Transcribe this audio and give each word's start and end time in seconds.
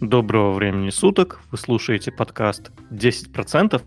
Доброго 0.00 0.54
времени 0.54 0.88
суток. 0.88 1.42
Вы 1.50 1.58
слушаете 1.58 2.10
подкаст 2.10 2.70
10%. 2.90 3.82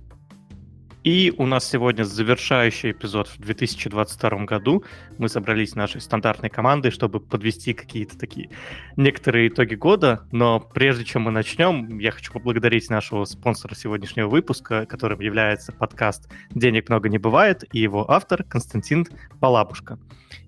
И 1.04 1.34
у 1.36 1.48
нас 1.48 1.68
сегодня 1.68 2.04
завершающий 2.04 2.92
эпизод 2.92 3.28
в 3.30 3.40
2022 3.40 4.46
году. 4.46 4.84
Мы 5.18 5.28
собрались 5.28 5.74
нашей 5.74 6.02
стандартной 6.02 6.52
командой, 6.52 6.92
чтобы 6.92 7.20
подвести 7.20 7.74
какие-то 7.74 8.16
такие 8.16 8.52
некоторые 8.96 9.48
итоги 9.48 9.74
года. 9.74 10.28
Но 10.32 10.60
прежде 10.60 11.04
чем 11.04 11.24
мы 11.24 11.32
начнем, 11.32 11.98
я 11.98 12.12
хочу 12.12 12.32
поблагодарить 12.32 12.92
нашего 12.92 13.26
спонсора 13.26 13.74
сегодняшнего 13.74 14.30
выпуска, 14.30 14.86
которым 14.86 15.20
является 15.20 15.72
подкаст 15.72 16.32
«Денег 16.52 16.90
много 16.90 17.10
не 17.10 17.18
бывает» 17.18 17.64
и 17.74 17.80
его 17.80 18.10
автор 18.10 18.44
Константин 18.44 19.08
Балабушка, 19.42 19.98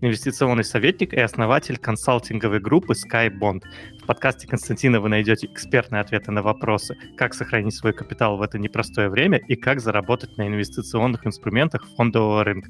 инвестиционный 0.01 0.63
советник 0.63 1.13
и 1.13 1.19
основатель 1.19 1.77
консалтинговой 1.77 2.59
группы 2.59 2.93
SkyBond. 2.93 3.61
В 4.01 4.05
подкасте 4.05 4.47
Константина 4.47 4.99
вы 4.99 5.09
найдете 5.09 5.47
экспертные 5.47 6.01
ответы 6.01 6.31
на 6.31 6.41
вопросы, 6.41 6.97
как 7.17 7.33
сохранить 7.33 7.75
свой 7.75 7.93
капитал 7.93 8.37
в 8.37 8.41
это 8.41 8.59
непростое 8.59 9.09
время 9.09 9.37
и 9.37 9.55
как 9.55 9.79
заработать 9.79 10.37
на 10.37 10.47
инвестиционных 10.47 11.25
инструментах 11.25 11.85
фондового 11.95 12.43
рынка. 12.43 12.69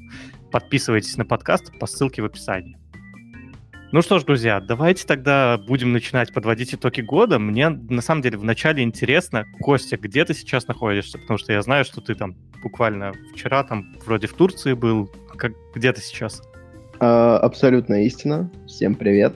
Подписывайтесь 0.50 1.16
на 1.16 1.24
подкаст 1.24 1.78
по 1.78 1.86
ссылке 1.86 2.22
в 2.22 2.26
описании. 2.26 2.76
Ну 3.92 4.02
что 4.02 4.18
ж, 4.18 4.24
друзья, 4.24 4.60
давайте 4.60 5.06
тогда 5.06 5.58
будем 5.58 5.92
начинать 5.92 6.32
подводить 6.32 6.74
итоги 6.74 7.02
года. 7.02 7.38
Мне 7.38 7.68
на 7.68 8.02
самом 8.02 8.20
деле 8.20 8.36
вначале 8.36 8.82
интересно, 8.82 9.44
Костя, 9.60 9.96
где 9.96 10.24
ты 10.24 10.34
сейчас 10.34 10.66
находишься? 10.66 11.18
Потому 11.18 11.38
что 11.38 11.52
я 11.52 11.62
знаю, 11.62 11.84
что 11.84 12.00
ты 12.00 12.16
там 12.16 12.34
буквально 12.62 13.12
вчера 13.32 13.62
там 13.62 13.94
вроде 14.04 14.26
в 14.26 14.32
Турции 14.32 14.72
был. 14.72 15.06
Как, 15.36 15.52
где 15.74 15.92
ты 15.92 16.00
сейчас? 16.00 16.42
А, 16.98 17.38
абсолютная 17.38 18.04
истина. 18.04 18.50
Всем 18.66 18.94
привет. 18.94 19.34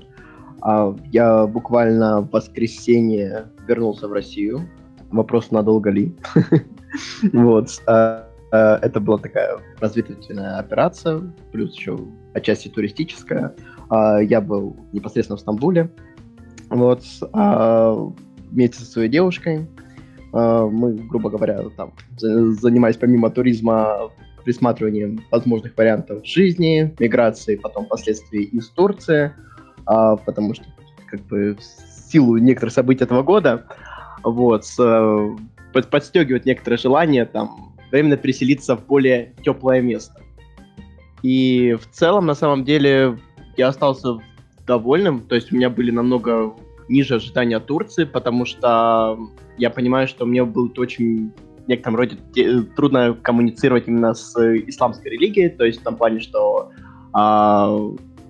А, 0.63 0.97
я 1.07 1.47
буквально 1.47 2.23
в 2.23 2.31
воскресенье 2.31 3.47
вернулся 3.67 4.09
в 4.09 4.13
Россию. 4.13 4.69
Вопрос, 5.11 5.51
надолго 5.51 5.91
ли? 5.91 6.15
Вот. 7.33 7.69
А, 7.87 8.27
а, 8.51 8.79
это 8.83 8.99
была 8.99 9.19
такая 9.19 9.59
разведывательная 9.79 10.59
операция, 10.59 11.21
плюс 11.53 11.77
еще 11.77 11.99
отчасти 12.35 12.69
туристическая. 12.69 13.55
Я 14.21 14.41
был 14.41 14.77
непосредственно 14.93 15.37
в 15.37 15.41
Стамбуле. 15.41 15.91
Вот. 16.69 17.03
Вместе 18.51 18.79
со 18.79 18.85
своей 18.85 19.09
девушкой. 19.09 19.69
Мы, 20.33 20.93
грубо 20.95 21.29
говоря, 21.29 21.61
там 21.77 21.93
занимались 22.17 22.97
помимо 22.97 23.31
туризма 23.31 24.11
присматриванием 24.45 25.25
возможных 25.31 25.77
вариантов 25.77 26.25
жизни, 26.25 26.95
миграции, 26.99 27.57
потом 27.57 27.87
последствий 27.87 28.45
из 28.45 28.69
Турции– 28.69 29.33
а, 29.87 30.17
потому 30.17 30.55
что 30.55 30.65
как 31.07 31.21
бы 31.27 31.57
в 31.59 32.11
силу 32.11 32.37
некоторых 32.37 32.73
событий 32.73 33.05
этого 33.05 33.23
года 33.23 33.67
вот, 34.23 34.65
с, 34.65 34.77
под, 35.73 35.91
подстегивает 35.91 36.47
некоторые 36.47 36.79
желания 36.79 37.25
там 37.25 37.75
временно 37.91 38.17
переселиться 38.17 38.77
в 38.77 38.87
более 38.87 39.35
теплое 39.45 39.81
место. 39.81 40.21
И 41.23 41.77
в 41.81 41.91
целом, 41.91 42.27
на 42.27 42.35
самом 42.35 42.65
деле, 42.65 43.19
я 43.57 43.69
остался 43.69 44.19
довольным, 44.67 45.21
то 45.21 45.35
есть 45.35 45.53
у 45.53 45.57
меня 45.57 45.69
были 45.69 45.91
намного 45.91 46.55
ниже 46.89 47.17
ожидания 47.17 47.59
Турции, 47.59 48.05
потому 48.05 48.47
что 48.47 49.19
я 49.59 49.71
понимаю, 49.71 50.07
что 50.07 50.25
мне 50.25 50.45
было 50.45 50.71
очень 50.77 51.33
некотором 51.69 51.97
роде 51.97 52.17
трудно 52.77 53.17
коммуницировать 53.23 53.89
именно 53.89 54.15
с 54.15 54.35
исламской 54.69 55.13
религией, 55.13 55.49
то 55.49 55.65
есть 55.65 55.81
в 55.81 55.85
том 55.85 55.97
плане, 55.97 56.21
что 56.21 56.71
а, 57.13 57.79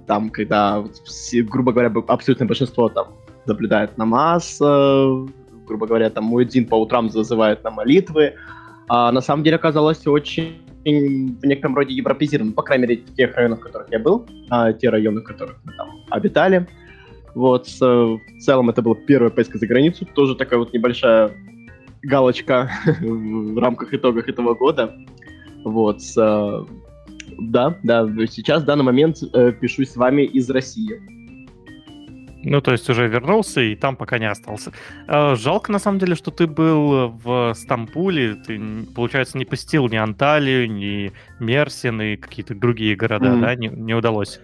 там, 0.07 0.31
когда, 0.31 0.85
грубо 1.33 1.73
говоря, 1.73 1.93
абсолютное 2.09 2.49
большинство 2.49 2.89
там 2.89 3.09
наблюдает 3.47 3.97
намаз, 3.97 4.59
э, 4.61 5.27
грубо 5.67 5.87
говоря, 5.87 6.11
там 6.11 6.25
Муэдзин 6.25 6.67
по 6.67 6.75
утрам 6.75 7.11
зазывает 7.11 7.63
на 7.63 7.71
молитвы, 7.71 8.35
а 8.89 9.13
на 9.13 9.21
самом 9.21 9.45
деле 9.45 9.57
оказалось 9.57 10.07
очень 10.07 10.63
в 10.85 11.47
некотором 11.47 11.77
роде 11.77 11.95
европезирован, 11.95 12.53
по 12.53 12.63
крайней 12.63 12.87
мере, 12.87 13.03
в 13.03 13.15
тех 13.15 13.37
районах, 13.37 13.61
в 13.61 13.63
которых 13.63 13.93
я 13.93 13.99
был, 13.99 14.27
а, 14.49 14.73
те 14.73 14.89
районы, 14.89 15.21
в 15.21 15.25
которых 15.25 15.59
мы 15.65 15.73
там 15.75 15.91
обитали. 16.11 16.67
Вот, 17.35 17.69
в 17.69 18.19
целом 18.41 18.71
это 18.71 18.83
была 18.83 18.97
первая 18.97 19.31
поездка 19.31 19.59
за 19.59 19.67
границу, 19.67 20.07
тоже 20.15 20.35
такая 20.35 20.59
вот 20.59 20.73
небольшая 20.73 21.31
галочка 22.03 22.71
в 23.01 23.59
рамках 23.59 23.95
итогов 23.95 24.29
этого 24.29 24.55
года. 24.55 24.95
Вот, 25.65 26.01
с, 26.03 26.15
да, 27.39 27.77
да, 27.83 28.07
сейчас 28.27 28.63
в 28.63 28.67
данный 28.67 28.85
момент 28.85 29.19
э, 29.33 29.53
пишу 29.53 29.85
с 29.85 29.97
вами 29.97 30.23
из 30.23 30.49
России. 30.51 31.01
Ну, 32.43 32.63
то 32.63 32.73
есть 32.73 32.89
уже 32.89 33.07
вернулся 33.07 33.61
и 33.61 33.75
там 33.77 33.97
пока 33.97 34.19
не 34.19 34.29
остался. 34.29 34.73
Э, 35.07 35.35
жалко, 35.37 35.71
на 35.73 35.79
самом 35.79 35.99
деле, 35.99 36.15
что 36.15 36.31
ты 36.31 36.47
был 36.47 37.09
в 37.09 37.53
Стамбуле. 37.55 38.37
Ты, 38.37 38.59
получается, 38.95 39.37
не 39.37 39.45
посетил 39.45 39.89
ни 39.89 39.97
Анталию, 39.97 40.71
ни 40.71 41.13
Мерсин 41.39 42.01
и 42.01 42.17
какие-то 42.17 42.55
другие 42.55 42.97
города, 42.97 43.27
mm. 43.27 43.41
да? 43.41 43.55
Не, 43.55 43.69
не 43.69 43.95
удалось. 43.95 44.41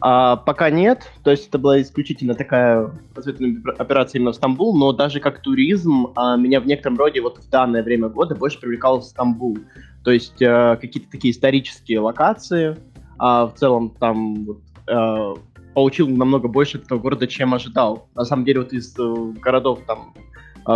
А, 0.00 0.36
пока 0.36 0.70
нет. 0.70 1.10
То 1.24 1.30
есть 1.30 1.48
это 1.48 1.58
была 1.58 1.80
исключительно 1.80 2.34
такая 2.34 2.90
разведывательная 3.14 3.74
операция 3.78 4.18
именно 4.18 4.32
в 4.32 4.36
Стамбул, 4.36 4.76
но 4.76 4.92
даже 4.92 5.20
как 5.20 5.40
туризм 5.40 6.08
а, 6.14 6.36
меня 6.36 6.60
в 6.60 6.66
некотором 6.66 6.98
роде 6.98 7.20
вот 7.20 7.38
в 7.38 7.48
данное 7.50 7.82
время 7.82 8.08
года 8.08 8.34
больше 8.34 8.60
привлекал 8.60 9.02
Стамбул. 9.02 9.58
То 10.04 10.12
есть 10.12 10.40
э, 10.40 10.76
какие-то 10.80 11.10
такие 11.10 11.32
исторические 11.32 12.00
локации. 12.00 12.76
А 13.18 13.46
в 13.46 13.54
целом 13.54 13.90
там 13.98 14.44
вот, 14.44 14.60
э, 14.86 15.34
получил 15.74 16.08
намного 16.08 16.48
больше 16.48 16.78
этого 16.78 16.98
города, 16.98 17.26
чем 17.26 17.52
ожидал. 17.52 18.08
На 18.14 18.24
самом 18.24 18.44
деле 18.44 18.60
вот 18.60 18.72
из 18.72 18.96
э, 18.98 19.32
городов 19.40 19.80
там 19.86 20.14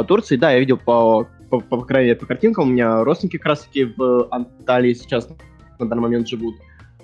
Турции, 0.07 0.37
да, 0.37 0.53
я 0.53 0.59
видел 0.59 0.79
по, 0.79 1.27
по, 1.51 1.61
по, 1.61 1.83
крайней 1.85 2.09
мере, 2.09 2.21
по 2.21 2.25
картинкам, 2.25 2.69
у 2.69 2.73
меня 2.73 3.05
родственники 3.05 3.37
как 3.37 3.47
раз-таки 3.49 3.85
в 3.85 4.27
Анталии 4.31 4.95
сейчас 4.95 5.29
на 5.79 5.87
данный 5.87 6.01
момент 6.01 6.29
живут. 6.29 6.55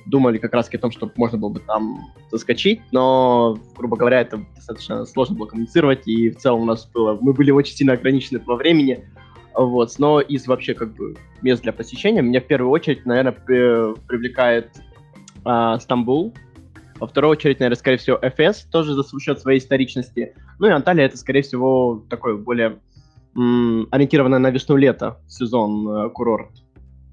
Думали 0.09 0.39
как 0.39 0.55
раз-таки 0.55 0.79
о 0.79 0.81
том, 0.81 0.91
что 0.91 1.11
можно 1.17 1.39
было 1.39 1.51
бы 1.51 1.61
там 1.61 2.01
заскочить, 2.31 2.81
но, 2.93 3.59
грубо 3.77 3.97
говоря, 3.97 4.21
это 4.21 4.45
достаточно 4.57 5.05
сложно 5.05 5.37
было 5.37 5.47
коммуницировать, 5.47 6.09
и 6.09 6.31
в 6.31 6.39
целом 6.39 6.63
у 6.63 6.65
нас 6.65 6.87
было... 6.87 7.19
Мы 7.21 7.33
были 7.33 7.51
очень 7.51 7.77
сильно 7.77 7.93
ограничены 7.93 8.41
по 8.41 8.57
времени, 8.57 9.05
вот, 9.55 9.91
но 9.99 10.21
из 10.21 10.47
вообще 10.47 10.75
как 10.75 10.95
бы 10.95 11.17
мест 11.43 11.63
для 11.63 11.73
посещения 11.73 12.23
меня 12.23 12.41
в 12.41 12.47
первую 12.47 12.71
очередь, 12.71 13.05
наверное, 13.05 13.33
привлекает 13.33 14.71
а, 15.45 15.79
Стамбул. 15.79 16.35
Во 17.01 17.07
вторую 17.07 17.33
очередь, 17.33 17.61
наверное, 17.61 17.77
скорее 17.77 17.97
всего, 17.99 18.19
Эфес, 18.23 18.63
тоже 18.71 18.95
за 18.95 19.05
счет 19.21 19.41
своей 19.41 19.59
историчности. 19.59 20.35
Ну 20.59 20.69
и 20.69 20.71
Анталия 20.71 21.07
это, 21.07 21.17
скорее 21.17 21.43
всего, 21.43 22.05
такой 22.09 22.37
более 22.39 22.79
ориентированный 23.35 24.39
на 24.39 24.51
весну-лето 24.51 25.21
сезон 25.29 25.89
э, 25.89 26.11
курорт. 26.11 26.51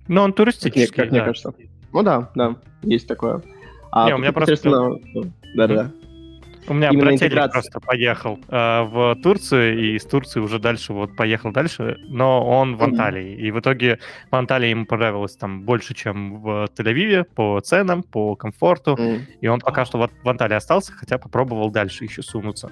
Ну, 0.07 0.21
он 0.21 0.33
туристический, 0.33 0.87
как, 0.87 0.97
мне, 0.97 1.05
как 1.05 1.09
да. 1.09 1.15
мне 1.15 1.25
кажется. 1.25 1.53
Ну 1.95 2.03
да, 2.03 2.29
да, 2.35 2.55
есть 2.83 3.07
такое. 3.07 3.41
А, 3.89 4.07
Не, 4.07 4.15
у 4.15 4.17
меня 4.17 4.33
просто... 4.33 4.99
Да-да. 5.55 5.91
У 6.67 6.73
меня 6.73 6.89
Именно 6.89 7.05
братель 7.05 7.27
интеграция. 7.27 7.51
просто 7.51 7.79
поехал 7.79 8.37
э, 8.49 8.81
в 8.81 9.15
Турцию, 9.23 9.79
и 9.79 9.95
из 9.95 10.03
Турции 10.03 10.41
уже 10.41 10.59
дальше 10.59 10.91
вот 10.91 11.15
поехал 11.15 11.53
дальше, 11.53 11.97
но 12.09 12.45
он 12.45 12.75
в 12.75 12.83
Анталии. 12.83 13.35
И 13.35 13.49
в 13.49 13.59
итоге 13.61 13.99
в 14.29 14.35
Анталии 14.35 14.71
ему 14.71 14.85
понравилось 14.85 15.37
там 15.37 15.61
больше, 15.61 15.93
чем 15.93 16.41
в 16.41 16.67
Тель-Авиве 16.75 17.23
по 17.23 17.61
ценам, 17.61 18.03
по 18.03 18.35
комфорту. 18.35 18.95
Mm. 18.95 19.21
И 19.39 19.47
он 19.47 19.61
пока 19.61 19.85
что 19.85 19.97
вот 19.97 20.11
в 20.21 20.27
Анталии 20.27 20.55
остался, 20.55 20.91
хотя 20.91 21.17
попробовал 21.17 21.69
дальше 21.69 22.03
еще 22.03 22.23
сунуться. 22.23 22.71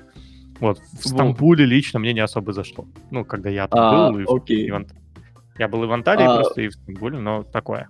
Вот, 0.59 0.79
в 0.79 1.07
Стамбуле 1.07 1.63
лично 1.63 2.00
мне 2.00 2.11
не 2.11 2.19
особо 2.19 2.51
зашло. 2.51 2.85
Ну, 3.09 3.23
когда 3.23 3.50
я 3.50 3.69
там 3.69 3.79
а, 3.79 4.11
был. 4.11 4.19
И, 4.19 4.25
окей. 4.28 4.67
И 4.67 4.72
в, 4.72 4.85
я 5.59 5.69
был 5.69 5.85
и 5.85 5.88
в 5.88 5.94
Анталии 5.94 6.25
а, 6.25 6.35
просто, 6.35 6.61
и 6.61 6.67
в 6.67 6.73
Стамбуле, 6.73 7.19
но 7.19 7.44
такое. 7.44 7.88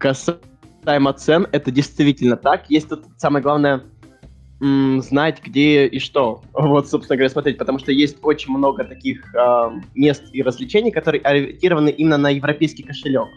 Касаемо 0.00 1.12
цен, 1.12 1.46
это 1.52 1.70
действительно 1.70 2.36
так. 2.36 2.70
Есть 2.70 2.88
тут 2.88 3.04
самое 3.18 3.42
главное 3.42 3.82
знать, 4.60 5.42
где 5.44 5.86
и 5.86 5.98
что. 5.98 6.42
Вот, 6.52 6.88
собственно 6.88 7.16
говоря, 7.16 7.30
смотреть, 7.30 7.58
потому 7.58 7.78
что 7.78 7.92
есть 7.92 8.18
очень 8.22 8.52
много 8.52 8.84
таких 8.84 9.34
э, 9.34 9.70
мест 9.94 10.22
и 10.32 10.42
развлечений, 10.42 10.90
которые 10.90 11.22
ориентированы 11.22 11.88
именно 11.88 12.18
на 12.18 12.30
европейский 12.30 12.82
кошелек. 12.82 13.28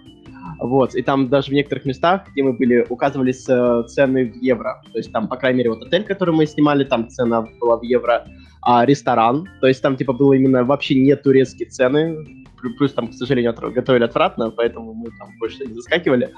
Вот, 0.60 0.96
и 0.96 1.02
там 1.02 1.30
даже 1.30 1.52
в 1.52 1.54
некоторых 1.54 1.86
местах, 1.86 2.24
где 2.32 2.44
мы 2.44 2.54
были, 2.54 2.86
указывались 2.90 3.46
э, 3.48 3.84
цены 3.88 4.32
в 4.32 4.36
евро. 4.42 4.82
То 4.92 4.98
есть 4.98 5.12
там, 5.14 5.28
по 5.30 5.38
крайней 5.38 5.60
мере, 5.60 5.70
вот 5.70 5.84
отель, 5.84 6.04
который 6.04 6.34
мы 6.36 6.46
снимали, 6.46 6.84
там 6.84 7.10
цена 7.10 7.48
была 7.60 7.78
в 7.78 7.84
евро, 7.84 8.26
а 8.62 8.86
ресторан, 8.86 9.48
то 9.62 9.68
есть 9.68 9.82
там 9.82 9.96
типа 9.96 10.14
было 10.14 10.34
именно 10.34 10.64
вообще 10.64 10.96
не 10.96 11.16
турецкие 11.16 11.70
цены, 11.70 12.43
плюс 12.78 12.94
там, 12.94 13.08
к 13.08 13.14
сожалению, 13.14 13.54
готовили 13.54 14.04
отвратно, 14.04 14.52
поэтому 14.52 14.94
мы 14.94 15.10
там 15.20 15.30
больше 15.40 15.66
не 15.66 15.74
заскакивали. 15.74 16.34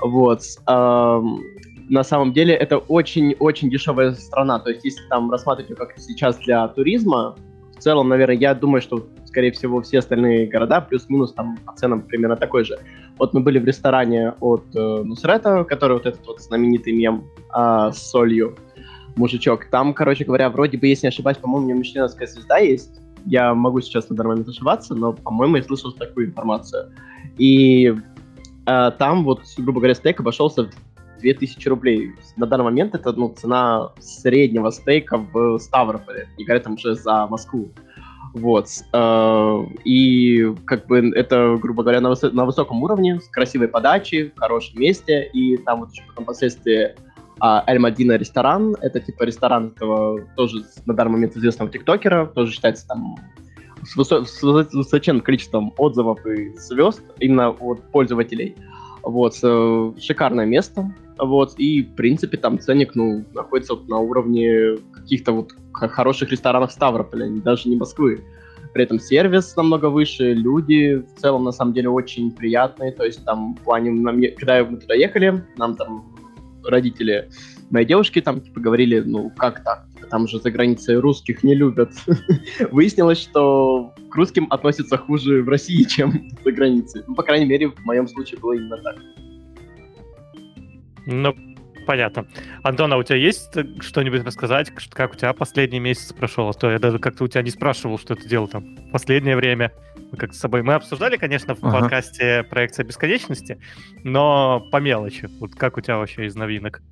Вот. 0.00 0.42
На 0.66 2.02
самом 2.02 2.32
деле 2.32 2.54
это 2.54 2.78
очень-очень 2.78 3.70
дешевая 3.70 4.12
страна. 4.14 4.58
То 4.58 4.70
есть, 4.70 4.84
если 4.84 5.06
там 5.08 5.30
рассматривать 5.30 5.70
ее 5.70 5.76
как 5.76 5.98
сейчас 5.98 6.36
для 6.38 6.66
туризма, 6.68 7.36
в 7.76 7.80
целом, 7.80 8.08
наверное, 8.08 8.36
я 8.36 8.54
думаю, 8.54 8.80
что, 8.80 9.06
скорее 9.26 9.50
всего, 9.52 9.82
все 9.82 9.98
остальные 9.98 10.46
города 10.46 10.80
плюс-минус 10.80 11.32
там 11.34 11.58
по 11.66 11.74
ценам 11.74 12.02
примерно 12.02 12.36
такой 12.36 12.64
же. 12.64 12.78
Вот 13.18 13.34
мы 13.34 13.40
были 13.40 13.58
в 13.58 13.64
ресторане 13.64 14.32
от 14.40 14.64
э, 14.74 15.02
Нусрета, 15.04 15.64
который 15.64 15.94
вот 15.94 16.06
этот 16.06 16.26
вот 16.26 16.40
знаменитый 16.40 16.92
мем 16.94 17.24
э, 17.54 17.90
с 17.92 17.98
солью, 17.98 18.56
мужичок. 19.16 19.66
Там, 19.66 19.92
короче 19.92 20.24
говоря, 20.24 20.48
вроде 20.50 20.78
бы, 20.78 20.86
если 20.86 21.06
не 21.06 21.08
ошибаюсь, 21.08 21.38
по-моему, 21.38 21.66
у 21.66 21.68
него 21.68 21.78
мишленовская 21.80 22.26
звезда 22.26 22.58
есть. 22.58 23.00
Я 23.26 23.54
могу 23.54 23.80
сейчас 23.80 24.08
на 24.10 24.16
данный 24.16 24.30
момент 24.30 24.48
ошибаться, 24.48 24.94
но, 24.94 25.12
по-моему, 25.12 25.56
я 25.56 25.62
слышал 25.62 25.92
такую 25.92 26.26
информацию. 26.26 26.92
И 27.38 27.94
э, 28.66 28.90
там 28.98 29.24
вот, 29.24 29.42
грубо 29.58 29.80
говоря, 29.80 29.94
стейк 29.94 30.20
обошелся 30.20 30.64
в 30.64 31.20
2000 31.20 31.68
рублей. 31.68 32.12
На 32.36 32.46
данный 32.46 32.64
момент 32.64 32.94
это 32.94 33.12
ну, 33.12 33.30
цена 33.30 33.92
среднего 33.98 34.70
стейка 34.70 35.18
в 35.18 35.58
Ставрополе, 35.58 36.28
не 36.36 36.44
говоря 36.44 36.62
там 36.62 36.74
уже 36.74 36.94
за 36.94 37.26
Москву. 37.26 37.70
Вот. 38.34 38.68
Э, 38.92 39.64
и 39.84 40.54
как 40.66 40.86
бы 40.86 41.12
это, 41.14 41.56
грубо 41.60 41.82
говоря, 41.82 42.00
на, 42.00 42.08
высо- 42.12 42.32
на 42.32 42.44
высоком 42.44 42.82
уровне, 42.82 43.20
с 43.20 43.28
красивой 43.28 43.68
подачей, 43.68 44.30
в 44.30 44.38
хорошем 44.38 44.80
месте. 44.80 45.30
И 45.32 45.56
там 45.56 45.80
вот 45.80 45.92
еще 45.92 46.02
потом 46.08 46.24
впоследствии 46.24 46.94
а 47.40 47.64
Мадина 47.78 48.16
ресторан, 48.16 48.76
это 48.80 49.00
типа 49.00 49.24
ресторан 49.24 49.68
этого 49.76 50.20
тоже 50.36 50.64
на 50.86 50.94
данный 50.94 51.12
момент 51.12 51.36
известного 51.36 51.70
тиктокера, 51.70 52.26
тоже 52.26 52.52
считается 52.52 52.86
там 52.86 53.16
с, 53.82 53.96
высо- 53.96 54.24
с 54.24 54.42
высоченным 54.42 55.20
количеством 55.20 55.72
отзывов 55.76 56.24
и 56.26 56.56
звезд 56.56 57.02
именно 57.18 57.50
от 57.50 57.82
пользователей. 57.90 58.56
Вот, 59.02 59.34
э, 59.42 59.92
шикарное 60.00 60.46
место, 60.46 60.94
вот, 61.18 61.54
и, 61.58 61.82
в 61.82 61.94
принципе, 61.94 62.36
там 62.38 62.58
ценник, 62.58 62.94
ну, 62.94 63.24
находится 63.34 63.74
вот 63.74 63.88
на 63.88 63.98
уровне 63.98 64.78
каких-то 64.92 65.32
вот 65.32 65.52
хороших 65.72 66.30
ресторанов 66.30 66.72
Ставрополя, 66.72 67.28
даже 67.42 67.68
не 67.68 67.76
Москвы. 67.76 68.24
При 68.72 68.82
этом 68.82 68.98
сервис 68.98 69.54
намного 69.56 69.86
выше, 69.86 70.32
люди 70.32 70.96
в 70.96 71.20
целом, 71.20 71.44
на 71.44 71.52
самом 71.52 71.74
деле, 71.74 71.90
очень 71.90 72.32
приятные, 72.32 72.92
то 72.92 73.04
есть 73.04 73.24
там 73.24 73.54
в 73.54 73.60
плане, 73.60 74.30
когда 74.30 74.64
мы 74.64 74.78
туда 74.78 74.94
ехали, 74.94 75.44
нам 75.56 75.76
там 75.76 76.13
родители 76.66 77.28
моей 77.70 77.86
девушки 77.86 78.20
там 78.20 78.40
типа 78.40 78.60
говорили, 78.60 79.00
ну 79.00 79.30
как 79.36 79.64
так, 79.64 79.86
там 80.10 80.28
же 80.28 80.38
за 80.38 80.50
границей 80.50 80.96
русских 80.96 81.42
не 81.42 81.54
любят. 81.54 81.90
Выяснилось, 82.70 83.20
что 83.20 83.94
к 84.10 84.14
русским 84.14 84.46
относятся 84.50 84.96
хуже 84.96 85.42
в 85.42 85.48
России, 85.48 85.82
чем 85.88 86.30
за 86.44 86.52
границей. 86.52 87.02
Ну, 87.06 87.14
по 87.14 87.22
крайней 87.22 87.46
мере, 87.46 87.68
в 87.68 87.84
моем 87.84 88.06
случае 88.08 88.40
было 88.40 88.52
именно 88.54 88.76
так. 88.78 88.96
Ну, 91.06 91.34
понятно. 91.84 92.26
Антон, 92.62 92.92
а 92.92 92.96
у 92.96 93.02
тебя 93.02 93.16
есть 93.16 93.50
что-нибудь 93.80 94.24
рассказать, 94.24 94.72
как 94.90 95.12
у 95.12 95.16
тебя 95.16 95.32
последний 95.32 95.80
месяц 95.80 96.12
прошел? 96.12 96.48
А 96.48 96.52
то 96.52 96.70
я 96.70 96.78
даже 96.78 96.98
как-то 96.98 97.24
у 97.24 97.28
тебя 97.28 97.42
не 97.42 97.50
спрашивал, 97.50 97.98
что 97.98 98.14
ты 98.14 98.28
делал 98.28 98.48
там 98.48 98.76
в 98.76 98.90
последнее 98.90 99.36
время. 99.36 99.72
Мы 100.10 100.18
как 100.18 100.34
с 100.34 100.38
собой... 100.38 100.62
Мы 100.62 100.74
обсуждали, 100.74 101.16
конечно, 101.16 101.54
в 101.54 101.62
ага. 101.62 101.80
подкасте 101.80 102.44
проекция 102.44 102.84
бесконечности, 102.84 103.58
но 104.02 104.66
по 104.70 104.78
мелочи. 104.78 105.28
Вот 105.40 105.54
как 105.54 105.76
у 105.76 105.80
тебя 105.80 105.98
вообще 105.98 106.26
из 106.26 106.34
новинок? 106.34 106.82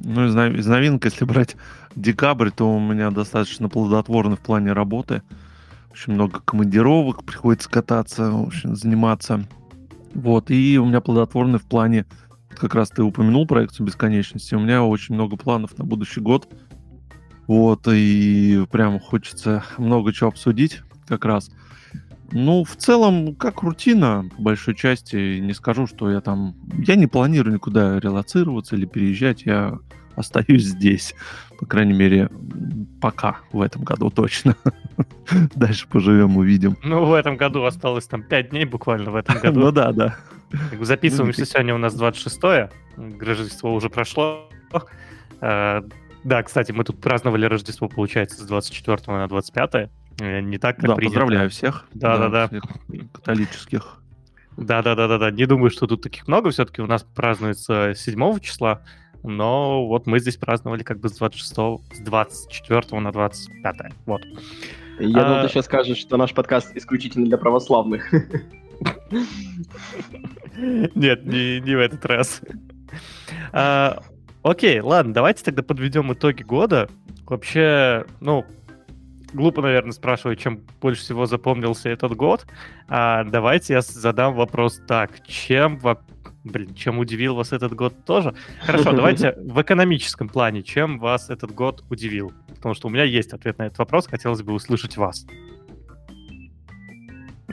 Ну, 0.00 0.26
из, 0.26 0.58
из 0.58 0.66
новинок, 0.66 1.04
если 1.04 1.24
брать 1.24 1.56
декабрь, 1.94 2.50
то 2.50 2.70
у 2.70 2.80
меня 2.80 3.10
достаточно 3.10 3.68
плодотворный 3.68 4.36
в 4.36 4.40
плане 4.40 4.72
работы. 4.72 5.22
Очень 5.90 6.14
много 6.14 6.40
командировок, 6.40 7.24
приходится 7.24 7.68
кататься, 7.68 8.30
в 8.30 8.46
общем, 8.46 8.76
заниматься. 8.76 9.44
Вот, 10.14 10.50
и 10.50 10.78
у 10.78 10.86
меня 10.86 11.00
плодотворный 11.00 11.58
в 11.58 11.64
плане, 11.64 12.06
как 12.58 12.74
раз 12.74 12.90
ты 12.90 13.02
упомянул 13.02 13.46
проекцию 13.46 13.86
бесконечности, 13.86 14.54
у 14.54 14.60
меня 14.60 14.82
очень 14.82 15.14
много 15.14 15.36
планов 15.36 15.78
на 15.78 15.84
будущий 15.84 16.20
год. 16.20 16.48
Вот, 17.46 17.88
и 17.88 18.66
прям 18.70 19.00
хочется 19.00 19.64
много 19.78 20.12
чего 20.12 20.28
обсудить 20.28 20.82
как 21.06 21.24
раз. 21.24 21.50
Ну, 22.30 22.62
в 22.62 22.76
целом, 22.76 23.34
как 23.34 23.62
рутина, 23.62 24.28
по 24.36 24.42
большой 24.42 24.74
части, 24.74 25.38
не 25.38 25.54
скажу, 25.54 25.86
что 25.86 26.10
я 26.10 26.20
там... 26.20 26.54
Я 26.86 26.94
не 26.94 27.06
планирую 27.06 27.54
никуда 27.54 27.98
релацироваться 27.98 28.76
или 28.76 28.84
переезжать, 28.84 29.46
я 29.46 29.78
остаюсь 30.14 30.64
здесь. 30.64 31.14
По 31.58 31.64
крайней 31.64 31.94
мере, 31.94 32.28
пока 33.00 33.38
в 33.50 33.62
этом 33.62 33.82
году 33.82 34.10
точно. 34.10 34.56
Дальше 35.54 35.88
поживем, 35.88 36.36
увидим. 36.36 36.76
Ну, 36.82 37.06
в 37.06 37.14
этом 37.14 37.36
году 37.38 37.64
осталось 37.64 38.06
там 38.06 38.22
5 38.22 38.50
дней 38.50 38.66
буквально 38.66 39.10
в 39.10 39.16
этом 39.16 39.38
году. 39.42 39.60
ну 39.60 39.72
да, 39.72 39.92
да. 39.92 40.16
Записываемся 40.80 41.44
сегодня 41.44 41.74
у 41.74 41.78
нас 41.78 41.94
26-е, 41.94 42.70
Рождество 43.20 43.74
уже 43.74 43.90
прошло. 43.90 44.48
Э, 45.40 45.82
да, 46.24 46.42
кстати, 46.42 46.72
мы 46.72 46.84
тут 46.84 47.00
праздновали 47.00 47.46
Рождество, 47.46 47.88
получается, 47.88 48.42
с 48.42 48.46
24 48.46 48.98
на 49.06 49.28
25 49.28 49.90
Э, 50.20 50.40
не 50.40 50.58
так, 50.58 50.76
как 50.76 50.86
да, 50.86 50.94
принято. 50.94 51.14
поздравляю 51.14 51.50
всех. 51.50 51.86
Да-да-да. 51.94 52.50
Католических. 53.12 54.02
Да-да-да-да-да. 54.56 55.30
Не 55.30 55.46
думаю, 55.46 55.70
что 55.70 55.86
тут 55.86 56.02
таких 56.02 56.26
много. 56.26 56.50
Все-таки 56.50 56.82
у 56.82 56.86
нас 56.86 57.04
празднуется 57.14 57.94
7 57.94 58.40
числа. 58.40 58.82
Но 59.22 59.86
вот 59.86 60.06
мы 60.06 60.20
здесь 60.20 60.36
праздновали 60.36 60.82
как 60.82 61.00
бы 61.00 61.08
с 61.08 61.16
26 61.16 61.52
с 61.96 62.00
24 62.00 63.00
на 63.00 63.12
25. 63.12 63.76
Вот. 64.06 64.22
Я 64.98 65.20
а... 65.20 65.28
думал, 65.28 65.42
ты 65.42 65.48
сейчас 65.48 65.66
скажешь, 65.66 65.98
что 65.98 66.16
наш 66.16 66.34
подкаст 66.34 66.76
исключительно 66.76 67.26
для 67.26 67.38
православных. 67.38 68.12
Нет, 70.56 71.24
не, 71.24 71.60
не 71.60 71.74
в 71.74 71.78
этот 71.78 72.04
раз. 72.04 72.40
А, 73.52 74.02
окей, 74.42 74.80
ладно, 74.80 75.14
давайте 75.14 75.44
тогда 75.44 75.62
подведем 75.62 76.12
итоги 76.12 76.42
года. 76.42 76.88
Вообще, 77.26 78.06
ну, 78.20 78.44
глупо, 79.32 79.62
наверное, 79.62 79.92
спрашивать, 79.92 80.40
чем 80.40 80.62
больше 80.80 81.02
всего 81.02 81.26
запомнился 81.26 81.88
этот 81.88 82.14
год. 82.16 82.46
А, 82.88 83.24
давайте 83.24 83.74
я 83.74 83.80
задам 83.82 84.34
вопрос 84.34 84.80
так. 84.86 85.26
Чем, 85.26 85.80
блин, 86.44 86.74
чем 86.74 86.98
удивил 86.98 87.34
вас 87.34 87.52
этот 87.52 87.74
год 87.74 88.04
тоже? 88.04 88.34
Хорошо, 88.60 88.92
давайте 88.92 89.32
в 89.36 89.60
экономическом 89.60 90.28
плане. 90.28 90.62
Чем 90.62 90.98
вас 90.98 91.30
этот 91.30 91.52
год 91.52 91.84
удивил? 91.90 92.32
Потому 92.48 92.74
что 92.74 92.88
у 92.88 92.90
меня 92.90 93.04
есть 93.04 93.32
ответ 93.32 93.58
на 93.58 93.66
этот 93.66 93.78
вопрос, 93.78 94.06
хотелось 94.06 94.42
бы 94.42 94.52
услышать 94.52 94.96
вас. 94.96 95.26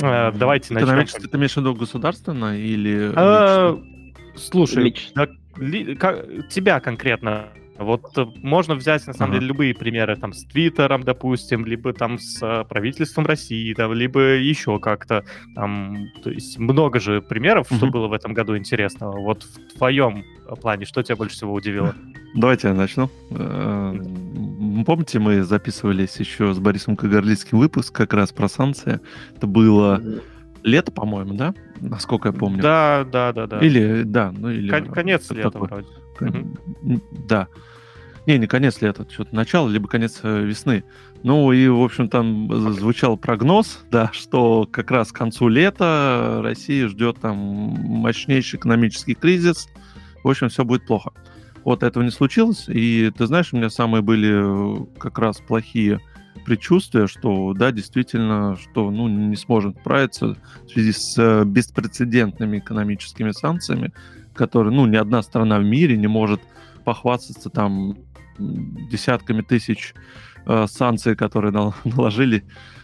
А, 0.02 0.32
давайте 0.32 0.74
начнем. 0.74 0.90
Экономически 0.90 1.28
ты 1.28 1.38
имеешь 1.38 1.54
в 1.54 1.58
виду 1.58 1.74
государственно 1.74 2.58
или 2.58 3.12
а, 3.16 3.80
Слушай, 4.36 4.84
Лично. 4.84 5.28
ли, 5.58 5.96
как, 5.96 6.50
тебя 6.50 6.80
конкретно 6.80 7.50
вот 7.77 8.18
э, 8.18 8.25
можно 8.42 8.75
взять, 8.75 9.06
на 9.07 9.13
самом 9.13 9.31
ага. 9.31 9.39
деле, 9.39 9.48
любые 9.50 9.74
примеры, 9.74 10.16
там, 10.16 10.33
с 10.33 10.45
Твиттером, 10.45 11.04
допустим, 11.04 11.66
либо 11.66 11.94
там 11.94 12.19
с 12.19 12.42
э, 12.42 12.63
правительством 12.66 13.25
России, 13.25 13.74
там, 13.74 13.94
либо 13.94 14.19
еще 14.38 14.80
как-то, 14.80 15.25
там, 15.56 16.07
то 16.24 16.30
есть 16.30 16.57
много 16.57 17.00
же 17.00 17.22
примеров, 17.22 17.69
угу. 17.69 17.77
что 17.77 17.88
было 17.88 18.07
в 18.07 18.13
этом 18.13 18.33
году 18.33 18.57
интересного. 18.57 19.19
Вот 19.19 19.44
в 19.44 19.77
твоем 19.77 20.24
э, 20.48 20.56
плане, 20.56 20.86
что 20.86 21.04
тебя 21.04 21.18
больше 21.18 21.36
всего 21.36 21.54
удивило? 21.54 21.94
Давайте 22.36 22.68
я 22.68 22.74
начну. 22.74 23.10
Помните, 23.30 25.19
мы 25.19 25.44
записывались 25.44 26.18
еще 26.18 26.54
с 26.54 26.60
Борисом 26.60 26.98
Кагарлицким 26.98 27.60
выпуск 27.60 27.95
как 27.95 28.13
раз 28.13 28.33
про 28.33 28.50
санкции. 28.50 29.00
Это 29.36 29.48
было 29.48 30.01
лето, 30.63 30.91
по-моему, 30.91 31.34
да? 31.36 31.53
Насколько 31.79 32.29
я 32.29 32.34
помню. 32.34 32.62
Да, 32.62 33.05
да, 33.10 33.32
да, 33.32 33.48
да. 33.48 33.60
Или, 33.60 34.03
да, 34.03 34.34
ну 34.38 34.50
или... 34.50 34.70
Конец 34.70 35.32
лета 35.32 35.51
такой. 35.51 35.67
вроде. 35.70 35.88
Да. 37.12 37.48
Не, 38.25 38.39
не 38.39 38.48
конец 38.48 38.81
лета, 38.81 39.07
что-то 39.10 39.36
начало, 39.36 39.69
либо 39.69 39.88
конец 39.88 40.19
э, 40.24 40.41
весны. 40.43 40.84
Ну 41.22 41.51
и, 41.51 41.67
в 41.67 41.81
общем, 41.81 42.10
там 42.10 42.74
звучал 42.74 43.17
прогноз, 43.17 43.86
да, 43.91 44.10
что 44.13 44.67
как 44.72 44.89
раз 44.91 45.12
к 45.12 45.15
концу 45.15 45.48
лета 45.48 46.39
Россия 46.41 46.88
ждет 46.88 47.19
там 47.22 47.38
мощнейший 47.38 48.57
экономический 48.57 49.13
кризис. 49.13 49.67
В 50.24 50.29
общем, 50.29 50.50
все 50.50 50.65
будет 50.65 50.88
плохо. 50.88 51.12
Вот 51.63 51.84
этого 51.84 52.03
не 52.03 52.12
случилось. 52.12 52.65
И 52.67 53.12
ты 53.15 53.27
знаешь, 53.27 53.53
у 53.53 53.57
меня 53.57 53.69
самые 53.69 54.01
были 54.01 54.81
э, 54.81 54.86
как 54.98 55.19
раз 55.19 55.39
плохие 55.39 56.00
предчувствия, 56.45 57.07
что 57.07 57.53
да, 57.53 57.72
действительно, 57.72 58.55
что 58.55 58.91
ну, 58.91 59.07
не 59.07 59.36
сможем 59.36 59.75
справиться 59.75 60.36
в 60.65 60.69
связи 60.69 60.91
с 60.91 61.15
э, 61.17 61.43
беспрецедентными 61.45 62.60
экономическими 62.60 63.31
санкциями, 63.31 63.93
которые, 64.36 64.74
ну, 64.74 64.86
ни 64.86 64.96
одна 64.96 65.22
страна 65.22 65.60
в 65.60 65.63
мире 65.63 65.98
не 65.98 66.08
может 66.08 66.42
похвастаться 66.84 67.50
там 67.50 67.98
десятками 68.38 69.42
тысяч 69.42 69.94
э, 70.46 70.68
санкций, 70.68 71.15
которые 71.15 71.51
наложили 71.84 72.44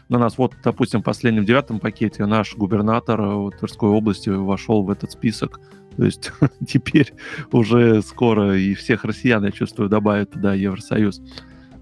на 0.09 0.19
нас. 0.19 0.37
Вот, 0.37 0.53
допустим, 0.63 1.01
в 1.01 1.03
последнем 1.03 1.45
девятом 1.45 1.79
пакете 1.79 2.25
наш 2.25 2.55
губернатор 2.55 3.19
э, 3.21 3.49
Тверской 3.57 3.89
области 3.89 4.29
вошел 4.29 4.83
в 4.83 4.89
этот 4.89 5.11
список. 5.11 5.59
То 5.97 6.05
есть 6.05 6.31
теперь 6.67 7.13
уже 7.51 8.01
скоро 8.01 8.57
и 8.57 8.73
всех 8.73 9.03
россиян, 9.03 9.43
я 9.43 9.51
чувствую, 9.51 9.89
добавят 9.89 10.31
туда 10.31 10.53
Евросоюз. 10.53 11.21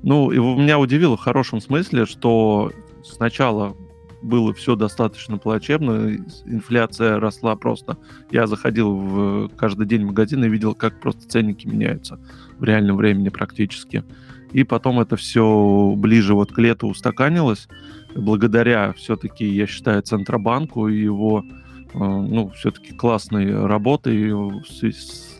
Ну, 0.01 0.31
и 0.31 0.39
меня 0.39 0.79
удивило 0.79 1.17
в 1.17 1.21
хорошем 1.21 1.59
смысле, 1.59 2.05
что 2.05 2.71
сначала 3.03 3.75
было 4.21 4.53
все 4.53 4.75
достаточно 4.75 5.37
плачевно, 5.37 6.17
инфляция 6.45 7.19
росла 7.19 7.55
просто. 7.55 7.97
Я 8.31 8.47
заходил 8.47 8.95
в 8.95 9.49
каждый 9.49 9.85
день 9.87 10.03
в 10.03 10.07
магазин 10.07 10.43
и 10.43 10.49
видел, 10.49 10.75
как 10.75 10.99
просто 10.99 11.27
ценники 11.27 11.67
меняются 11.67 12.19
в 12.57 12.63
реальном 12.63 12.97
времени 12.97 13.29
практически. 13.29 14.03
И 14.51 14.63
потом 14.63 14.99
это 14.99 15.15
все 15.15 15.93
ближе 15.95 16.33
вот 16.33 16.51
к 16.51 16.57
лету 16.57 16.87
устаканилось, 16.87 17.67
благодаря 18.15 18.93
все-таки, 18.93 19.45
я 19.45 19.67
считаю, 19.67 20.01
Центробанку 20.01 20.87
и 20.87 20.99
его 20.99 21.45
э, 21.93 21.97
ну, 21.97 22.49
все-таки 22.49 22.93
классной 22.93 23.65
работы 23.65 24.33
в 24.33 24.63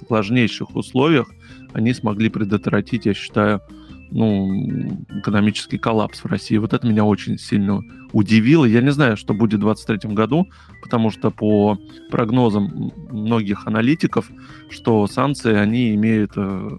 сложнейших 0.08 0.76
условиях 0.76 1.28
они 1.74 1.94
смогли 1.94 2.30
предотвратить, 2.30 3.06
я 3.06 3.14
считаю, 3.14 3.62
ну, 4.12 5.06
экономический 5.10 5.78
коллапс 5.78 6.24
в 6.24 6.26
России. 6.26 6.58
Вот 6.58 6.74
это 6.74 6.88
меня 6.88 7.06
очень 7.06 7.38
сильно 7.38 7.82
удивило. 8.12 8.66
Я 8.66 8.82
не 8.82 8.92
знаю, 8.92 9.18
что 9.18 9.34
будет 9.34 9.60
в 9.60 9.64
2023 9.64 10.14
году, 10.14 10.48
потому 10.82 11.12
что 11.12 11.32
по 11.32 11.78
прогнозам 12.10 12.92
многих 13.10 13.68
аналитиков, 13.68 14.30
что 14.70 15.06
санкции, 15.08 15.54
они 15.54 15.94
имеют 15.96 16.32
э, 16.36 16.70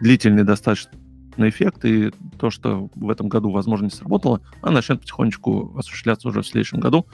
длительный 0.00 0.44
достаточно 0.44 0.90
эффект, 1.38 1.84
и 1.84 2.10
то, 2.38 2.50
что 2.50 2.90
в 2.94 3.08
этом 3.08 3.28
году, 3.28 3.50
возможно, 3.50 3.84
не 3.84 3.90
сработало, 3.90 4.42
она 4.60 4.74
начнет 4.74 5.00
потихонечку 5.00 5.74
осуществляться 5.78 6.28
уже 6.28 6.42
в 6.42 6.46
следующем 6.46 6.80
году. 6.80 7.06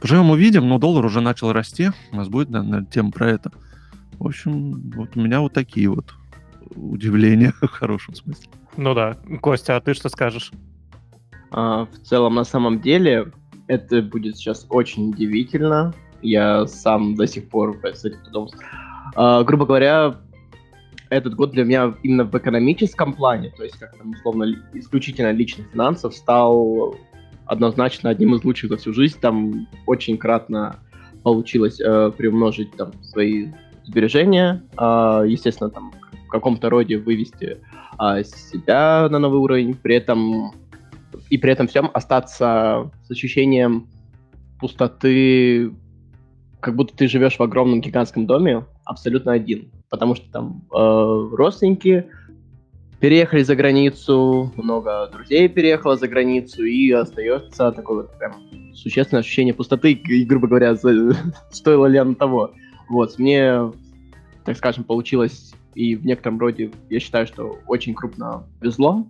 Поживем 0.00 0.30
увидим, 0.30 0.68
но 0.68 0.78
доллар 0.78 1.04
уже 1.04 1.20
начал 1.20 1.52
расти. 1.52 1.90
У 2.10 2.16
нас 2.16 2.28
будет, 2.28 2.50
наверное, 2.50 2.84
тема 2.84 3.12
про 3.12 3.30
это. 3.30 3.52
В 4.18 4.26
общем, 4.26 4.90
вот 4.96 5.16
у 5.16 5.20
меня 5.20 5.40
вот 5.40 5.52
такие 5.52 5.88
вот 5.88 6.14
удивления 6.74 7.52
в 7.60 7.68
хорошем 7.68 8.14
смысле. 8.14 8.48
Ну 8.76 8.94
да. 8.94 9.18
Костя, 9.40 9.76
а 9.76 9.80
ты 9.80 9.94
что 9.94 10.08
скажешь? 10.08 10.52
А, 11.50 11.86
в 11.86 11.98
целом, 11.98 12.34
на 12.34 12.44
самом 12.44 12.80
деле, 12.80 13.32
это 13.68 14.02
будет 14.02 14.36
сейчас 14.36 14.66
очень 14.70 15.10
удивительно. 15.10 15.94
Я 16.22 16.66
сам 16.66 17.14
до 17.14 17.26
сих 17.26 17.48
пор 17.48 17.78
с 17.84 18.04
этим 18.04 18.24
задумался. 18.24 18.56
А, 19.14 19.42
грубо 19.44 19.66
говоря, 19.66 20.16
этот 21.10 21.34
год 21.34 21.50
для 21.50 21.64
меня 21.64 21.94
именно 22.02 22.24
в 22.24 22.36
экономическом 22.36 23.12
плане, 23.12 23.52
то 23.56 23.64
есть 23.64 23.78
как 23.78 23.96
там 23.98 24.12
условно 24.12 24.46
исключительно 24.72 25.30
личных 25.32 25.68
финансов, 25.70 26.14
стал 26.14 26.96
однозначно 27.44 28.08
одним 28.08 28.34
из 28.34 28.44
лучших 28.44 28.70
за 28.70 28.76
всю 28.78 28.94
жизнь. 28.94 29.18
Там 29.20 29.68
очень 29.86 30.16
кратно 30.16 30.78
получилось 31.22 31.80
э, 31.80 32.10
приумножить 32.16 32.74
там 32.76 32.92
свои 33.02 33.48
сбережения, 33.84 34.62
э, 34.78 35.24
естественно, 35.28 35.68
там 35.68 35.92
каком-то 36.32 36.70
роде 36.70 36.98
вывести 36.98 37.58
э, 38.00 38.24
себя 38.24 39.08
на 39.08 39.18
новый 39.18 39.38
уровень, 39.38 39.74
при 39.74 39.96
этом 39.96 40.52
и 41.28 41.38
при 41.38 41.52
этом 41.52 41.68
всем 41.68 41.90
остаться 41.92 42.90
с 43.06 43.10
ощущением 43.10 43.88
пустоты, 44.58 45.72
как 46.60 46.74
будто 46.74 46.96
ты 46.96 47.08
живешь 47.08 47.38
в 47.38 47.42
огромном 47.42 47.80
гигантском 47.80 48.26
доме 48.26 48.64
абсолютно 48.84 49.32
один, 49.32 49.70
потому 49.90 50.14
что 50.14 50.30
там 50.30 50.64
э, 50.72 51.28
родственники 51.32 52.06
переехали 53.00 53.42
за 53.42 53.56
границу, 53.56 54.52
много 54.56 55.08
друзей 55.12 55.48
переехало 55.48 55.96
за 55.96 56.08
границу, 56.08 56.64
и 56.64 56.90
остается 56.92 57.72
такое 57.72 58.02
вот 58.02 58.16
прям 58.16 58.34
существенное 58.74 59.20
ощущение 59.20 59.52
пустоты, 59.52 59.92
и, 59.92 60.24
грубо 60.24 60.46
говоря, 60.46 60.76
стоило 61.50 61.86
ли 61.86 61.98
оно 61.98 62.14
того. 62.14 62.52
Вот, 62.88 63.18
мне, 63.18 63.72
так 64.44 64.56
скажем, 64.56 64.84
получилось, 64.84 65.54
и 65.74 65.96
в 65.96 66.04
некотором 66.04 66.38
роде, 66.38 66.70
я 66.90 67.00
считаю, 67.00 67.26
что 67.26 67.58
очень 67.66 67.94
крупно 67.94 68.44
везло 68.60 69.06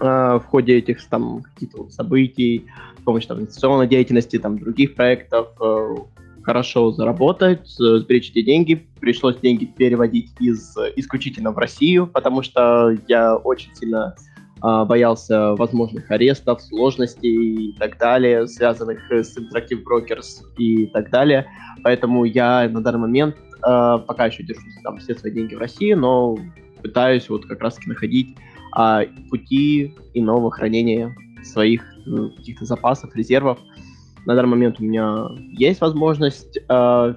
э, 0.00 0.04
в 0.04 0.44
ходе 0.46 0.78
этих 0.78 1.02
там 1.08 1.42
каких-то 1.42 1.82
вот 1.82 1.92
событий, 1.92 2.66
с 2.98 3.02
помощью 3.02 3.28
там, 3.28 3.38
инвестиционной 3.40 3.86
деятельности, 3.86 4.38
там, 4.38 4.58
других 4.58 4.94
проектов, 4.94 5.48
э, 5.60 5.94
хорошо 6.42 6.92
заработать, 6.92 7.66
сберечь 7.68 8.30
эти 8.30 8.42
деньги. 8.42 8.86
Пришлось 9.00 9.36
деньги 9.38 9.64
переводить 9.64 10.30
из 10.38 10.76
исключительно 10.94 11.50
в 11.50 11.58
Россию, 11.58 12.06
потому 12.06 12.42
что 12.42 12.96
я 13.08 13.36
очень 13.36 13.74
сильно 13.74 14.14
э, 14.62 14.84
боялся 14.84 15.54
возможных 15.54 16.10
арестов, 16.10 16.62
сложностей 16.62 17.70
и 17.70 17.72
так 17.78 17.98
далее, 17.98 18.46
связанных 18.46 19.10
с 19.10 19.36
Interactive 19.36 19.82
Brokers 19.82 20.44
и 20.56 20.86
так 20.86 21.10
далее. 21.10 21.46
Поэтому 21.82 22.24
я 22.24 22.68
на 22.68 22.80
данный 22.80 23.00
момент 23.00 23.36
э, 23.36 23.45
пока 23.66 24.26
еще 24.26 24.44
держу 24.44 24.62
там 24.84 24.98
все 24.98 25.14
свои 25.14 25.32
деньги 25.32 25.54
в 25.54 25.58
России, 25.58 25.92
но 25.92 26.36
пытаюсь 26.82 27.28
вот 27.28 27.46
как 27.46 27.60
раз-таки 27.60 27.88
находить 27.88 28.36
э, 28.78 29.06
пути 29.28 29.94
иного 30.14 30.50
хранения 30.50 31.14
своих 31.42 31.82
э, 32.06 32.28
каких-то 32.36 32.64
запасов, 32.64 33.14
резервов, 33.16 33.58
на 34.26 34.34
данный 34.34 34.48
момент 34.48 34.80
у 34.80 34.84
меня 34.84 35.28
есть 35.52 35.80
возможность 35.80 36.58
э, 36.68 37.14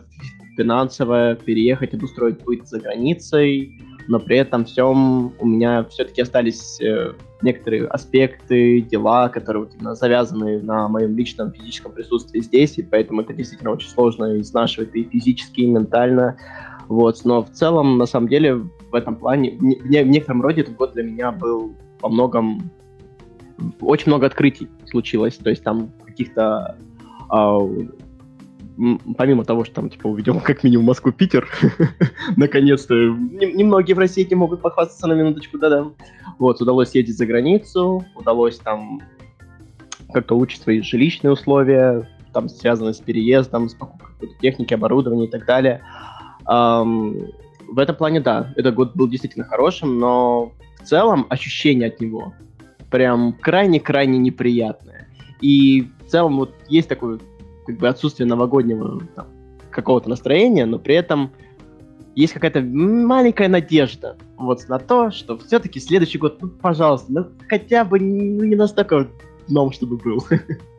финансовая 0.56 1.36
переехать, 1.36 1.94
обустроить 1.94 2.44
быт 2.44 2.68
за 2.68 2.79
границей, 2.79 3.82
но 4.08 4.20
при 4.20 4.38
этом 4.38 4.65
всем 4.65 5.34
у 5.39 5.46
меня 5.46 5.84
все-таки 5.86 6.22
остались 6.22 6.79
э, 6.82 7.13
некоторые 7.41 7.86
аспекты, 7.88 8.81
дела, 8.81 9.29
которые 9.29 9.63
вот 9.65 9.75
именно 9.75 9.96
завязаны 9.96 10.62
на 10.62 10.88
моем 10.88 11.15
личном 11.15 11.51
физическом 11.51 11.91
присутствии 11.91 12.41
здесь, 12.41 12.77
и 12.77 12.84
поэтому 12.84 13.22
это 13.22 13.34
действительно 13.34 13.72
очень 13.72 13.89
сложно 13.89 14.38
изнашивать 14.39 14.93
и 14.93 15.03
физически, 15.03 15.62
и 15.62 15.67
ментально. 15.67 16.38
Вот, 16.88 17.22
но 17.24 17.43
в 17.43 17.51
целом, 17.51 17.98
на 17.98 18.05
самом 18.05 18.27
деле, 18.27 18.55
в 18.55 18.96
этом 18.96 19.15
плане, 19.15 19.51
в, 19.51 19.63
не, 19.63 20.03
в 20.03 20.08
некотором 20.08 20.41
роде 20.41 20.62
этот 20.62 20.75
год 20.75 20.93
для 20.93 21.03
меня 21.03 21.31
был 21.31 21.75
во 22.01 22.10
многом 22.10 22.72
очень 23.81 24.08
много 24.08 24.25
открытий 24.25 24.69
случилось, 24.86 25.36
то 25.36 25.50
есть 25.50 25.63
там 25.63 25.91
каких-то 26.05 26.77
а, 27.29 27.60
помимо 29.17 29.43
того, 29.43 29.65
что 29.65 29.75
там, 29.75 29.89
типа, 29.89 30.07
увидел 30.07 30.39
как 30.43 30.63
минимум 30.63 30.88
Москву-Питер, 30.88 31.48
наконец-то, 32.38 32.93
немногие 32.93 33.95
в 33.95 34.00
России 34.00 34.24
этим 34.24 34.39
могут 34.39 34.62
похвастаться 34.62 35.07
на 35.07 35.13
минуточку, 35.13 35.57
да-да. 35.57 35.91
Вот, 36.38 36.62
удалось 36.62 36.95
ездить 36.95 37.17
за 37.17 37.25
границу, 37.25 38.05
удалось 38.15 38.57
там 38.59 39.01
как-то 40.13 40.36
улучшить 40.36 40.62
свои 40.62 40.81
жилищные 40.81 41.31
условия, 41.31 42.07
там, 42.33 42.50
связанные 42.50 42.93
с 42.93 43.00
переездом, 43.00 43.69
с 43.69 43.74
покупкой 43.74 44.29
техники, 44.41 44.74
оборудования 44.74 45.25
и 45.25 45.29
так 45.29 45.45
далее. 45.45 45.81
Um, 46.48 47.31
в 47.67 47.77
этом 47.77 47.95
плане, 47.95 48.19
да, 48.21 48.53
этот 48.55 48.74
год 48.74 48.95
был 48.95 49.07
действительно 49.07 49.45
хорошим, 49.45 50.00
но 50.00 50.51
в 50.81 50.86
целом 50.86 51.27
ощущение 51.29 51.89
от 51.89 52.00
него 52.00 52.33
прям 52.89 53.33
крайне-крайне 53.33 54.17
неприятное. 54.17 55.07
И 55.41 55.89
в 56.05 56.09
целом 56.09 56.38
вот 56.38 56.55
есть 56.67 56.89
такое 56.89 57.19
как 57.70 57.78
бы 57.78 57.88
отсутствие 57.88 58.26
новогоднего 58.26 59.00
там, 59.16 59.28
какого-то 59.70 60.10
настроения, 60.10 60.66
но 60.66 60.80
при 60.80 60.96
этом 60.96 61.30
есть 62.16 62.34
какая-то 62.34 62.62
маленькая 62.62 63.48
надежда 63.48 64.18
вот 64.38 64.68
на 64.70 64.80
то, 64.80 65.12
что 65.12 65.38
все-таки 65.38 65.80
следующий 65.80 66.18
год, 66.18 66.42
ну, 66.42 66.48
пожалуйста, 66.50 67.12
ну, 67.12 67.28
хотя 67.48 67.86
бы 67.86 68.00
не, 68.00 68.48
не 68.48 68.56
настолько 68.56 69.08
дном, 69.48 69.72
чтобы 69.72 69.98
был. 69.98 70.26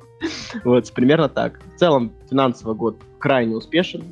вот, 0.65 0.93
примерно 0.93 1.29
так. 1.29 1.61
В 1.77 1.79
целом, 1.79 2.13
финансовый 2.29 2.75
год 2.75 3.01
крайне 3.21 3.55
успешен. 3.55 4.03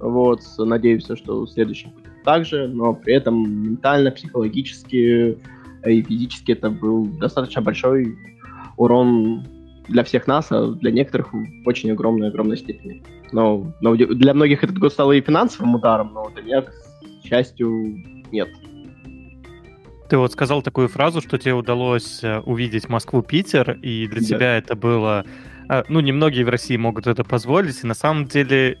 Вот, 0.00 0.40
надеюсь, 0.58 1.06
что 1.14 1.46
следующий 1.46 1.86
будет 1.86 2.24
так 2.24 2.44
же, 2.44 2.66
но 2.66 2.94
при 2.94 3.14
этом 3.14 3.62
ментально, 3.62 4.10
психологически 4.10 5.38
и 5.86 6.02
физически 6.02 6.50
это 6.50 6.68
был 6.68 7.06
достаточно 7.06 7.62
большой 7.62 8.18
урон 8.76 9.46
для 9.88 10.04
всех 10.04 10.26
нас, 10.26 10.50
а 10.50 10.68
для 10.72 10.90
некоторых 10.90 11.32
в 11.32 11.44
очень 11.66 11.90
огромной-огромной 11.90 12.56
степени. 12.56 13.02
Но, 13.32 13.74
но 13.80 13.94
для 13.94 14.34
многих 14.34 14.64
этот 14.64 14.78
год 14.78 14.92
стал 14.92 15.12
и 15.12 15.20
финансовым 15.20 15.74
ударом, 15.74 16.12
но 16.14 16.30
для 16.30 16.42
меня, 16.42 16.62
к 16.62 16.72
счастью, 17.24 18.02
нет. 18.30 18.48
Ты 20.08 20.18
вот 20.18 20.32
сказал 20.32 20.62
такую 20.62 20.88
фразу, 20.88 21.20
что 21.20 21.38
тебе 21.38 21.54
удалось 21.54 22.22
э, 22.22 22.40
увидеть 22.40 22.88
Москву-Питер, 22.88 23.78
и 23.82 24.06
для 24.06 24.20
да. 24.20 24.26
тебя 24.26 24.58
это 24.58 24.76
было... 24.76 25.24
Э, 25.68 25.82
ну, 25.88 26.00
немногие 26.00 26.44
в 26.44 26.48
России 26.50 26.76
могут 26.76 27.06
это 27.06 27.24
позволить, 27.24 27.82
и 27.82 27.86
на 27.86 27.94
самом 27.94 28.26
деле 28.26 28.78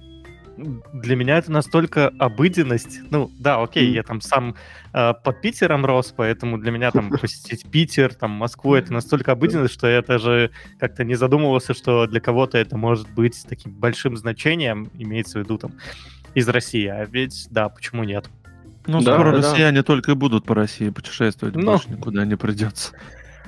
для 0.56 1.16
меня 1.16 1.38
это 1.38 1.50
настолько 1.50 2.08
обыденность. 2.18 3.00
Ну, 3.10 3.30
да, 3.38 3.62
окей, 3.62 3.90
я 3.90 4.02
там 4.02 4.20
сам 4.20 4.54
э, 4.92 5.14
под 5.22 5.40
Питером 5.40 5.84
рос, 5.84 6.14
поэтому 6.16 6.58
для 6.58 6.70
меня 6.70 6.90
там 6.90 7.10
посетить 7.20 7.66
Питер, 7.70 8.14
там 8.14 8.30
Москву, 8.30 8.74
это 8.74 8.92
настолько 8.92 9.32
обыденность, 9.32 9.74
что 9.74 9.86
я 9.86 10.02
даже 10.02 10.50
как-то 10.78 11.04
не 11.04 11.14
задумывался, 11.14 11.74
что 11.74 12.06
для 12.06 12.20
кого-то 12.20 12.58
это 12.58 12.76
может 12.76 13.10
быть 13.10 13.44
таким 13.48 13.72
большим 13.72 14.16
значением, 14.16 14.90
имеется 14.98 15.38
в 15.38 15.42
виду 15.42 15.58
там 15.58 15.72
из 16.34 16.48
России. 16.48 16.86
А 16.86 17.04
ведь, 17.04 17.48
да, 17.50 17.68
почему 17.68 18.04
нет? 18.04 18.28
Ну, 18.86 19.00
да, 19.00 19.14
скоро 19.14 19.32
да, 19.32 19.38
россияне 19.38 19.78
да. 19.78 19.82
только 19.84 20.12
и 20.12 20.14
будут 20.14 20.44
по 20.44 20.54
России 20.54 20.90
путешествовать, 20.90 21.56
ну, 21.56 21.64
больше 21.64 21.90
никуда 21.90 22.24
не 22.24 22.36
придется. 22.36 22.92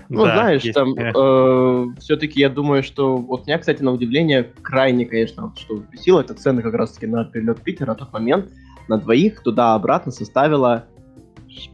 Ну, 0.09 0.25
да, 0.25 0.35
знаешь, 0.35 0.63
есть. 0.63 0.75
там 0.75 0.95
э, 0.95 1.87
все-таки 1.99 2.41
я 2.41 2.49
думаю, 2.49 2.83
что 2.83 3.17
вот 3.17 3.47
меня, 3.47 3.59
кстати, 3.59 3.83
на 3.83 3.93
удивление 3.93 4.53
крайне, 4.63 5.05
конечно, 5.05 5.53
что 5.57 5.83
бесило, 5.91 6.21
это 6.21 6.35
цены 6.35 6.63
как 6.63 6.75
раз-таки 6.75 7.07
на 7.07 7.25
перелет 7.25 7.61
Питера 7.63 7.89
на 7.89 7.95
тот 7.95 8.13
момент 8.13 8.51
на 8.89 8.99
двоих 8.99 9.43
туда-обратно 9.43 10.13
составила 10.13 10.85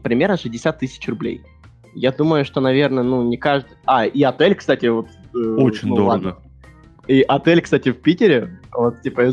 примерно 0.01 0.37
60 0.37 0.79
тысяч 0.79 1.07
рублей. 1.07 1.41
Я 1.95 2.11
думаю, 2.11 2.45
что, 2.45 2.59
наверное, 2.59 3.03
ну, 3.03 3.23
не 3.23 3.37
каждый... 3.37 3.77
А, 3.85 4.05
и 4.05 4.23
отель, 4.23 4.55
кстати, 4.55 4.87
вот... 4.87 5.07
Э, 5.35 5.37
Очень 5.37 5.89
ну, 5.89 5.95
дорого. 5.97 6.09
Ладно. 6.09 6.37
И 7.07 7.21
отель, 7.21 7.61
кстати, 7.61 7.91
в 7.91 8.01
Питере, 8.01 8.59
вот, 8.71 9.01
типа, 9.01 9.31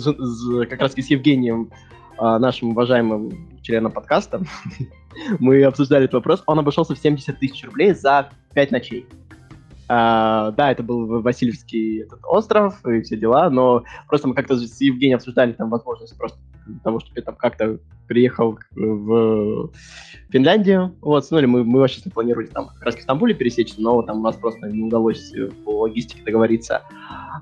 как 0.69 0.81
раз-таки 0.81 1.03
с 1.03 1.11
Евгением, 1.11 1.71
э, 2.19 2.39
нашим 2.39 2.71
уважаемым 2.71 3.31
членом 3.63 3.93
подкаста, 3.93 4.43
мы 5.39 5.63
обсуждали 5.65 6.05
этот 6.05 6.15
вопрос, 6.15 6.43
он 6.47 6.59
обошелся 6.59 6.95
в 6.95 6.99
70 6.99 7.39
тысяч 7.39 7.65
рублей 7.65 7.95
за 7.95 8.31
5 8.55 8.71
ночей. 8.71 9.07
Uh, 9.89 10.53
да, 10.53 10.71
это 10.71 10.85
был 10.85 11.21
Васильевский 11.21 12.03
этот 12.03 12.21
остров 12.23 12.87
и 12.87 13.01
все 13.03 13.17
дела, 13.17 13.51
но 13.51 13.83
просто 14.07 14.29
мы 14.29 14.35
как-то 14.35 14.57
с 14.57 14.81
Евгением 14.81 15.17
обсуждали 15.17 15.51
там 15.53 15.69
возможность 15.69 16.17
просто 16.17 16.39
того, 16.83 17.01
чтобы 17.01 17.21
я 17.21 17.23
там 17.23 17.37
как-то 17.37 17.79
приехал 18.11 18.59
в 18.73 19.71
Финляндию. 20.31 20.97
Вот, 21.01 21.25
ну, 21.31 21.47
мы, 21.47 21.63
мы 21.63 21.79
вообще 21.79 22.01
планировали 22.11 22.47
там 22.47 22.67
как 22.67 22.83
раз 22.83 22.97
в 22.97 23.03
Стамбуле 23.03 23.35
пересечься, 23.35 23.81
но 23.81 24.03
там 24.03 24.19
у 24.19 24.23
нас 24.23 24.35
просто 24.35 24.67
не 24.67 24.83
удалось 24.83 25.33
по 25.65 25.83
логистике 25.83 26.21
договориться. 26.25 26.83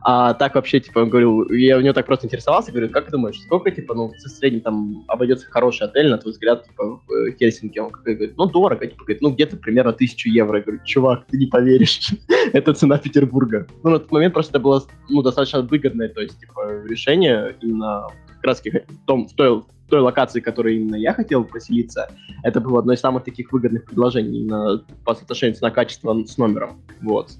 А 0.02 0.34
так 0.34 0.54
вообще, 0.54 0.80
типа, 0.80 0.98
он 0.98 1.08
говорил, 1.08 1.50
я 1.50 1.78
у 1.78 1.80
него 1.80 1.94
так 1.94 2.04
просто 2.04 2.26
интересовался, 2.26 2.70
говорю, 2.70 2.90
как 2.90 3.06
ты 3.06 3.12
думаешь, 3.12 3.40
сколько, 3.40 3.70
типа, 3.70 3.94
ну, 3.94 4.08
в 4.08 4.20
среднем 4.28 4.60
там 4.60 5.04
обойдется 5.08 5.46
хороший 5.46 5.86
отель, 5.86 6.10
на 6.10 6.18
твой 6.18 6.32
взгляд, 6.32 6.66
типа, 6.66 7.00
в 7.06 7.32
Хельсинки? 7.38 7.78
Он 7.78 7.90
говорит, 7.90 8.36
ну, 8.36 8.44
дорого, 8.44 8.86
типа, 8.86 9.04
говорит, 9.04 9.22
ну, 9.22 9.30
где-то 9.30 9.56
примерно 9.56 9.94
тысячу 9.94 10.28
евро. 10.28 10.58
Я 10.58 10.64
говорю, 10.64 10.82
чувак, 10.84 11.26
ты 11.28 11.38
не 11.38 11.46
поверишь, 11.46 12.10
это 12.52 12.74
цена 12.74 12.98
Петербурга. 12.98 13.66
Ну, 13.82 13.90
на 13.90 13.98
тот 14.00 14.12
момент 14.12 14.34
просто 14.34 14.52
это 14.52 14.60
было, 14.60 14.82
ну, 15.08 15.22
достаточно 15.22 15.62
выгодное, 15.62 16.10
то 16.10 16.20
есть, 16.20 16.38
типа, 16.38 16.84
решение 16.86 17.56
именно 17.62 18.06
как 18.38 18.44
раз 18.44 18.62
в, 18.62 19.06
том, 19.06 19.28
в, 19.28 19.34
той, 19.34 19.60
в 19.60 19.66
той 19.88 20.00
локации, 20.00 20.40
в 20.40 20.44
которой 20.44 20.76
именно 20.76 20.96
я 20.96 21.12
хотел 21.12 21.44
поселиться, 21.44 22.10
это 22.42 22.60
было 22.60 22.80
одно 22.80 22.92
из 22.92 23.00
самых 23.00 23.24
таких 23.24 23.52
выгодных 23.52 23.84
предложений 23.84 24.40
именно 24.40 24.84
по 25.04 25.14
соотношению 25.14 25.56
цена-качество 25.56 26.24
с 26.24 26.38
номером. 26.38 26.82
Вот. 27.00 27.30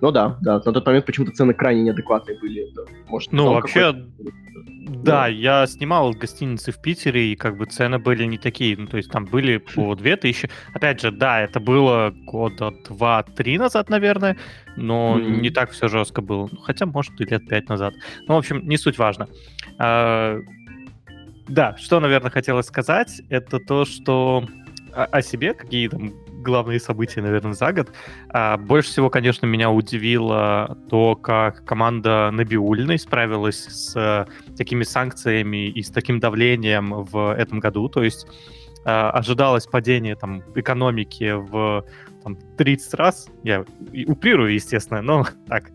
Ну 0.00 0.10
да, 0.10 0.36
да, 0.42 0.54
на 0.54 0.72
тот 0.72 0.86
момент 0.86 1.06
почему-то 1.06 1.32
цены 1.32 1.54
крайне 1.54 1.82
неадекватные 1.82 2.38
были. 2.38 2.66
Может, 3.08 3.32
ну, 3.32 3.52
вообще, 3.52 3.92
да, 3.92 4.32
да, 4.86 5.26
я 5.26 5.66
снимал 5.66 6.12
гостиницы 6.12 6.70
в 6.70 6.80
Питере, 6.80 7.32
и 7.32 7.36
как 7.36 7.56
бы 7.56 7.66
цены 7.66 7.98
были 7.98 8.24
не 8.24 8.38
такие. 8.38 8.76
Ну, 8.76 8.86
то 8.86 8.96
есть 8.96 9.10
там 9.10 9.24
были 9.24 9.56
по 9.56 9.94
2000. 9.96 10.50
Опять 10.74 11.00
же, 11.00 11.10
да, 11.10 11.40
это 11.40 11.60
было 11.60 12.12
года 12.26 12.72
2-3 12.88 13.58
назад, 13.58 13.88
наверное, 13.88 14.36
но 14.76 15.18
mm-hmm. 15.18 15.40
не 15.40 15.50
так 15.50 15.70
все 15.70 15.88
жестко 15.88 16.20
было. 16.20 16.48
Ну, 16.50 16.58
хотя, 16.60 16.86
может, 16.86 17.20
и 17.20 17.24
лет 17.24 17.48
5 17.48 17.68
назад. 17.68 17.94
Ну, 18.28 18.34
в 18.34 18.38
общем, 18.38 18.66
не 18.68 18.76
суть 18.76 18.98
важно. 18.98 19.28
А, 19.78 20.38
да, 21.48 21.76
что, 21.78 22.00
наверное, 22.00 22.30
хотелось 22.30 22.66
сказать, 22.66 23.22
это 23.28 23.58
то, 23.58 23.84
что 23.84 24.44
о, 24.92 25.04
о 25.04 25.22
себе, 25.22 25.54
какие 25.54 25.88
там 25.88 26.12
главные 26.46 26.80
события, 26.80 27.20
наверное, 27.20 27.52
за 27.52 27.72
год. 27.72 27.92
А, 28.28 28.56
больше 28.56 28.90
всего, 28.90 29.10
конечно, 29.10 29.46
меня 29.46 29.70
удивило 29.70 30.78
то, 30.88 31.16
как 31.16 31.64
команда 31.64 32.30
Набиульной 32.32 32.98
справилась 32.98 33.64
с 33.64 33.94
а, 33.96 34.26
такими 34.56 34.84
санкциями 34.84 35.68
и 35.68 35.82
с 35.82 35.90
таким 35.90 36.20
давлением 36.20 37.04
в 37.04 37.34
этом 37.34 37.58
году. 37.58 37.88
То 37.88 38.04
есть 38.04 38.26
а, 38.84 39.10
ожидалось 39.10 39.66
падение 39.66 40.14
там, 40.14 40.42
экономики 40.54 41.32
в 41.32 41.84
там, 42.22 42.36
30 42.56 42.94
раз. 42.94 43.28
Я 43.42 43.64
уприрую, 44.06 44.54
естественно, 44.54 45.02
но 45.02 45.26
так. 45.48 45.70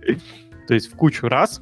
То 0.68 0.74
есть 0.74 0.92
в 0.92 0.96
кучу 0.96 1.28
раз. 1.28 1.62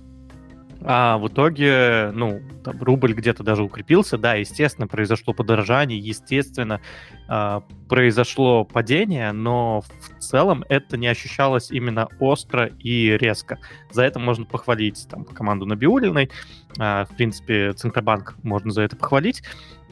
А 0.81 1.17
в 1.17 1.27
итоге, 1.27 2.11
ну, 2.13 2.41
там, 2.63 2.81
рубль 2.81 3.13
где-то 3.13 3.43
даже 3.43 3.63
укрепился, 3.63 4.17
да, 4.17 4.35
естественно, 4.35 4.87
произошло 4.87 5.33
подорожание, 5.33 5.99
естественно, 5.99 6.79
э, 7.27 7.61
произошло 7.89 8.63
падение, 8.63 9.33
но 9.33 9.81
в 9.81 10.19
целом 10.19 10.63
это 10.69 10.95
не 10.95 11.07
ощущалось 11.07 11.69
именно 11.69 12.07
остро 12.19 12.67
и 12.79 13.17
резко. 13.17 13.59
За 13.91 14.03
это 14.03 14.19
можно 14.19 14.45
похвалить 14.45 15.05
там, 15.09 15.25
команду 15.25 15.65
Набиулиной, 15.65 16.31
э, 16.77 17.05
в 17.05 17.15
принципе, 17.17 17.73
Центробанк 17.73 18.35
можно 18.43 18.71
за 18.71 18.83
это 18.83 18.95
похвалить. 18.95 19.43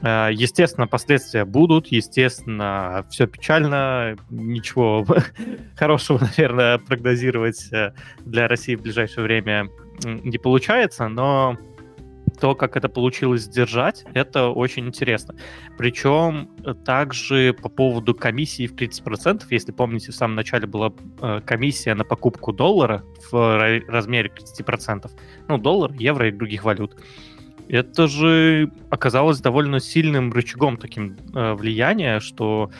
Э, 0.01 0.30
естественно, 0.32 0.88
последствия 0.88 1.46
будут, 1.46 1.88
естественно, 1.88 3.06
все 3.10 3.27
печально, 3.27 4.16
ничего 4.30 5.06
хорошего, 5.75 6.20
наверное, 6.20 6.77
прогнозировать 6.77 7.72
э, 7.72 7.94
для 8.20 8.48
России 8.48 8.75
в 8.75 8.82
ближайшее 8.82 9.24
время 9.24 9.70
не 10.04 10.38
получается, 10.38 11.08
но 11.08 11.58
то, 12.39 12.54
как 12.54 12.77
это 12.77 12.88
получилось 12.88 13.44
сдержать, 13.44 14.06
это 14.13 14.50
очень 14.50 14.86
интересно. 14.86 15.36
Причем 15.75 16.51
э, 16.63 16.75
также 16.75 17.56
по 17.60 17.68
поводу 17.68 18.13
комиссии 18.13 18.68
в 18.68 18.75
30%, 18.75 19.46
если 19.50 19.72
помните, 19.72 20.12
в 20.12 20.16
самом 20.16 20.36
начале 20.36 20.68
была 20.68 20.94
комиссия 21.46 21.96
на 21.96 22.04
покупку 22.04 22.54
доллара 22.54 23.04
в 23.32 23.82
размере 23.88 24.30
30%, 24.30 25.10
ну, 25.48 25.58
доллар, 25.58 25.92
евро 25.94 26.27
и 26.27 26.32
других 26.32 26.63
валют 26.63 26.96
это 27.69 28.08
же 28.08 28.71
оказалось 28.89 29.39
довольно 29.39 29.80
сильным 29.80 30.32
рычагом 30.32 30.77
таким 30.77 31.17
э, 31.34 31.53
влияния, 31.53 32.19
что 32.19 32.71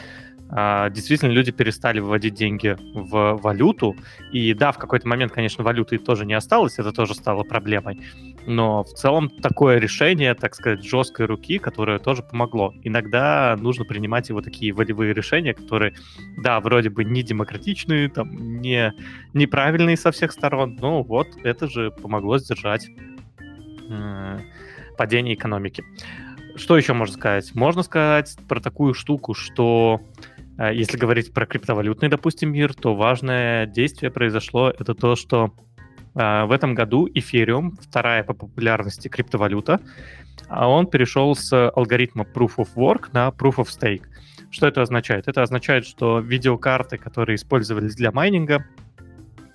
э, 0.50 0.90
действительно 0.92 1.32
люди 1.32 1.52
перестали 1.52 2.00
выводить 2.00 2.36
деньги 2.36 2.78
в 2.94 3.40
валюту. 3.42 3.96
И 4.32 4.54
да, 4.54 4.72
в 4.72 4.78
какой-то 4.78 5.08
момент, 5.08 5.32
конечно, 5.32 5.64
валюты 5.64 5.98
тоже 5.98 6.26
не 6.26 6.34
осталось, 6.34 6.80
это 6.80 6.92
тоже 6.92 7.14
стало 7.14 7.44
проблемой. 7.44 8.00
Но 8.48 8.86
в 8.86 8.94
целом 8.94 9.30
такое 9.30 9.78
решение, 9.78 10.34
так 10.34 10.56
сказать, 10.56 10.82
жесткой 10.82 11.26
руки, 11.26 11.58
которое 11.60 12.00
тоже 12.00 12.24
помогло. 12.24 12.74
Иногда 12.82 13.58
нужно 13.60 13.84
принимать 13.84 14.30
его 14.30 14.42
такие 14.42 14.72
волевые 14.72 15.14
решения, 15.14 15.54
которые, 15.54 15.94
да, 16.38 16.62
вроде 16.62 16.90
бы 16.90 17.04
не 17.04 17.24
демократичные, 17.24 18.08
там, 18.08 18.62
не 18.62 18.94
неправильные 19.34 19.98
со 19.98 20.12
всех 20.12 20.32
сторон, 20.32 20.78
но 20.80 21.04
вот 21.04 21.28
это 21.44 21.68
же 21.68 21.92
помогло 21.92 22.38
сдержать 22.38 22.88
э, 23.90 24.40
падения 24.98 25.34
экономики. 25.34 25.84
Что 26.56 26.78
еще 26.78 26.94
можно 26.94 27.16
сказать? 27.16 27.54
Можно 27.54 27.84
сказать 27.84 28.36
про 28.48 28.60
такую 28.60 28.94
штуку, 28.94 29.34
что 29.36 30.02
э, 30.58 30.74
если 30.74 30.98
говорить 30.98 31.32
про 31.32 31.46
криптовалютный, 31.46 32.10
допустим, 32.10 32.52
мир, 32.52 32.74
то 32.74 32.96
важное 32.96 33.68
действие 33.68 34.12
произошло, 34.12 34.70
это 34.70 34.96
то, 34.96 35.16
что 35.16 35.54
э, 36.16 36.46
в 36.46 36.52
этом 36.52 36.74
году 36.74 37.08
Ethereum, 37.08 37.74
вторая 37.80 38.24
по 38.24 38.34
популярности 38.34 39.08
криптовалюта, 39.08 39.80
а 40.50 40.68
он 40.68 40.88
перешел 40.88 41.36
с 41.36 41.70
алгоритма 41.70 42.24
Proof 42.24 42.56
of 42.58 42.70
Work 42.76 43.10
на 43.14 43.30
Proof 43.30 43.58
of 43.58 43.68
Stake. 43.68 44.04
Что 44.50 44.68
это 44.68 44.82
означает? 44.82 45.28
Это 45.28 45.44
означает, 45.44 45.86
что 45.86 46.20
видеокарты, 46.20 46.98
которые 46.98 47.36
использовались 47.36 47.96
для 47.96 48.12
майнинга, 48.12 48.66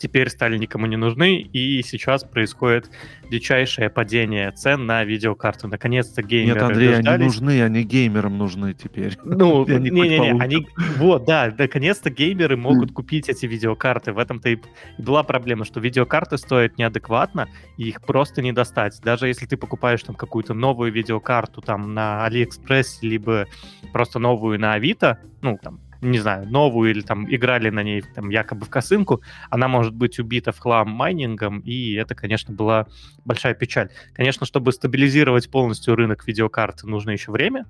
теперь 0.02 0.28
стали 0.30 0.58
никому 0.58 0.86
не 0.86 0.96
нужны, 0.96 1.36
и 1.36 1.80
сейчас 1.84 2.24
происходит 2.24 2.90
дичайшее 3.30 3.88
падение 3.88 4.50
цен 4.50 4.84
на 4.84 5.04
видеокарты. 5.04 5.68
Наконец-то 5.68 6.22
геймеры 6.22 6.60
Нет, 6.60 6.62
Андрей, 6.62 6.88
дождались. 6.88 7.14
они 7.14 7.24
нужны, 7.24 7.62
они 7.62 7.82
геймерам 7.84 8.36
нужны 8.36 8.74
теперь. 8.74 9.16
Ну, 9.24 9.64
не-не-не, 9.68 10.40
они... 10.40 10.66
Вот, 10.96 11.24
да, 11.24 11.54
наконец-то 11.56 12.10
геймеры 12.10 12.56
могут 12.56 12.90
купить 12.92 13.28
эти 13.28 13.46
видеокарты. 13.46 14.12
В 14.12 14.18
этом-то 14.18 14.48
и 14.48 14.58
была 14.98 15.22
проблема, 15.22 15.64
что 15.64 15.78
видеокарты 15.78 16.36
стоят 16.36 16.78
неадекватно, 16.78 17.48
и 17.78 17.84
их 17.88 18.02
просто 18.02 18.42
не 18.42 18.52
достать. 18.52 19.00
Даже 19.02 19.28
если 19.28 19.46
ты 19.46 19.56
покупаешь 19.56 20.02
там 20.02 20.16
какую-то 20.16 20.52
новую 20.52 20.90
видеокарту 20.92 21.60
там 21.60 21.94
на 21.94 22.24
Алиэкспресс, 22.24 23.02
либо 23.02 23.46
просто 23.92 24.18
новую 24.18 24.58
на 24.58 24.72
Авито, 24.72 25.20
ну, 25.42 25.58
там, 25.62 25.80
не 26.02 26.18
знаю, 26.18 26.48
новую 26.48 26.90
или 26.90 27.00
там 27.00 27.32
играли 27.32 27.70
на 27.70 27.82
ней 27.82 28.02
там 28.02 28.28
якобы 28.28 28.66
в 28.66 28.68
косынку, 28.68 29.22
она 29.50 29.68
может 29.68 29.94
быть 29.94 30.18
убита 30.18 30.50
в 30.50 30.58
хлам 30.58 30.90
майнингом, 30.90 31.60
и 31.60 31.94
это, 31.94 32.16
конечно, 32.16 32.52
была 32.52 32.88
большая 33.24 33.54
печаль. 33.54 33.88
Конечно, 34.12 34.44
чтобы 34.44 34.72
стабилизировать 34.72 35.48
полностью 35.48 35.94
рынок 35.94 36.26
видеокарт, 36.26 36.82
нужно 36.82 37.12
еще 37.12 37.30
время, 37.30 37.66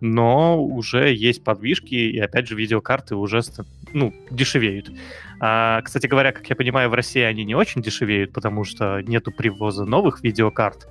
но 0.00 0.62
уже 0.62 1.14
есть 1.14 1.44
подвижки, 1.44 1.94
и 1.94 2.18
опять 2.18 2.48
же 2.48 2.56
видеокарты 2.56 3.14
уже 3.14 3.40
ну, 3.92 4.12
дешевеют. 4.30 4.90
А, 5.38 5.80
кстати 5.82 6.08
говоря, 6.08 6.32
как 6.32 6.48
я 6.50 6.56
понимаю, 6.56 6.90
в 6.90 6.94
России 6.94 7.22
они 7.22 7.44
не 7.44 7.54
очень 7.54 7.82
дешевеют, 7.82 8.32
потому 8.32 8.64
что 8.64 9.00
нету 9.02 9.30
привоза 9.30 9.84
новых 9.84 10.24
видеокарт 10.24 10.88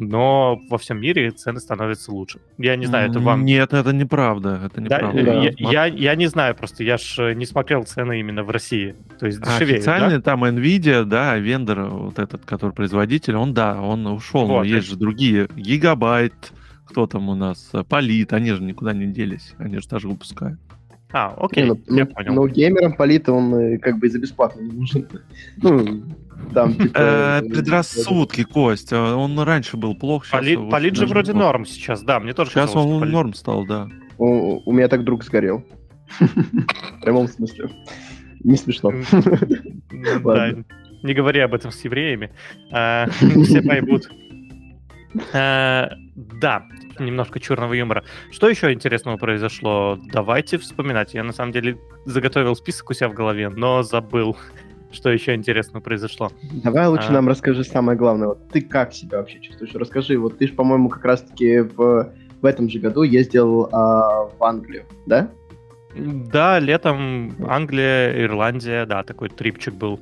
но 0.00 0.60
во 0.68 0.78
всем 0.78 1.00
мире 1.00 1.30
цены 1.30 1.60
становятся 1.60 2.10
лучше. 2.10 2.40
Я 2.58 2.76
не 2.76 2.86
знаю, 2.86 3.10
это 3.10 3.20
вам... 3.20 3.44
Нет, 3.44 3.72
это 3.72 3.92
неправда. 3.92 4.62
Это 4.64 4.80
неправда. 4.80 5.22
Да, 5.22 5.32
я, 5.42 5.52
я, 5.58 5.84
я 5.86 6.14
не 6.14 6.26
знаю 6.26 6.54
просто, 6.54 6.82
я 6.82 6.96
ж 6.96 7.34
не 7.34 7.46
смотрел 7.46 7.84
цены 7.84 8.18
именно 8.18 8.42
в 8.42 8.50
России. 8.50 8.96
То 9.18 9.26
есть 9.26 9.40
дешевеют, 9.40 9.78
Официально 9.78 10.16
да? 10.16 10.22
там 10.22 10.44
Nvidia, 10.44 11.04
да, 11.04 11.36
вендор, 11.36 11.82
вот 11.82 12.18
этот, 12.18 12.44
который 12.44 12.72
производитель, 12.72 13.36
он, 13.36 13.54
да, 13.54 13.80
он 13.80 14.06
ушел, 14.06 14.46
вот, 14.46 14.58
но 14.58 14.64
есть 14.64 14.88
же 14.88 14.96
другие. 14.96 15.48
Гигабайт, 15.54 16.52
кто 16.86 17.06
там 17.06 17.28
у 17.28 17.34
нас, 17.34 17.70
Полит, 17.88 18.32
они 18.32 18.52
же 18.52 18.62
никуда 18.62 18.92
не 18.92 19.06
делись, 19.06 19.54
они 19.58 19.78
же 19.78 19.88
тоже 19.88 20.08
выпускают. 20.08 20.58
А, 21.12 21.34
окей, 21.36 21.64
не, 21.64 21.70
ну, 21.70 21.96
я 21.96 22.04
ну, 22.04 22.06
понял. 22.06 22.34
Но 22.34 22.48
геймерам 22.48 22.92
Полит 22.94 23.28
он 23.28 23.52
э, 23.54 23.78
как 23.78 23.98
бы 23.98 24.06
и 24.06 24.10
за 24.10 24.18
бесплатно 24.18 24.60
не 24.60 24.72
нужен. 24.72 25.08
Ну, 25.56 26.04
там, 26.54 26.74
типа... 26.74 26.98
Э, 26.98 27.42
предрассудки, 27.42 28.44
Кость. 28.44 28.92
А 28.92 29.16
он 29.16 29.38
раньше 29.38 29.76
был 29.76 29.94
плох. 29.94 30.24
Полит 30.30 30.96
же 30.96 31.06
вроде 31.06 31.32
норм 31.32 31.66
сейчас, 31.66 32.02
да, 32.02 32.20
мне 32.20 32.32
тоже 32.32 32.50
Сейчас 32.50 32.74
он 32.74 33.00
норм 33.10 33.34
стал, 33.34 33.66
да. 33.66 33.88
У 34.18 34.72
меня 34.72 34.88
так 34.88 35.04
друг 35.04 35.24
сгорел. 35.24 35.64
В 36.18 37.00
прямом 37.02 37.28
смысле. 37.28 37.70
Не 38.42 38.56
смешно. 38.56 38.90
Не 41.02 41.14
говори 41.14 41.40
об 41.40 41.54
этом 41.54 41.70
с 41.70 41.82
евреями. 41.84 42.30
А, 42.72 43.06
все 43.44 43.62
поймут. 43.62 44.10
А, 45.32 45.90
да, 46.14 46.64
немножко 46.98 47.40
черного 47.40 47.72
юмора. 47.72 48.04
Что 48.30 48.48
еще 48.48 48.72
интересного 48.72 49.16
произошло? 49.16 49.98
Давайте 50.12 50.58
вспоминать. 50.58 51.14
Я 51.14 51.24
на 51.24 51.32
самом 51.32 51.52
деле 51.52 51.78
заготовил 52.04 52.54
список 52.54 52.90
у 52.90 52.94
себя 52.94 53.08
в 53.08 53.14
голове, 53.14 53.48
но 53.48 53.82
забыл. 53.82 54.36
Что 54.92 55.10
еще 55.10 55.34
интересного 55.34 55.82
произошло. 55.82 56.30
Давай 56.64 56.86
лучше 56.88 57.08
а... 57.08 57.12
нам 57.12 57.28
расскажи 57.28 57.64
самое 57.64 57.96
главное. 57.96 58.28
Вот 58.28 58.48
ты 58.48 58.60
как 58.60 58.92
себя 58.92 59.18
вообще 59.18 59.40
чувствуешь? 59.40 59.74
Расскажи, 59.74 60.18
вот 60.18 60.38
ты 60.38 60.48
же, 60.48 60.54
по-моему, 60.54 60.88
как 60.88 61.04
раз-таки 61.04 61.60
в, 61.60 62.12
в 62.40 62.44
этом 62.44 62.68
же 62.68 62.78
году 62.78 63.02
ездил 63.02 63.68
а, 63.72 64.26
в 64.26 64.42
Англию, 64.42 64.84
да? 65.06 65.30
Да, 65.94 66.58
летом 66.58 67.34
Англия, 67.48 68.24
Ирландия, 68.24 68.86
да, 68.86 69.02
такой 69.02 69.28
трипчик 69.28 69.74
был. 69.74 70.00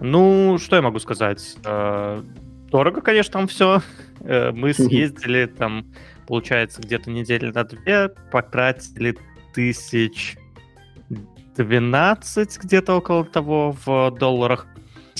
Ну, 0.00 0.58
что 0.58 0.76
я 0.76 0.82
могу 0.82 0.98
сказать? 0.98 1.56
Э, 1.64 2.22
дорого, 2.70 3.00
конечно, 3.00 3.32
там 3.32 3.46
все. 3.46 3.82
Э, 4.20 4.52
мы 4.52 4.72
съездили 4.72 5.46
там, 5.46 5.86
получается, 6.26 6.80
где-то 6.80 7.10
недели 7.10 7.50
на 7.50 7.64
две, 7.64 8.08
потратили 8.30 9.16
тысяч 9.54 10.36
12 11.56 12.58
где-то 12.62 12.96
около 12.96 13.24
того 13.24 13.76
в 13.84 14.10
долларах 14.12 14.66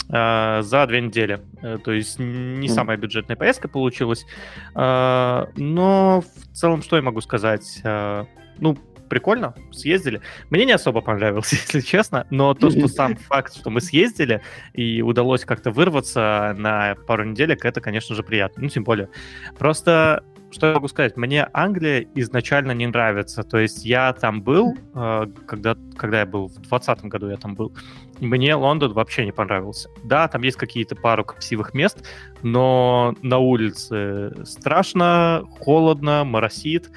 э, 0.08 0.62
за 0.62 0.86
две 0.86 1.00
недели. 1.00 1.40
То 1.84 1.92
есть 1.92 2.18
не 2.18 2.68
самая 2.68 2.96
бюджетная 2.96 3.36
поездка 3.36 3.68
получилась. 3.68 4.24
Но 4.74 6.22
в 6.22 6.56
целом, 6.56 6.82
что 6.82 6.96
я 6.96 7.02
могу 7.02 7.20
сказать? 7.20 7.82
Ну, 8.58 8.76
прикольно, 9.08 9.54
съездили. 9.72 10.20
Мне 10.50 10.64
не 10.64 10.72
особо 10.72 11.00
понравилось, 11.00 11.52
если 11.52 11.80
честно, 11.80 12.26
но 12.30 12.54
то, 12.54 12.70
что 12.70 12.88
сам 12.88 13.16
факт, 13.16 13.54
что 13.56 13.70
мы 13.70 13.80
съездили 13.80 14.42
и 14.72 15.02
удалось 15.02 15.44
как-то 15.44 15.70
вырваться 15.70 16.54
на 16.56 16.94
пару 17.06 17.24
неделек, 17.24 17.64
это, 17.64 17.80
конечно 17.80 18.14
же, 18.14 18.22
приятно. 18.22 18.64
Ну, 18.64 18.68
тем 18.68 18.84
более. 18.84 19.08
Просто 19.58 20.24
что 20.50 20.68
я 20.68 20.74
могу 20.74 20.88
сказать? 20.88 21.16
Мне 21.16 21.48
Англия 21.52 22.06
изначально 22.14 22.72
не 22.72 22.86
нравится. 22.86 23.42
То 23.42 23.58
есть 23.58 23.84
я 23.84 24.12
там 24.12 24.42
был, 24.42 24.74
э, 24.94 25.26
когда, 25.46 25.76
когда 25.96 26.20
я 26.20 26.26
был, 26.26 26.48
в 26.48 26.54
2020 26.54 27.04
году 27.06 27.28
я 27.28 27.36
там 27.36 27.54
был. 27.54 27.72
Мне 28.20 28.54
Лондон 28.54 28.92
вообще 28.92 29.24
не 29.24 29.32
понравился. 29.32 29.88
Да, 30.04 30.28
там 30.28 30.42
есть 30.42 30.56
какие-то 30.56 30.94
пару 30.96 31.24
красивых 31.24 31.74
мест, 31.74 32.06
но 32.42 33.14
на 33.22 33.38
улице 33.38 34.44
страшно, 34.44 35.42
холодно, 35.60 36.24
моросит. 36.24 36.90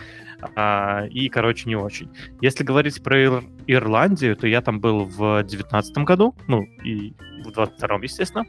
А, 0.56 1.06
и, 1.10 1.28
короче, 1.28 1.68
не 1.68 1.76
очень. 1.76 2.10
Если 2.40 2.64
говорить 2.64 3.04
про 3.04 3.20
Ир- 3.20 3.44
Ирландию, 3.68 4.38
то 4.38 4.48
я 4.48 4.62
там 4.62 4.80
был 4.80 5.04
в 5.04 5.42
2019 5.44 5.98
году, 6.06 6.34
ну, 6.48 6.64
и 6.84 7.14
в 7.46 7.52
22 7.52 8.00
естественно. 8.04 8.46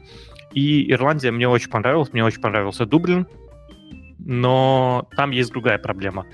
И 0.53 0.89
Ирландия 0.91 1.31
мне 1.31 1.47
очень 1.47 1.69
понравилась, 1.69 2.13
мне 2.13 2.23
очень 2.23 2.41
понравился 2.41 2.85
Дублин, 2.85 3.27
но 4.25 5.07
там 5.15 5.31
есть 5.31 5.51
другая 5.51 5.77
проблема. 5.77 6.25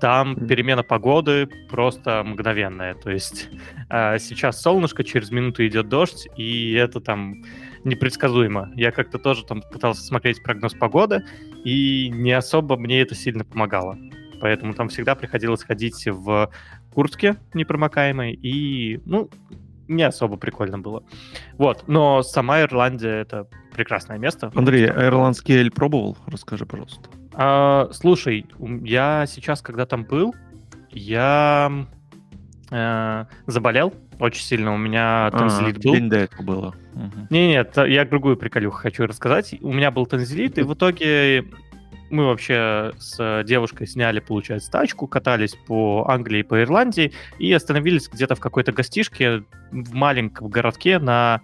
Там 0.00 0.34
перемена 0.34 0.82
погоды 0.82 1.48
просто 1.70 2.24
мгновенная. 2.24 2.94
То 2.94 3.10
есть 3.10 3.48
э, 3.88 4.18
сейчас 4.18 4.60
солнышко, 4.60 5.04
через 5.04 5.30
минуту 5.30 5.64
идет 5.66 5.88
дождь, 5.88 6.26
и 6.36 6.72
это 6.72 7.00
там 7.00 7.42
непредсказуемо. 7.84 8.72
Я 8.74 8.90
как-то 8.90 9.18
тоже 9.18 9.44
там 9.44 9.62
пытался 9.62 10.02
смотреть 10.02 10.42
прогноз 10.42 10.74
погоды, 10.74 11.24
и 11.64 12.10
не 12.12 12.32
особо 12.32 12.76
мне 12.76 13.00
это 13.00 13.14
сильно 13.14 13.44
помогало 13.44 13.96
поэтому 14.42 14.74
там 14.74 14.88
всегда 14.88 15.14
приходилось 15.14 15.62
ходить 15.62 16.04
в 16.04 16.50
куртке 16.92 17.36
непромокаемой, 17.54 18.32
и, 18.32 19.00
ну, 19.06 19.30
не 19.86 20.02
особо 20.02 20.36
прикольно 20.36 20.80
было. 20.80 21.04
Вот, 21.58 21.84
но 21.86 22.22
сама 22.22 22.60
Ирландия— 22.62 23.20
это 23.22 23.48
прекрасное 23.72 24.18
место. 24.18 24.50
Андрей, 24.56 24.90
а 24.90 25.06
ирландский 25.06 25.54
эль 25.54 25.70
пробовал? 25.70 26.16
Расскажи, 26.26 26.66
пожалуйста. 26.66 27.08
А, 27.34 27.88
слушай, 27.92 28.46
я 28.82 29.26
сейчас, 29.26 29.62
когда 29.62 29.86
там 29.86 30.04
был, 30.04 30.34
я 30.90 31.86
э, 32.70 33.24
заболел 33.46 33.94
очень 34.18 34.42
сильно. 34.42 34.74
У 34.74 34.78
меня 34.78 35.30
танзелит 35.30 35.78
а, 35.78 35.80
был. 35.80 35.94
День 35.94 36.08
до 36.08 36.16
этого 36.18 36.42
было. 36.42 36.74
Угу. 36.94 37.26
Не, 37.30 37.48
нет, 37.48 37.76
я 37.76 38.04
другую 38.04 38.36
приколюху 38.36 38.76
хочу 38.76 39.06
рассказать. 39.06 39.54
У 39.60 39.72
меня 39.72 39.90
был 39.90 40.06
танзелит, 40.06 40.58
и 40.58 40.62
в 40.62 40.74
итоге 40.74 41.46
мы 42.10 42.26
вообще 42.26 42.92
с 42.98 43.42
девушкой 43.44 43.86
сняли, 43.86 44.20
получается, 44.20 44.70
тачку, 44.70 45.06
катались 45.06 45.56
по 45.66 46.06
Англии, 46.08 46.42
по 46.42 46.60
Ирландии 46.62 47.12
и 47.38 47.50
остановились 47.52 48.08
где-то 48.08 48.34
в 48.34 48.40
какой-то 48.40 48.70
гостишке 48.72 49.44
в 49.70 49.94
маленьком 49.94 50.48
городке 50.48 50.98
на 50.98 51.40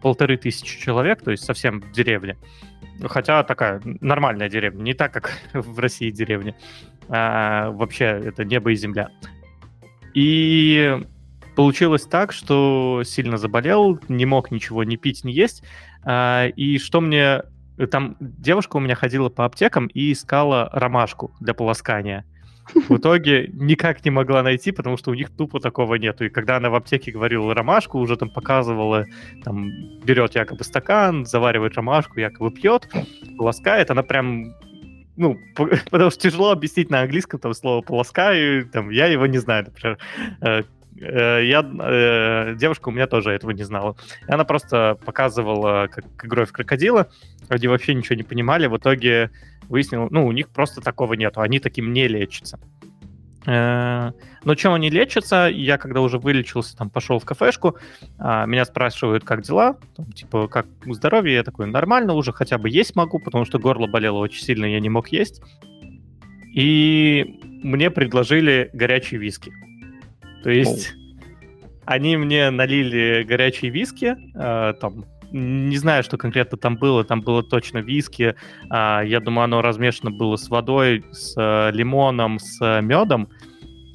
полторы 0.00 0.36
тысячи 0.36 0.80
человек, 0.80 1.22
то 1.22 1.32
есть 1.32 1.44
совсем 1.44 1.80
в 1.80 1.92
деревне. 1.92 2.36
Хотя 3.04 3.42
такая 3.42 3.80
нормальная 4.00 4.48
деревня, 4.48 4.82
не 4.82 4.94
так, 4.94 5.12
как 5.12 5.32
в 5.52 5.78
России 5.78 6.10
деревня. 6.10 6.56
А, 7.08 7.70
вообще 7.70 8.04
это 8.04 8.44
небо 8.44 8.72
и 8.72 8.76
земля. 8.76 9.10
И 10.14 11.00
получилось 11.56 12.02
так, 12.02 12.32
что 12.32 13.02
сильно 13.04 13.36
заболел, 13.36 13.98
не 14.08 14.26
мог 14.26 14.50
ничего 14.50 14.84
не 14.84 14.96
пить, 14.96 15.24
не 15.24 15.32
есть. 15.32 15.62
А, 16.04 16.46
и 16.48 16.78
что 16.78 17.00
мне 17.00 17.42
там 17.90 18.16
девушка 18.20 18.76
у 18.76 18.80
меня 18.80 18.94
ходила 18.94 19.28
по 19.28 19.44
аптекам 19.44 19.86
и 19.86 20.12
искала 20.12 20.68
ромашку 20.72 21.34
для 21.40 21.54
полоскания. 21.54 22.24
В 22.88 22.96
итоге 22.96 23.50
никак 23.52 24.04
не 24.04 24.10
могла 24.10 24.42
найти, 24.42 24.72
потому 24.72 24.96
что 24.96 25.10
у 25.10 25.14
них 25.14 25.30
тупо 25.30 25.60
такого 25.60 25.96
нету. 25.96 26.24
И 26.24 26.28
когда 26.28 26.56
она 26.56 26.70
в 26.70 26.74
аптеке 26.74 27.12
говорила 27.12 27.54
ромашку, 27.54 27.98
уже 27.98 28.16
там 28.16 28.30
показывала, 28.30 29.06
там, 29.44 29.70
берет 30.04 30.34
якобы 30.34 30.64
стакан, 30.64 31.26
заваривает 31.26 31.74
ромашку, 31.74 32.20
якобы 32.20 32.50
пьет, 32.50 32.88
полоскает, 33.36 33.90
она 33.90 34.02
прям 34.02 34.54
ну, 35.16 35.36
потому 35.90 36.10
что 36.10 36.20
тяжело 36.20 36.50
объяснить 36.50 36.90
на 36.90 37.02
английском 37.02 37.38
там 37.38 37.52
слово 37.54 37.82
полоскаю, 37.82 38.66
там, 38.68 38.90
я 38.90 39.06
его 39.06 39.26
не 39.26 39.38
знаю, 39.38 39.64
например, 39.64 39.98
Э, 40.40 40.62
я, 40.96 41.62
э, 41.62 42.54
девушка 42.56 42.88
у 42.88 42.92
меня 42.92 43.06
тоже 43.06 43.30
этого 43.30 43.50
не 43.50 43.64
знала. 43.64 43.96
И 44.28 44.32
она 44.32 44.44
просто 44.44 44.98
показывала, 45.04 45.88
как 45.90 46.04
игрой 46.24 46.46
в 46.46 46.52
крокодила. 46.52 47.08
Они 47.48 47.68
вообще 47.68 47.94
ничего 47.94 48.16
не 48.16 48.22
понимали. 48.22 48.66
В 48.66 48.76
итоге 48.76 49.30
выяснил, 49.68 50.08
ну, 50.10 50.26
у 50.26 50.32
них 50.32 50.48
просто 50.48 50.80
такого 50.80 51.14
нету. 51.14 51.40
Они 51.40 51.58
таким 51.58 51.92
не 51.92 52.08
лечатся. 52.08 52.58
Э, 53.46 54.12
но 54.44 54.54
чем 54.54 54.72
они 54.72 54.90
лечатся, 54.90 55.48
я 55.52 55.78
когда 55.78 56.00
уже 56.00 56.18
вылечился, 56.18 56.76
там 56.76 56.90
пошел 56.90 57.18
в 57.18 57.24
кафешку, 57.24 57.76
а, 58.18 58.46
меня 58.46 58.64
спрашивают, 58.64 59.24
как 59.24 59.42
дела, 59.42 59.78
там, 59.96 60.12
типа, 60.12 60.48
как 60.48 60.66
здоровье, 60.86 61.34
я 61.34 61.42
такой, 61.42 61.66
нормально, 61.66 62.14
уже 62.14 62.32
хотя 62.32 62.58
бы 62.58 62.68
есть 62.68 62.94
могу, 62.94 63.18
потому 63.18 63.44
что 63.44 63.58
горло 63.58 63.86
болело 63.86 64.18
очень 64.18 64.42
сильно, 64.42 64.66
я 64.66 64.80
не 64.80 64.88
мог 64.88 65.08
есть. 65.08 65.42
И 66.54 67.40
мне 67.62 67.90
предложили 67.90 68.70
горячие 68.72 69.18
виски. 69.18 69.52
То 70.42 70.50
есть 70.50 70.94
они 71.84 72.16
мне 72.16 72.50
налили 72.50 73.22
горячие 73.22 73.70
виски, 73.70 74.16
э, 74.34 74.74
там, 74.80 75.04
не 75.30 75.76
знаю, 75.76 76.02
что 76.02 76.18
конкретно 76.18 76.58
там 76.58 76.76
было, 76.76 77.04
там 77.04 77.22
было 77.22 77.42
точно 77.42 77.78
виски, 77.78 78.34
э, 78.70 79.02
я 79.04 79.20
думаю, 79.20 79.44
оно 79.44 79.62
размешано 79.62 80.10
было 80.10 80.36
с 80.36 80.48
водой, 80.48 81.04
с 81.10 81.34
э, 81.36 81.70
лимоном, 81.72 82.38
с 82.38 82.80
медом, 82.80 83.28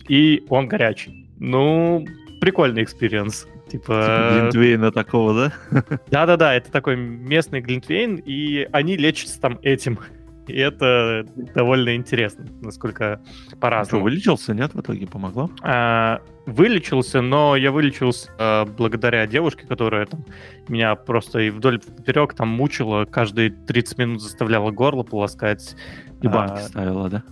и 0.08 0.44
он 0.50 0.68
горячий. 0.68 1.30
Ну, 1.40 2.06
прикольный 2.42 2.84
experience. 2.84 3.48
Типа... 3.70 3.70
типа 3.70 4.30
глинтвейна 4.40 4.92
такого, 4.92 5.34
да? 5.34 5.82
Да-да-да, 6.10 6.56
это 6.56 6.72
такой 6.72 6.96
местный 6.96 7.60
глинтвейн, 7.60 8.16
и 8.26 8.68
они 8.72 8.96
лечатся 8.96 9.42
там 9.42 9.60
этим. 9.62 10.00
И 10.48 10.58
это 10.58 11.26
довольно 11.54 11.96
интересно, 11.96 12.46
насколько 12.62 13.22
по-разному. 13.60 14.02
Что, 14.02 14.04
вылечился, 14.04 14.54
нет, 14.54 14.74
в 14.74 14.82
итоге 14.82 15.06
помогло? 15.08 15.50
А, 15.62 16.22
вылечился, 16.46 17.22
но 17.22 17.56
я 17.56 17.72
вылечился 17.72 18.32
а, 18.40 18.66
благодаря 18.66 19.28
девушке, 19.28 19.68
которая 19.68 20.06
там 20.06 20.26
меня 20.70 20.96
просто 20.96 21.40
и 21.40 21.50
вдоль 21.50 21.80
поперек 21.80 22.34
там 22.34 22.48
мучила, 22.48 23.06
каждые 23.06 23.50
30 23.50 23.98
минут 23.98 24.22
заставляла 24.22 24.72
горло 24.72 25.04
полоскать. 25.04 25.76
И 26.22 26.28
банки 26.28 26.60
а, 26.60 26.64
ставила, 26.64 27.10
да? 27.10 27.24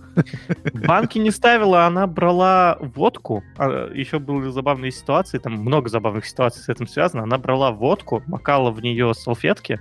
Банки 0.74 1.18
не 1.18 1.30
ставила, 1.30 1.86
она 1.86 2.06
брала 2.06 2.76
водку. 2.80 3.42
А, 3.56 3.90
еще 3.92 4.18
были 4.18 4.50
забавные 4.50 4.92
ситуации, 4.92 5.38
там 5.38 5.54
много 5.54 5.88
забавных 5.88 6.26
ситуаций 6.26 6.62
с 6.62 6.68
этим 6.68 6.86
связано. 6.86 7.22
Она 7.22 7.38
брала 7.38 7.72
водку, 7.72 8.22
макала 8.26 8.70
в 8.70 8.80
нее 8.82 9.14
салфетки 9.14 9.80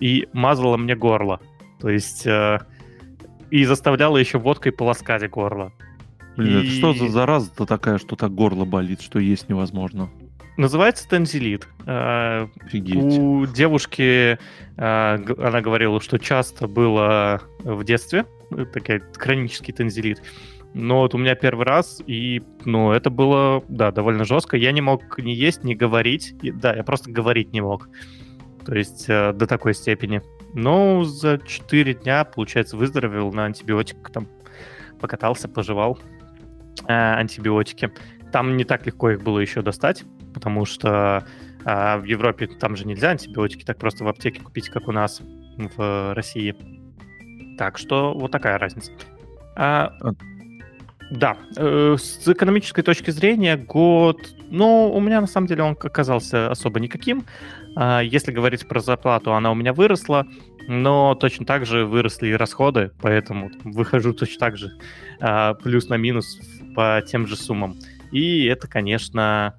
и 0.00 0.26
мазала 0.32 0.76
мне 0.78 0.96
горло. 0.96 1.40
То 1.80 1.88
есть... 1.88 2.26
Э, 2.26 2.60
и 3.50 3.64
заставляла 3.64 4.16
еще 4.16 4.38
водкой 4.38 4.72
полоскать 4.72 5.28
горло. 5.28 5.72
Блин, 6.36 6.60
и... 6.60 6.62
это 6.62 6.70
что 6.70 6.94
за 6.94 7.08
зараза-то 7.08 7.66
такая, 7.66 7.98
что 7.98 8.16
так 8.16 8.32
горло 8.32 8.64
болит, 8.64 9.02
что 9.02 9.18
есть 9.18 9.48
невозможно? 9.48 10.08
Называется 10.56 11.08
тензилит. 11.08 11.66
Э, 11.86 12.46
Офигеть. 12.64 13.18
У 13.18 13.46
девушки, 13.46 14.32
э, 14.32 14.38
она 14.76 15.60
говорила, 15.60 16.00
что 16.00 16.18
часто 16.18 16.68
было 16.68 17.40
в 17.60 17.82
детстве, 17.84 18.26
э, 18.50 18.64
такой 18.66 19.02
хронический 19.16 19.72
тензилит. 19.72 20.22
Но 20.72 21.00
вот 21.00 21.14
у 21.14 21.18
меня 21.18 21.34
первый 21.34 21.66
раз, 21.66 22.00
и, 22.06 22.42
ну, 22.64 22.92
это 22.92 23.10
было, 23.10 23.64
да, 23.68 23.90
довольно 23.90 24.24
жестко. 24.24 24.56
Я 24.56 24.70
не 24.70 24.80
мог 24.80 25.18
ни 25.18 25.30
есть, 25.30 25.64
ни 25.64 25.74
говорить. 25.74 26.34
Да, 26.42 26.74
я 26.74 26.84
просто 26.84 27.10
говорить 27.10 27.52
не 27.52 27.60
мог. 27.60 27.88
То 28.64 28.76
есть 28.76 29.08
до 29.08 29.46
такой 29.48 29.74
степени. 29.74 30.22
Но 30.54 31.04
за 31.04 31.38
4 31.38 31.94
дня, 31.94 32.24
получается, 32.24 32.76
выздоровел 32.76 33.32
на 33.32 33.44
антибиотик, 33.44 34.10
там 34.10 34.28
покатался, 35.00 35.48
пожевал 35.48 35.98
э, 36.86 36.92
антибиотики. 36.92 37.92
Там 38.32 38.56
не 38.56 38.64
так 38.64 38.86
легко 38.86 39.10
их 39.10 39.22
было 39.22 39.38
еще 39.38 39.62
достать, 39.62 40.04
потому 40.34 40.64
что 40.64 41.24
А 41.64 41.98
в 41.98 42.04
Европе 42.04 42.46
там 42.46 42.76
же 42.76 42.86
нельзя 42.86 43.10
антибиотики 43.10 43.64
так 43.64 43.78
просто 43.78 44.04
в 44.04 44.08
аптеке 44.08 44.40
купить, 44.40 44.68
как 44.68 44.88
у 44.88 44.92
нас 44.92 45.20
в 45.56 46.14
России. 46.14 46.56
Так 47.58 47.76
что 47.76 48.14
вот 48.14 48.30
такая 48.30 48.58
разница. 48.58 48.92
А, 49.56 49.92
а. 50.00 50.12
да, 51.10 51.36
э, 51.56 51.96
с 51.98 52.26
экономической 52.26 52.82
точки 52.82 53.10
зрения 53.10 53.56
год, 53.56 54.34
ну, 54.48 54.90
у 54.90 55.00
меня 55.00 55.20
на 55.20 55.26
самом 55.26 55.46
деле 55.46 55.64
он 55.64 55.72
оказался 55.72 56.50
особо 56.50 56.80
никаким. 56.80 57.26
А, 57.76 58.00
если 58.00 58.32
говорить 58.32 58.66
про 58.66 58.80
зарплату, 58.80 59.34
она 59.34 59.50
у 59.50 59.54
меня 59.54 59.72
выросла, 59.72 60.26
но 60.68 61.14
точно 61.14 61.46
так 61.46 61.66
же 61.66 61.84
выросли 61.84 62.28
и 62.28 62.34
расходы, 62.34 62.92
поэтому 63.00 63.50
выхожу 63.64 64.12
точно 64.12 64.38
так 64.38 64.56
же 64.56 64.72
а, 65.20 65.54
плюс 65.54 65.88
на 65.88 65.94
минус 65.94 66.38
по 66.74 67.02
тем 67.06 67.26
же 67.26 67.36
суммам. 67.36 67.76
И 68.12 68.44
это, 68.44 68.68
конечно, 68.68 69.54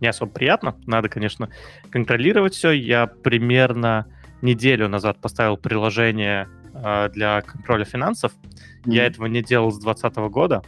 не 0.00 0.08
особо 0.08 0.32
приятно. 0.32 0.76
Надо, 0.86 1.08
конечно, 1.08 1.48
контролировать 1.90 2.54
все. 2.54 2.72
Я 2.72 3.06
примерно 3.06 4.06
неделю 4.42 4.88
назад 4.88 5.18
поставил 5.20 5.56
приложение 5.56 6.48
э, 6.74 7.08
для 7.10 7.40
контроля 7.40 7.84
финансов. 7.84 8.32
Mm-hmm. 8.32 8.92
Я 8.92 9.06
этого 9.06 9.26
не 9.26 9.42
делал 9.42 9.70
с 9.70 9.78
2020 9.78 10.16
года, 10.30 10.62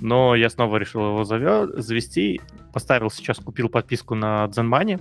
но 0.00 0.34
я 0.34 0.50
снова 0.50 0.76
решил 0.78 1.08
его 1.08 1.24
завел, 1.24 1.68
завести. 1.80 2.40
Поставил 2.72 3.10
сейчас, 3.10 3.38
купил 3.38 3.68
подписку 3.68 4.14
на 4.14 4.46
ZenMoney. 4.46 5.00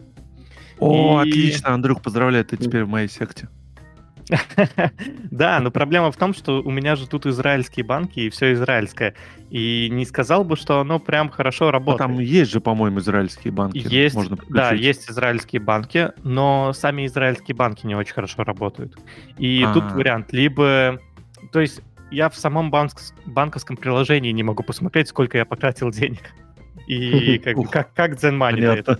О, 0.79 1.23
и... 1.23 1.29
отлично, 1.29 1.73
Андрюх, 1.73 2.01
поздравляю, 2.01 2.45
ты 2.45 2.57
теперь 2.57 2.83
в 2.83 2.89
моей 2.89 3.07
секте. 3.07 3.47
Да, 5.31 5.59
но 5.59 5.71
проблема 5.71 6.11
в 6.11 6.17
том, 6.17 6.33
что 6.33 6.61
у 6.61 6.71
меня 6.71 6.95
же 6.95 7.07
тут 7.07 7.25
израильские 7.25 7.85
банки 7.85 8.21
и 8.21 8.29
все 8.29 8.53
израильское. 8.53 9.13
И 9.49 9.89
не 9.91 10.05
сказал 10.05 10.43
бы, 10.43 10.55
что 10.55 10.79
оно 10.79 10.99
прям 10.99 11.29
хорошо 11.29 11.71
работает. 11.71 11.99
там 11.99 12.19
есть 12.19 12.51
же, 12.51 12.59
по-моему, 12.59 12.99
израильские 12.99 13.53
банки. 13.53 13.77
Есть, 13.77 14.15
можно 14.15 14.37
да, 14.49 14.73
есть 14.73 15.09
израильские 15.09 15.61
банки, 15.61 16.11
но 16.23 16.73
сами 16.73 17.05
израильские 17.05 17.55
банки 17.55 17.85
не 17.85 17.95
очень 17.95 18.13
хорошо 18.13 18.43
работают. 18.43 18.97
И 19.37 19.65
тут 19.73 19.91
вариант, 19.91 20.33
либо... 20.33 20.99
То 21.51 21.61
есть 21.61 21.81
я 22.11 22.29
в 22.29 22.35
самом 22.35 22.71
банковском 22.71 23.77
приложении 23.77 24.31
не 24.31 24.43
могу 24.43 24.63
посмотреть, 24.63 25.09
сколько 25.09 25.37
я 25.37 25.45
потратил 25.45 25.91
денег. 25.91 26.33
И 26.87 27.37
как, 27.43 27.69
как, 27.69 27.93
как 27.93 28.11
Zen 28.13 28.37
Money 28.37 28.65
это 28.65 28.99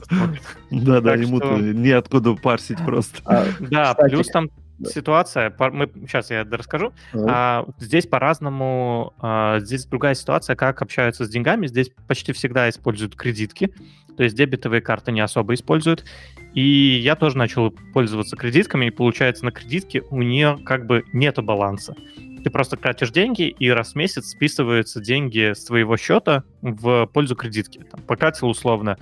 Да, 0.70 1.02
да, 1.02 1.16
ему-то 1.16 1.58
неоткуда 1.58 2.36
парсить 2.36 2.78
просто. 2.86 3.22
А, 3.26 3.46
да, 3.60 3.96
плюс 3.96 4.28
там 4.28 4.50
ситуация, 4.86 5.54
мы, 5.72 5.90
сейчас 6.02 6.30
я 6.30 6.44
расскажу, 6.44 6.94
а, 7.14 7.66
здесь 7.80 8.06
по-разному, 8.06 9.14
а, 9.20 9.60
здесь 9.60 9.86
другая 9.86 10.14
ситуация, 10.14 10.56
как 10.56 10.82
общаются 10.82 11.26
с 11.26 11.30
деньгами, 11.30 11.68
здесь 11.68 11.90
почти 12.08 12.32
всегда 12.34 12.70
используют 12.70 13.16
кредитки, 13.16 13.74
то 14.16 14.24
есть 14.24 14.36
дебетовые 14.36 14.82
карты 14.82 15.12
не 15.12 15.22
особо 15.22 15.54
используют, 15.54 16.06
и 16.54 17.00
я 17.02 17.16
тоже 17.16 17.38
начал 17.38 17.72
пользоваться 17.94 18.36
кредитками, 18.36 18.88
и 18.88 18.92
получается 18.92 19.46
на 19.46 19.52
кредитке 19.52 20.02
у 20.10 20.22
нее 20.22 20.60
как 20.66 20.86
бы 20.86 21.06
нету 21.14 21.42
баланса. 21.42 21.96
Ты 22.48 22.52
просто 22.52 22.78
тратишь 22.78 23.12
деньги, 23.12 23.50
и 23.50 23.70
раз 23.70 23.92
в 23.92 23.96
месяц 23.96 24.28
списываются 24.30 25.02
деньги 25.02 25.52
с 25.52 25.66
твоего 25.66 25.98
счета 25.98 26.46
в 26.62 27.06
пользу 27.08 27.36
кредитки. 27.36 27.80
Там, 27.80 28.00
потратил 28.04 28.48
условно 28.48 28.98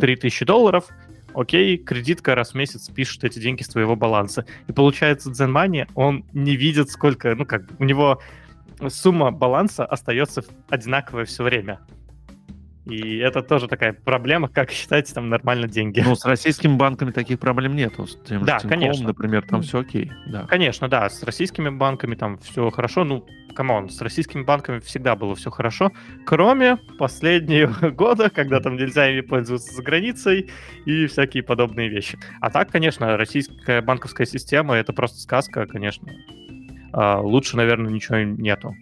3000 0.00 0.42
а, 0.42 0.44
долларов, 0.44 0.88
окей, 1.34 1.76
кредитка 1.76 2.34
раз 2.34 2.50
в 2.50 2.54
месяц 2.56 2.88
пишет 2.88 3.22
эти 3.22 3.38
деньги 3.38 3.62
с 3.62 3.68
твоего 3.68 3.94
баланса. 3.94 4.44
И 4.66 4.72
получается, 4.72 5.30
Zenmoney, 5.30 5.86
он 5.94 6.24
не 6.32 6.56
видит 6.56 6.90
сколько, 6.90 7.36
ну 7.36 7.46
как, 7.46 7.62
у 7.78 7.84
него 7.84 8.20
сумма 8.88 9.30
баланса 9.30 9.86
остается 9.86 10.42
одинаковая 10.68 11.26
все 11.26 11.44
время. 11.44 11.78
И 12.88 13.18
это 13.18 13.42
тоже 13.42 13.68
такая 13.68 13.92
проблема, 13.92 14.48
как 14.48 14.70
считать 14.70 15.12
там 15.12 15.28
нормально 15.28 15.68
деньги. 15.68 16.00
Ну, 16.00 16.14
с 16.14 16.24
российскими 16.24 16.76
банками 16.76 17.10
таких 17.10 17.38
проблем 17.38 17.76
нету. 17.76 18.06
С 18.06 18.16
тем 18.26 18.44
да, 18.44 18.58
же 18.58 18.62
Тинькофф, 18.62 18.80
конечно. 18.80 19.06
например, 19.08 19.46
там 19.46 19.62
все 19.62 19.80
окей. 19.80 20.10
Да. 20.26 20.46
Конечно, 20.46 20.88
да, 20.88 21.08
с 21.10 21.22
российскими 21.22 21.68
банками 21.68 22.14
там 22.14 22.38
все 22.38 22.70
хорошо. 22.70 23.04
Ну, 23.04 23.26
come 23.54 23.75
on, 23.75 23.90
с 23.90 24.00
российскими 24.00 24.42
банками 24.42 24.78
всегда 24.78 25.16
было 25.16 25.34
все 25.34 25.50
хорошо, 25.50 25.92
кроме 26.24 26.76
последнего 26.98 27.90
года, 27.90 28.30
когда 28.30 28.60
там 28.60 28.76
нельзя 28.76 29.10
ими 29.10 29.20
пользоваться 29.20 29.74
за 29.74 29.82
границей 29.82 30.48
и 30.86 31.06
всякие 31.06 31.42
подобные 31.42 31.88
вещи. 31.88 32.18
А 32.40 32.50
так, 32.50 32.70
конечно, 32.70 33.16
российская 33.16 33.82
банковская 33.82 34.26
система— 34.26 34.74
это 34.76 34.92
просто 34.92 35.18
сказка, 35.18 35.66
конечно. 35.66 36.08
А, 36.92 37.20
лучше, 37.20 37.56
наверное, 37.56 37.90
ничего 37.90 38.18
нету. 38.18 38.74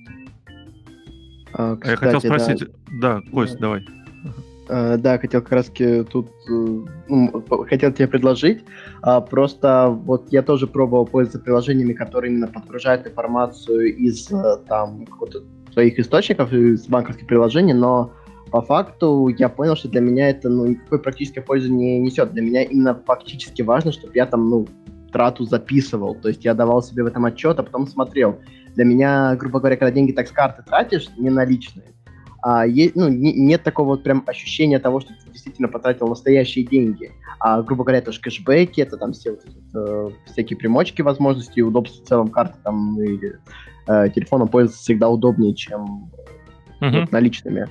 А, 1.59 1.77
кстати, 1.77 1.91
Я 1.91 1.97
хотел 1.97 2.21
спросить... 2.21 2.59
Да, 3.01 3.21
да 3.21 3.31
Кость, 3.33 3.59
давай. 3.59 3.85
Uh, 4.69 4.97
да, 4.97 5.17
хотел 5.17 5.43
как 5.43 5.53
раз 5.53 5.71
тут, 6.11 6.29
uh, 6.51 6.89
ну, 7.09 7.45
хотел 7.69 7.93
тебе 7.93 8.09
предложить, 8.09 8.65
uh, 9.05 9.25
просто 9.25 9.91
вот 9.91 10.33
я 10.33 10.43
тоже 10.43 10.67
пробовал 10.67 11.07
пользоваться 11.07 11.39
приложениями, 11.39 11.93
которые 11.93 12.33
именно 12.33 12.49
подгружают 12.49 13.07
информацию 13.07 13.95
из 13.95 14.29
э, 14.33 14.57
там 14.67 15.07
своих 15.73 16.01
источников, 16.01 16.53
из 16.53 16.89
банковских 16.89 17.29
приложений, 17.29 17.75
но 17.75 18.13
по 18.51 18.61
факту 18.61 19.29
я 19.29 19.49
понял, 19.49 19.77
что 19.77 19.89
для 19.89 20.01
меня 20.01 20.31
это 20.31 20.49
ну, 20.49 20.67
никакой 20.67 20.99
практической 20.99 21.43
пользы 21.43 21.71
не 21.71 22.01
несет. 22.01 22.33
Для 22.33 22.43
меня 22.43 22.63
именно 22.65 23.01
фактически 23.07 23.63
важно, 23.63 23.93
чтобы 23.93 24.13
я 24.15 24.27
там, 24.27 24.51
ну, 24.51 24.67
трату 25.13 25.45
записывал. 25.45 26.15
То 26.15 26.29
есть 26.29 26.45
я 26.45 26.55
давал 26.55 26.83
себе 26.83 27.05
в 27.05 27.07
этом 27.07 27.25
отчет, 27.25 27.59
а 27.59 27.63
потом 27.63 27.87
смотрел. 27.87 28.41
Для 28.77 28.85
меня, 28.85 29.35
грубо 29.37 29.59
говоря, 29.59 29.77
когда 29.77 29.91
деньги 29.91 30.13
так 30.13 30.29
с 30.29 30.31
карты 30.31 30.63
тратишь, 30.63 31.09
не 31.17 31.31
наличные, 31.31 31.87
а, 32.43 32.65
есть, 32.65 32.95
ну, 32.95 33.09
не, 33.09 33.33
нет 33.33 33.65
такого 33.65 33.89
вот 33.89 34.05
прям 34.05 34.23
ощущения 34.27 34.79
того, 34.79 35.01
что 35.01 35.15
ты 35.15 35.31
действительно 35.33 35.67
потратил 35.67 36.07
настоящие 36.07 36.65
деньги. 36.65 37.11
А, 37.41 37.63
грубо 37.63 37.83
говоря, 37.83 37.99
это 37.99 38.13
же 38.13 38.21
кэшбэки, 38.21 38.81
это 38.81 38.97
там 38.99 39.13
все 39.13 39.33
вот 39.33 39.43
э, 39.75 40.11
всякие 40.27 40.57
примочки, 40.57 41.03
возможности, 41.03 41.61
удобства 41.61 42.05
в 42.05 42.07
целом 42.07 42.29
карты 42.29 42.55
там 42.63 43.01
и 43.03 43.19
э, 43.89 44.09
телефоном 44.11 44.47
пользоваться 44.47 44.81
всегда 44.81 45.09
удобнее, 45.09 45.55
чем 45.55 46.11
uh-huh. 46.81 47.01
вот, 47.01 47.13
наличными. 47.13 47.69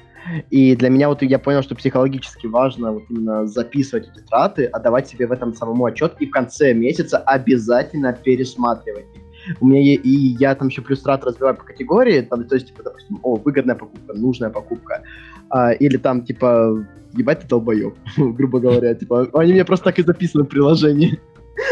И 0.50 0.76
для 0.76 0.89
меня 0.89 1.08
вот 1.08 1.22
я 1.22 1.38
понял, 1.39 1.62
что 1.62 1.76
психологически 1.76 2.48
важно 2.48 2.94
вот 2.94 3.04
именно 3.10 3.46
записывать 3.46 4.10
эти 4.10 4.26
траты, 4.26 4.65
отдавать 4.65 5.08
себе 5.08 5.28
в 5.28 5.32
этом 5.32 5.54
самому 5.54 5.86
отчет 5.86 6.15
и 6.20 6.26
в 6.26 6.32
конце 6.32 6.74
месяца 6.74 7.20
обязательно 7.20 8.12
пересматривать 8.12 9.06
их 9.15 9.25
у 9.60 9.68
меня 9.68 9.82
и 9.82 10.10
я 10.10 10.56
там 10.56 10.68
еще 10.68 10.82
плюс 10.82 11.02
трат 11.02 11.24
разбиваю 11.24 11.56
по 11.56 11.64
категории, 11.64 12.22
там, 12.22 12.44
то 12.46 12.56
есть, 12.56 12.68
типа, 12.68 12.84
допустим, 12.84 13.20
о, 13.24 13.36
выгодная 13.36 13.76
покупка, 13.76 14.14
нужная 14.14 14.50
покупка, 14.50 15.04
а, 15.50 15.72
или 15.72 15.98
там, 15.98 16.24
типа, 16.24 16.86
ебать 17.14 17.42
ты 17.42 17.48
долбоеб, 17.48 17.96
грубо 18.18 18.60
говоря, 18.60 18.94
типа, 18.94 19.30
они 19.34 19.54
мне 19.54 19.66
просто 19.66 19.86
так 19.86 20.00
и 20.00 20.04
записаны 20.04 20.44
в 20.44 20.48
приложении. 20.48 21.20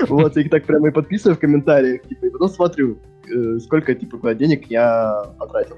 Вот, 0.08 0.38
я 0.38 0.44
их 0.44 0.50
так 0.50 0.64
прямо 0.64 0.88
и 0.88 0.92
подписываю 0.92 1.36
в 1.36 1.40
комментариях, 1.40 2.04
типа, 2.04 2.26
и 2.26 2.30
потом 2.30 2.48
смотрю, 2.48 2.98
э, 3.28 3.60
сколько, 3.60 3.94
типа, 3.94 4.34
денег 4.34 4.68
я 4.72 5.26
потратил. 5.38 5.76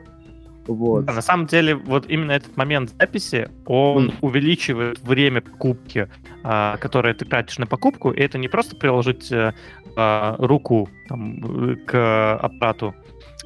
Вот. 0.68 1.06
на 1.06 1.22
самом 1.22 1.48
деле, 1.48 1.76
вот 1.76 2.10
именно 2.10 2.32
этот 2.32 2.58
момент 2.58 2.92
записи, 3.00 3.50
он 3.66 4.10
mm. 4.10 4.14
увеличивает 4.22 5.00
время 5.00 5.42
покупки, 5.42 6.10
а, 6.44 6.78
которое 6.78 7.14
ты 7.14 7.26
тратишь 7.26 7.58
на 7.58 7.68
покупку, 7.68 8.12
и 8.12 8.20
это 8.20 8.38
не 8.38 8.48
просто 8.48 8.76
приложить 8.76 9.32
а, 9.32 10.36
руку 10.40 10.90
там, 11.08 11.78
к 11.86 12.36
аппарату, 12.36 12.96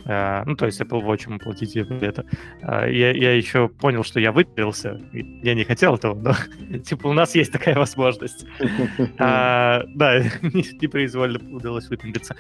а, 0.06 0.44
ну, 0.46 0.56
то 0.56 0.66
есть 0.66 0.80
Apple 0.82 1.04
Watch 1.04 1.40
платить 1.40 1.76
это. 1.76 2.26
А, 2.62 2.88
я, 2.88 3.12
я 3.12 3.34
еще 3.34 3.70
понял, 3.70 4.04
что 4.04 4.20
я 4.20 4.32
выпилился. 4.32 5.00
Я 5.14 5.54
не 5.54 5.64
хотел 5.64 5.96
этого, 5.96 6.16
но 6.16 6.78
типа 6.80 7.08
у 7.08 7.14
нас 7.14 7.36
есть 7.36 7.52
такая 7.52 7.76
возможность. 7.76 8.46
да, 9.18 9.84
непроизвольно 10.42 11.40
удалось 11.56 11.90
выпилиться. 11.90 12.36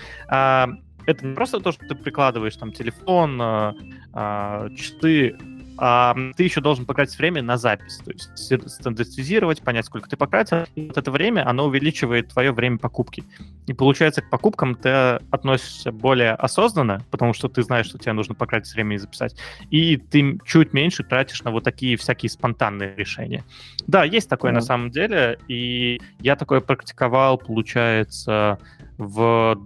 А, 1.05 1.11
это 1.11 1.25
не 1.25 1.35
просто 1.35 1.59
то, 1.59 1.71
что 1.71 1.85
ты 1.85 1.95
прикладываешь 1.95 2.55
там 2.55 2.71
телефон, 2.71 3.41
э, 3.41 3.73
э, 4.13 4.69
часы, 4.75 5.37
а 5.81 6.13
ты 6.35 6.43
еще 6.43 6.59
должен 6.59 6.85
потратить 6.85 7.17
время 7.17 7.41
на 7.41 7.57
запись, 7.57 8.01
то 8.03 8.11
есть 8.11 8.69
стандартизировать, 8.69 9.61
понять, 9.61 9.85
сколько 9.85 10.09
ты 10.09 10.17
потратил, 10.17 10.65
и 10.75 10.87
вот 10.87 10.97
это 10.97 11.09
время, 11.09 11.47
оно 11.47 11.65
увеличивает 11.65 12.27
твое 12.27 12.51
время 12.51 12.77
покупки. 12.77 13.23
И 13.65 13.71
получается, 13.71 14.21
к 14.21 14.29
покупкам 14.29 14.75
ты 14.75 14.89
относишься 15.31 15.93
более 15.93 16.31
осознанно, 16.31 17.05
потому 17.11 17.33
что 17.33 17.47
ты 17.47 17.63
знаешь, 17.63 17.85
что 17.85 17.97
тебе 17.97 18.11
нужно 18.11 18.35
потратить 18.35 18.73
время 18.73 18.95
и 18.95 18.99
записать, 18.99 19.37
и 19.69 19.95
ты 19.95 20.37
чуть 20.45 20.73
меньше 20.73 21.05
тратишь 21.05 21.43
на 21.43 21.51
вот 21.51 21.63
такие 21.63 21.95
всякие 21.95 22.29
спонтанные 22.29 22.93
решения. 22.97 23.45
Да, 23.87 24.03
есть 24.03 24.27
такое 24.29 24.51
mm-hmm. 24.51 24.55
на 24.55 24.61
самом 24.61 24.91
деле, 24.91 25.39
и 25.47 26.01
я 26.19 26.35
такое 26.35 26.59
практиковал, 26.59 27.37
получается, 27.37 28.59
в 28.97 29.57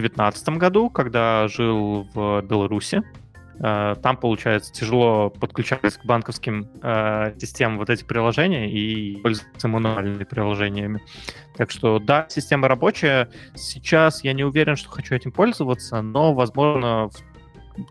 2019 0.00 0.48
году, 0.50 0.90
когда 0.90 1.48
жил 1.48 2.06
в 2.14 2.42
Беларуси. 2.42 3.02
Э, 3.60 3.94
там, 4.02 4.16
получается, 4.16 4.72
тяжело 4.72 5.30
подключаться 5.30 5.98
к 5.98 6.04
банковским 6.04 6.68
э, 6.82 7.34
системам 7.38 7.78
вот 7.78 7.90
эти 7.90 8.04
приложения 8.04 8.70
и 8.70 9.16
пользоваться 9.16 9.68
мануальными 9.68 10.24
приложениями. 10.24 11.00
Так 11.56 11.70
что, 11.70 11.98
да, 11.98 12.26
система 12.28 12.68
рабочая. 12.68 13.30
Сейчас 13.54 14.24
я 14.24 14.32
не 14.32 14.44
уверен, 14.44 14.76
что 14.76 14.90
хочу 14.90 15.14
этим 15.14 15.30
пользоваться, 15.30 16.02
но, 16.02 16.34
возможно, 16.34 17.10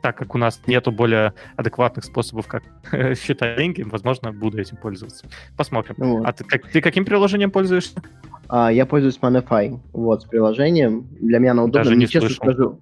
так 0.02 0.18
как 0.18 0.36
у 0.36 0.38
нас 0.38 0.62
нету 0.68 0.92
более 0.92 1.34
адекватных 1.56 2.06
способов, 2.06 2.48
как 2.48 2.64
считать 3.18 3.58
деньги, 3.58 3.84
возможно, 3.84 4.32
буду 4.32 4.60
этим 4.60 4.78
пользоваться. 4.78 5.28
Посмотрим. 5.56 5.96
Вот. 5.98 6.26
А 6.26 6.34
ты, 6.34 6.44
как, 6.44 6.70
ты 6.70 6.82
каким 6.82 7.06
приложением 7.06 7.52
пользуешься? 7.52 8.02
А, 8.56 8.72
я 8.72 8.86
пользуюсь 8.86 9.18
Manify, 9.20 9.80
вот, 9.94 10.22
с 10.22 10.26
приложением. 10.26 11.08
Для 11.20 11.40
меня 11.40 11.52
оно 11.54 11.64
удобно. 11.64 11.84
Даже 11.84 11.96
не 11.96 12.06
честно 12.06 12.30
слышал. 12.30 12.46
скажу, 12.46 12.80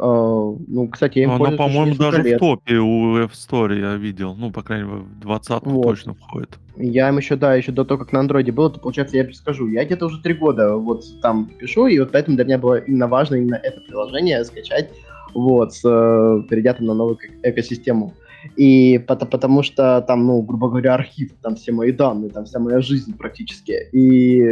Uh, 0.00 0.56
ну, 0.68 0.86
кстати, 0.86 1.18
я 1.18 1.24
им 1.24 1.32
Оно, 1.32 1.56
по-моему, 1.56 1.96
даже 1.96 2.22
лет. 2.22 2.36
в 2.36 2.38
топе 2.38 2.76
у 2.76 3.18
App 3.18 3.32
Store 3.32 3.76
я 3.76 3.96
видел. 3.96 4.36
Ну, 4.36 4.52
по 4.52 4.62
крайней 4.62 4.84
мере, 4.84 5.00
в 5.00 5.18
20 5.18 5.62
вот. 5.64 5.82
точно 5.82 6.14
входит. 6.14 6.56
Я 6.76 7.08
им 7.08 7.16
еще, 7.16 7.34
да, 7.34 7.56
еще 7.56 7.72
до 7.72 7.84
того, 7.84 7.98
как 7.98 8.12
на 8.12 8.20
андроиде 8.20 8.52
было, 8.52 8.70
то, 8.70 8.78
получается, 8.78 9.16
я 9.16 9.28
скажу, 9.32 9.66
я 9.66 9.84
где-то 9.84 10.06
уже 10.06 10.22
три 10.22 10.34
года 10.34 10.76
вот 10.76 11.02
там 11.20 11.50
пишу, 11.58 11.88
и 11.88 11.98
вот 11.98 12.12
поэтому 12.12 12.36
для 12.36 12.44
меня 12.44 12.58
было 12.58 12.76
именно 12.76 13.08
важно 13.08 13.34
именно 13.34 13.56
это 13.56 13.80
приложение 13.80 14.44
скачать, 14.44 14.90
вот, 15.34 15.72
э, 15.84 16.42
перейдя 16.48 16.74
там 16.74 16.86
на 16.86 16.94
новую 16.94 17.18
экосистему. 17.42 18.14
И 18.56 18.98
потому, 18.98 19.30
потому 19.30 19.62
что 19.62 20.00
там, 20.06 20.26
ну, 20.26 20.42
грубо 20.42 20.68
говоря, 20.68 20.94
архив, 20.94 21.32
там 21.42 21.56
все 21.56 21.72
мои 21.72 21.92
данные, 21.92 22.30
там 22.30 22.44
вся 22.44 22.58
моя 22.58 22.80
жизнь 22.80 23.16
практически. 23.16 23.88
И, 23.92 24.42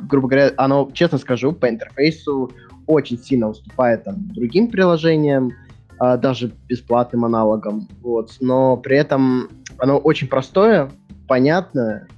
грубо 0.00 0.28
говоря, 0.28 0.52
оно, 0.56 0.90
честно 0.92 1.18
скажу, 1.18 1.52
по 1.52 1.68
интерфейсу 1.68 2.50
очень 2.86 3.18
сильно 3.18 3.48
уступает 3.48 4.04
там, 4.04 4.16
другим 4.32 4.68
приложениям, 4.68 5.52
а, 5.98 6.16
даже 6.16 6.52
бесплатным 6.68 7.24
аналогам. 7.24 7.88
Вот. 8.02 8.36
Но 8.40 8.76
при 8.76 8.96
этом 8.96 9.48
оно 9.78 9.98
очень 9.98 10.28
простое, 10.28 10.90
понятное, 11.26 12.08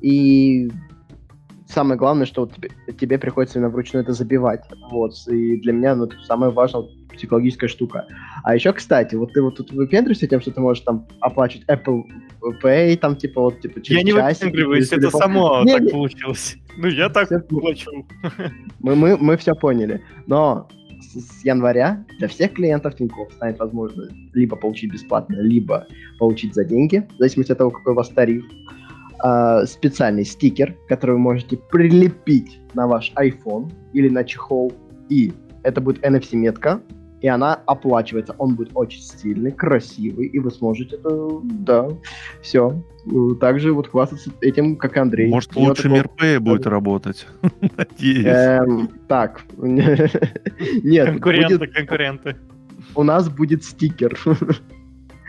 и 0.00 0.70
самое 1.66 1.98
главное, 1.98 2.26
что 2.26 2.42
вот 2.42 2.54
тебе, 2.54 2.70
тебе 2.98 3.18
приходится 3.18 3.58
именно 3.58 3.70
вручную 3.70 4.02
это 4.02 4.12
забивать. 4.12 4.64
Вот. 4.90 5.14
И 5.28 5.60
для 5.60 5.72
меня 5.72 5.94
ну, 5.94 6.04
это 6.04 6.16
самая 6.26 6.50
важная 6.50 6.82
вот, 6.82 6.90
психологическая 7.18 7.68
штука. 7.68 8.06
А 8.42 8.54
еще, 8.54 8.72
кстати, 8.72 9.14
вот 9.14 9.32
ты 9.32 9.42
вот 9.42 9.56
тут 9.56 9.72
выпендриваешься 9.72 10.26
тем, 10.26 10.40
что 10.40 10.50
ты 10.50 10.60
можешь 10.60 10.82
там 10.84 11.06
оплачивать 11.20 11.66
Apple 11.68 12.02
Pay, 12.62 12.96
там 12.96 13.16
типа 13.16 13.40
вот 13.40 13.60
типа 13.60 13.80
через 13.80 13.98
Я 13.98 14.04
не 14.04 14.12
выпендриваюсь, 14.12 14.92
это 14.92 15.10
само 15.10 15.62
не, 15.64 15.72
так 15.72 15.82
не. 15.82 15.90
получилось. 15.90 16.56
Ну, 16.76 16.88
я 16.88 17.08
так 17.08 17.26
все 17.26 17.40
плачу. 17.40 17.90
Мы, 18.80 18.94
мы, 18.94 19.16
мы 19.16 19.36
все 19.36 19.54
поняли. 19.54 20.00
Но 20.26 20.68
с, 21.00 21.20
с 21.20 21.44
января 21.44 22.04
для 22.18 22.28
всех 22.28 22.52
клиентов 22.52 22.94
Тинькофф 22.96 23.32
станет 23.32 23.58
возможно 23.58 24.08
либо 24.34 24.56
получить 24.56 24.92
бесплатно, 24.92 25.36
либо 25.40 25.86
получить 26.18 26.54
за 26.54 26.64
деньги, 26.64 27.06
в 27.14 27.18
зависимости 27.18 27.52
от 27.52 27.58
того, 27.58 27.70
какой 27.70 27.92
у 27.92 27.96
вас 27.96 28.08
тариф, 28.08 28.44
э, 29.24 29.64
специальный 29.66 30.24
стикер, 30.24 30.76
который 30.88 31.12
вы 31.12 31.18
можете 31.18 31.56
прилепить 31.56 32.60
на 32.74 32.86
ваш 32.86 33.12
iPhone 33.16 33.72
или 33.92 34.08
на 34.08 34.24
чехол, 34.24 34.72
и 35.08 35.32
это 35.62 35.80
будет 35.80 36.04
NFC-метка, 36.04 36.80
и 37.20 37.28
она 37.28 37.60
оплачивается. 37.66 38.34
Он 38.38 38.54
будет 38.54 38.70
очень 38.74 39.00
стильный, 39.00 39.52
красивый, 39.52 40.26
и 40.26 40.38
вы 40.38 40.50
сможете 40.50 40.96
это, 40.96 41.40
да, 41.42 41.88
все. 42.42 42.82
Также 43.40 43.72
вот 43.72 43.88
хвастаться 43.88 44.30
этим, 44.40 44.76
как 44.76 44.96
Андрей. 44.96 45.28
Может, 45.28 45.56
лучше 45.56 45.84
такого... 45.84 45.98
МирПэй 45.98 46.38
будет 46.38 46.66
работать. 46.66 47.26
Надеюсь. 47.76 48.26
Эм, 48.26 48.88
так. 49.08 49.42
Нет. 49.56 51.06
Конкуренты, 51.06 51.66
конкуренты. 51.66 52.36
У 52.94 53.02
нас 53.02 53.28
будет 53.28 53.64
стикер. 53.64 54.18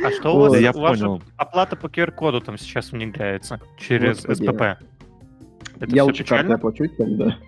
А 0.04 0.12
что 0.12 0.36
у 0.36 0.40
вас? 0.40 0.60
Я 0.60 0.74
понял. 0.74 1.22
Оплата 1.38 1.76
по 1.76 1.88
QR-коду 1.88 2.42
там 2.42 2.58
сейчас 2.58 2.92
внедряется 2.92 3.60
через 3.78 4.20
СПП. 4.20 4.84
Я 5.88 6.04
лучше 6.04 6.24
как-то 6.24 6.56
оплачу, 6.56 6.86
да. 6.98 7.38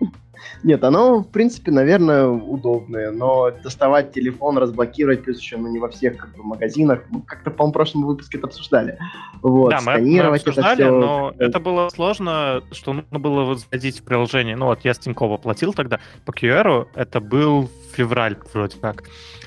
Нет, 0.62 0.82
оно, 0.84 1.20
в 1.20 1.28
принципе, 1.28 1.70
наверное, 1.70 2.26
удобное, 2.26 3.10
но 3.10 3.50
доставать 3.50 4.12
телефон, 4.12 4.58
разблокировать, 4.58 5.24
плюс 5.24 5.40
еще 5.40 5.56
ну, 5.56 5.68
не 5.68 5.78
во 5.78 5.88
всех 5.88 6.16
как 6.16 6.36
бы, 6.36 6.42
магазинах, 6.44 7.02
мы 7.10 7.22
как-то, 7.22 7.50
по-моему, 7.50 7.70
в 7.70 7.74
прошлом 7.74 8.06
выпуске 8.06 8.38
это 8.38 8.46
обсуждали. 8.46 8.98
Вот, 9.42 9.70
да, 9.70 9.80
мы, 9.80 10.00
мы 10.00 10.20
обсуждали, 10.20 10.84
это 10.84 10.90
все... 10.90 10.90
но 10.90 11.34
это 11.38 11.60
было 11.60 11.88
сложно, 11.88 12.62
что 12.72 12.92
нужно 12.92 13.18
было 13.18 13.56
зайти 13.56 14.00
в 14.00 14.04
приложение. 14.04 14.56
Ну 14.56 14.66
вот 14.66 14.80
я 14.84 14.94
с 14.94 14.98
Тинькова 14.98 15.36
платил 15.36 15.72
тогда 15.72 16.00
по 16.24 16.30
QR, 16.30 16.86
это 16.94 17.20
был 17.20 17.68
февраль 17.94 18.36
вроде 18.52 18.76
как. 18.78 19.04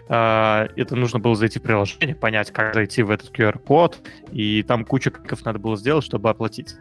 Uh, 0.08 0.71
это 0.76 0.95
нужно 0.95 1.17
было 1.17 1.36
зайти 1.36 1.58
в 1.58 1.63
приложение, 1.63 2.13
понять, 2.13 2.52
как 2.52 2.76
зайти 2.76 3.02
в 3.02 3.10
этот 3.10 3.36
QR-код, 3.36 4.08
и 4.32 4.62
там 4.62 4.86
куча 4.86 5.10
кликов 5.10 5.43
надо 5.45 5.58
было 5.58 5.78
сделать, 5.78 6.06
чтобы 6.06 6.30
оплатить. 6.30 6.76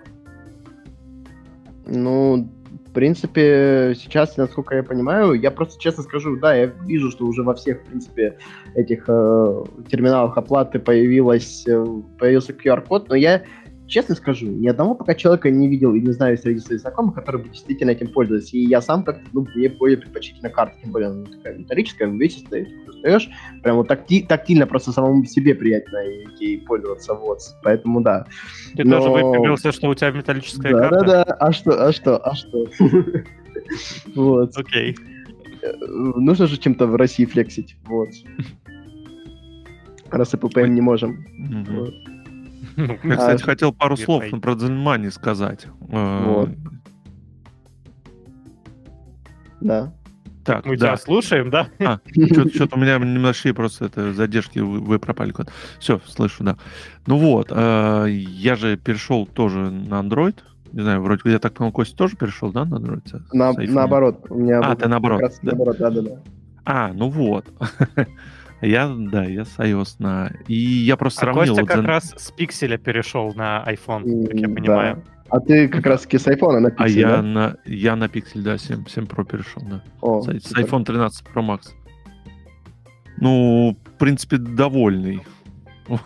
Ну, 1.86 2.48
принципе, 2.94 3.92
сейчас, 3.96 4.36
насколько 4.38 4.76
я 4.76 4.82
понимаю, 4.82 5.34
я 5.34 5.50
просто 5.50 5.78
честно 5.78 6.02
скажу, 6.04 6.36
да, 6.36 6.54
я 6.54 6.66
вижу, 6.66 7.10
что 7.10 7.26
уже 7.26 7.42
во 7.42 7.54
всех, 7.54 7.82
в 7.82 7.86
принципе, 7.86 8.38
этих 8.74 9.04
э, 9.08 9.64
терминалах 9.90 10.38
оплаты 10.38 10.78
появилась, 10.78 11.64
э, 11.66 11.84
появился 12.18 12.52
QR-код, 12.52 13.08
но 13.08 13.16
я 13.16 13.42
честно 13.86 14.14
скажу, 14.14 14.46
ни 14.46 14.66
одного 14.68 14.94
пока 14.94 15.14
человека 15.14 15.50
не 15.50 15.68
видел 15.68 15.94
и 15.94 16.00
не 16.00 16.12
знаю 16.12 16.38
среди 16.38 16.60
своих 16.60 16.80
знакомых, 16.80 17.14
которые 17.14 17.42
бы 17.42 17.48
действительно 17.50 17.90
этим 17.90 18.08
пользовались. 18.08 18.52
И 18.54 18.60
я 18.64 18.80
сам 18.80 19.04
как-то, 19.04 19.24
ну, 19.32 19.46
мне 19.54 19.68
более 19.68 19.98
предпочтительна 19.98 20.50
карта, 20.50 20.76
тем 20.82 20.92
более 20.92 21.10
она 21.10 21.26
такая 21.26 21.58
металлическая, 21.58 22.08
увесистая, 22.08 22.64
ты 22.64 22.86
достаешь, 22.86 23.28
прям 23.62 23.76
вот 23.76 23.88
такти, 23.88 24.22
тактильно 24.22 24.66
просто 24.66 24.92
самому 24.92 25.24
себе 25.24 25.54
приятно 25.54 25.98
ей 26.38 26.60
пользоваться, 26.60 27.14
вот. 27.14 27.40
Поэтому 27.62 28.00
да. 28.00 28.26
Ты 28.74 28.84
Но... 28.84 28.98
тоже 28.98 29.10
выпрямился, 29.10 29.72
что 29.72 29.88
у 29.88 29.94
тебя 29.94 30.10
металлическая 30.10 30.72
да, 30.72 30.78
карта? 30.80 30.98
Да-да-да, 30.98 31.34
а 31.34 31.52
что, 31.52 31.86
а 31.86 31.92
что, 31.92 32.16
а 32.18 32.34
что? 32.34 32.66
Вот. 34.14 34.54
Окей. 34.58 34.94
Нужно 35.80 36.46
же 36.46 36.58
чем-то 36.58 36.86
в 36.86 36.96
России 36.96 37.24
флексить, 37.24 37.76
вот. 37.86 38.08
Раз 40.10 40.34
ИППМ 40.34 40.74
не 40.74 40.80
можем. 40.80 41.24
Ну, 42.76 42.98
я, 43.04 43.16
кстати, 43.16 43.42
а, 43.42 43.44
хотел 43.44 43.72
пару 43.72 43.96
слов 43.96 44.24
про 44.40 44.54
Дзенмани 44.54 45.08
сказать. 45.08 45.66
Э, 45.88 46.24
вот. 46.24 46.50
Да. 49.60 49.92
Так, 50.44 50.66
мы 50.66 50.76
да. 50.76 50.88
тебя 50.88 50.96
слушаем, 50.98 51.50
да? 51.50 51.68
А, 51.80 52.00
что-то 52.52 52.76
у 52.76 52.78
меня 52.78 52.98
небольшие 52.98 53.54
просто 53.54 53.86
это 53.86 54.12
задержки, 54.12 54.58
вы, 54.58 54.80
вы 54.80 54.98
пропали 54.98 55.32
куда 55.32 55.50
Все, 55.78 56.00
слышу, 56.06 56.44
да. 56.44 56.56
Ну 57.06 57.16
вот, 57.16 57.48
э, 57.50 58.06
я 58.10 58.54
же 58.54 58.76
перешел 58.76 59.26
тоже 59.26 59.70
на 59.70 60.00
Android. 60.02 60.36
Не 60.72 60.82
знаю, 60.82 61.00
вроде 61.00 61.30
я 61.30 61.38
так 61.38 61.54
понял, 61.54 61.72
Костя 61.72 61.96
тоже 61.96 62.16
перешел, 62.16 62.52
да, 62.52 62.64
на 62.66 62.74
Android? 62.74 63.22
На, 63.32 63.52
наоборот. 63.52 64.26
У 64.28 64.34
меня 64.34 64.60
а, 64.60 64.76
ты 64.76 64.86
наоборот. 64.88 65.22
Да? 65.22 65.30
наоборот, 65.42 65.76
да, 65.78 65.90
да, 65.90 66.02
да. 66.02 66.10
А, 66.66 66.92
ну 66.92 67.08
вот. 67.08 67.46
Я, 68.64 68.88
да, 68.88 69.24
я 69.24 69.44
с 69.44 69.58
iOS 69.58 69.96
на... 69.98 70.32
И 70.48 70.54
я 70.54 70.96
просто 70.96 71.20
а 71.20 71.24
сравнил... 71.24 71.54
Костя 71.54 71.60
вот 71.62 71.68
как 71.68 71.82
за... 71.82 71.86
раз 71.86 72.14
с 72.16 72.30
пикселя 72.30 72.78
перешел 72.78 73.32
на 73.34 73.64
iPhone, 73.66 74.26
как 74.26 74.40
я 74.40 74.48
понимаю. 74.48 74.96
Да. 74.96 75.02
А 75.30 75.40
ты 75.40 75.68
как 75.68 75.86
раз 75.86 76.02
таки 76.02 76.18
с 76.18 76.26
iPhone 76.26 76.60
на 76.60 76.70
пиксель, 76.70 77.04
А 77.04 77.08
я, 77.08 77.16
да? 77.16 77.22
на, 77.22 77.56
я 77.64 77.96
на 77.96 78.08
пиксель, 78.08 78.42
да, 78.42 78.56
7, 78.58 78.86
7 78.86 79.04
Pro 79.04 79.24
перешел, 79.24 79.62
да. 79.68 79.82
О, 80.00 80.22
с, 80.22 80.26
с 80.26 80.52
iPhone 80.52 80.84
13 80.84 81.24
Pro 81.34 81.46
Max. 81.46 81.72
Ну, 83.18 83.76
в 83.84 83.98
принципе, 83.98 84.38
довольный. 84.38 85.22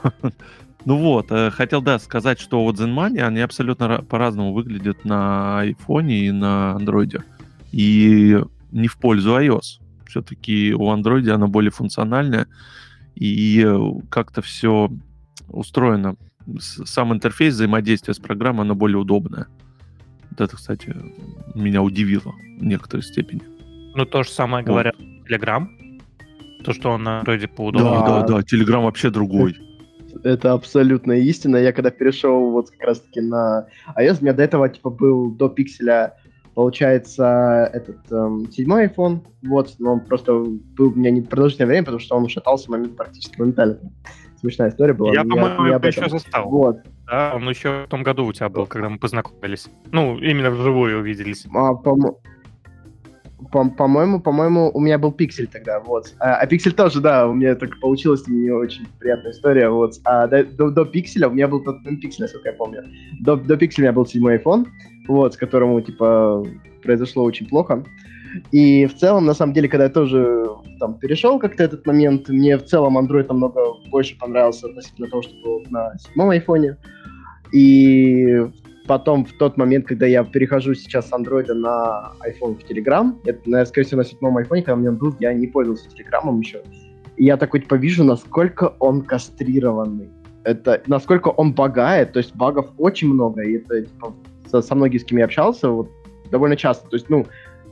Ну 0.84 0.96
вот, 0.96 1.26
э, 1.30 1.50
хотел, 1.50 1.82
да, 1.82 1.98
сказать, 1.98 2.40
что 2.40 2.64
вот 2.64 2.76
ZenMoney, 2.76 3.20
они 3.20 3.40
абсолютно 3.40 4.00
по-разному 4.08 4.54
выглядят 4.54 5.04
на 5.04 5.60
iPhone 5.64 6.10
и 6.10 6.30
на 6.30 6.78
Android. 6.78 7.22
И 7.72 8.40
не 8.70 8.88
в 8.88 8.96
пользу 8.96 9.38
iOS 9.38 9.80
все-таки 10.08 10.74
у 10.74 10.92
Android 10.92 11.28
она 11.30 11.46
более 11.46 11.70
функциональная, 11.70 12.46
и 13.14 13.62
э, 13.64 13.78
как-то 14.10 14.42
все 14.42 14.90
устроено. 15.48 16.16
Сам 16.58 17.12
интерфейс 17.12 17.54
взаимодействия 17.54 18.14
с 18.14 18.18
программой, 18.18 18.62
она 18.62 18.74
более 18.74 18.98
удобная. 18.98 19.46
Вот 20.30 20.40
это, 20.40 20.56
кстати, 20.56 20.94
меня 21.54 21.82
удивило 21.82 22.32
в 22.58 22.64
некоторой 22.64 23.02
степени. 23.02 23.42
Ну, 23.94 24.04
то 24.04 24.22
же 24.22 24.30
самое 24.30 24.64
вот. 24.64 24.70
говорят 24.70 24.94
Telegram. 25.28 25.66
То, 26.64 26.72
что 26.72 26.90
он 26.90 27.02
на 27.02 27.22
Android 27.22 27.48
поудобнее. 27.48 28.00
Да, 28.00 28.22
да, 28.22 28.26
да, 28.26 28.40
Telegram 28.40 28.82
вообще 28.82 29.10
другой. 29.10 29.56
Это 30.24 30.52
абсолютно 30.52 31.12
истина. 31.12 31.56
Я 31.56 31.72
когда 31.72 31.90
перешел 31.90 32.50
вот 32.50 32.70
как 32.70 32.80
раз-таки 32.82 33.20
на 33.20 33.66
iOS, 33.96 34.18
у 34.20 34.24
меня 34.24 34.32
до 34.32 34.42
этого 34.42 34.68
типа 34.68 34.90
был 34.90 35.30
до 35.30 35.48
пикселя 35.48 36.16
получается, 36.58 37.70
этот 37.72 37.98
эм, 38.10 38.50
седьмой 38.50 38.86
iPhone, 38.86 39.20
вот, 39.42 39.76
но 39.78 39.92
он 39.92 40.00
просто 40.00 40.32
был 40.32 40.88
у 40.88 40.94
меня 40.96 41.12
непродолжительное 41.12 41.68
время, 41.68 41.84
потому 41.84 42.00
что 42.00 42.16
он 42.16 42.28
шатался 42.28 42.68
момент 42.68 42.96
практически 42.96 43.38
моментально. 43.38 43.78
Смешная 44.40 44.70
история 44.70 44.92
была. 44.92 45.12
Я, 45.12 45.22
по-моему, 45.22 45.66
его 45.66 45.86
еще 45.86 46.08
застал. 46.08 46.50
Вот. 46.50 46.78
Да, 47.06 47.34
он 47.36 47.48
еще 47.48 47.84
в 47.84 47.88
том 47.88 48.02
году 48.02 48.26
у 48.26 48.32
тебя 48.32 48.48
был, 48.48 48.66
когда 48.66 48.88
мы 48.88 48.98
познакомились. 48.98 49.68
Ну, 49.92 50.18
именно 50.18 50.50
вживую 50.50 50.98
увиделись. 50.98 51.46
А, 51.54 51.74
по- 51.74 52.18
по-моему, 53.52 54.20
по-моему, 54.20 54.70
у 54.74 54.80
меня 54.80 54.98
был 54.98 55.12
пиксель 55.12 55.46
тогда, 55.46 55.80
вот. 55.80 56.14
А, 56.18 56.36
а 56.36 56.46
пиксель 56.46 56.72
тоже, 56.72 57.00
да, 57.00 57.28
у 57.28 57.34
меня 57.34 57.54
так 57.54 57.78
получилось 57.80 58.26
не 58.26 58.50
очень 58.50 58.86
приятная 58.98 59.32
история, 59.32 59.68
вот. 59.68 59.94
А 60.04 60.26
до, 60.26 60.44
до, 60.44 60.70
до 60.70 60.84
пикселя 60.84 61.28
у 61.28 61.32
меня 61.32 61.46
был 61.46 61.60
тот 61.60 61.82
пиксель, 61.84 62.22
насколько 62.22 62.48
я 62.48 62.54
помню. 62.54 62.84
До, 63.20 63.36
до 63.36 63.56
пикселя 63.56 63.82
у 63.82 63.86
меня 63.86 63.92
был 63.92 64.06
седьмой 64.06 64.38
iPhone, 64.38 64.66
вот, 65.06 65.34
с 65.34 65.36
которому, 65.36 65.80
типа, 65.80 66.44
произошло 66.82 67.24
очень 67.24 67.46
плохо. 67.46 67.84
И 68.52 68.86
в 68.86 68.96
целом, 68.96 69.24
на 69.24 69.34
самом 69.34 69.54
деле, 69.54 69.68
когда 69.68 69.84
я 69.84 69.90
тоже 69.90 70.46
там 70.78 70.98
перешел 70.98 71.38
как-то 71.38 71.64
этот 71.64 71.86
момент, 71.86 72.28
мне 72.28 72.58
в 72.58 72.64
целом 72.64 72.98
Android 72.98 73.26
намного 73.28 73.60
больше 73.90 74.18
понравился 74.18 74.66
относительно 74.66 75.08
того, 75.08 75.22
что 75.22 75.34
было 75.42 75.62
на 75.70 75.98
седьмом 75.98 76.30
айфоне. 76.30 76.76
И 77.52 78.46
потом, 78.88 79.24
в 79.24 79.32
тот 79.34 79.56
момент, 79.56 79.86
когда 79.86 80.06
я 80.06 80.24
перехожу 80.24 80.74
сейчас 80.74 81.08
с 81.08 81.12
Android 81.12 81.52
на 81.52 82.12
iPhone 82.26 82.58
в 82.58 82.68
Telegram, 82.68 83.14
это, 83.24 83.64
скорее 83.66 83.86
всего, 83.86 83.98
на 83.98 84.04
седьмом 84.04 84.36
айфоне, 84.38 84.62
когда 84.62 84.74
у 84.74 84.80
меня 84.80 84.92
был, 84.92 85.14
я 85.20 85.32
не 85.32 85.46
пользовался 85.46 85.88
Телеграмом 85.90 86.40
еще. 86.40 86.62
И 87.16 87.24
я 87.24 87.36
такой, 87.36 87.60
типа, 87.60 87.74
вижу, 87.74 88.02
насколько 88.02 88.74
он 88.80 89.02
кастрированный. 89.02 90.10
Это, 90.44 90.82
насколько 90.86 91.28
он 91.28 91.52
багает, 91.52 92.12
то 92.12 92.18
есть 92.18 92.34
багов 92.34 92.66
очень 92.78 93.08
много, 93.08 93.42
и 93.42 93.58
это, 93.58 93.82
типа, 93.82 94.14
со, 94.50 94.62
со 94.62 94.74
многими, 94.74 94.98
с 94.98 95.04
кем 95.04 95.18
я 95.18 95.26
общался, 95.26 95.68
вот, 95.68 95.90
довольно 96.30 96.56
часто. 96.56 96.88
То 96.88 96.96
есть, 96.96 97.10
ну, 97.10 97.26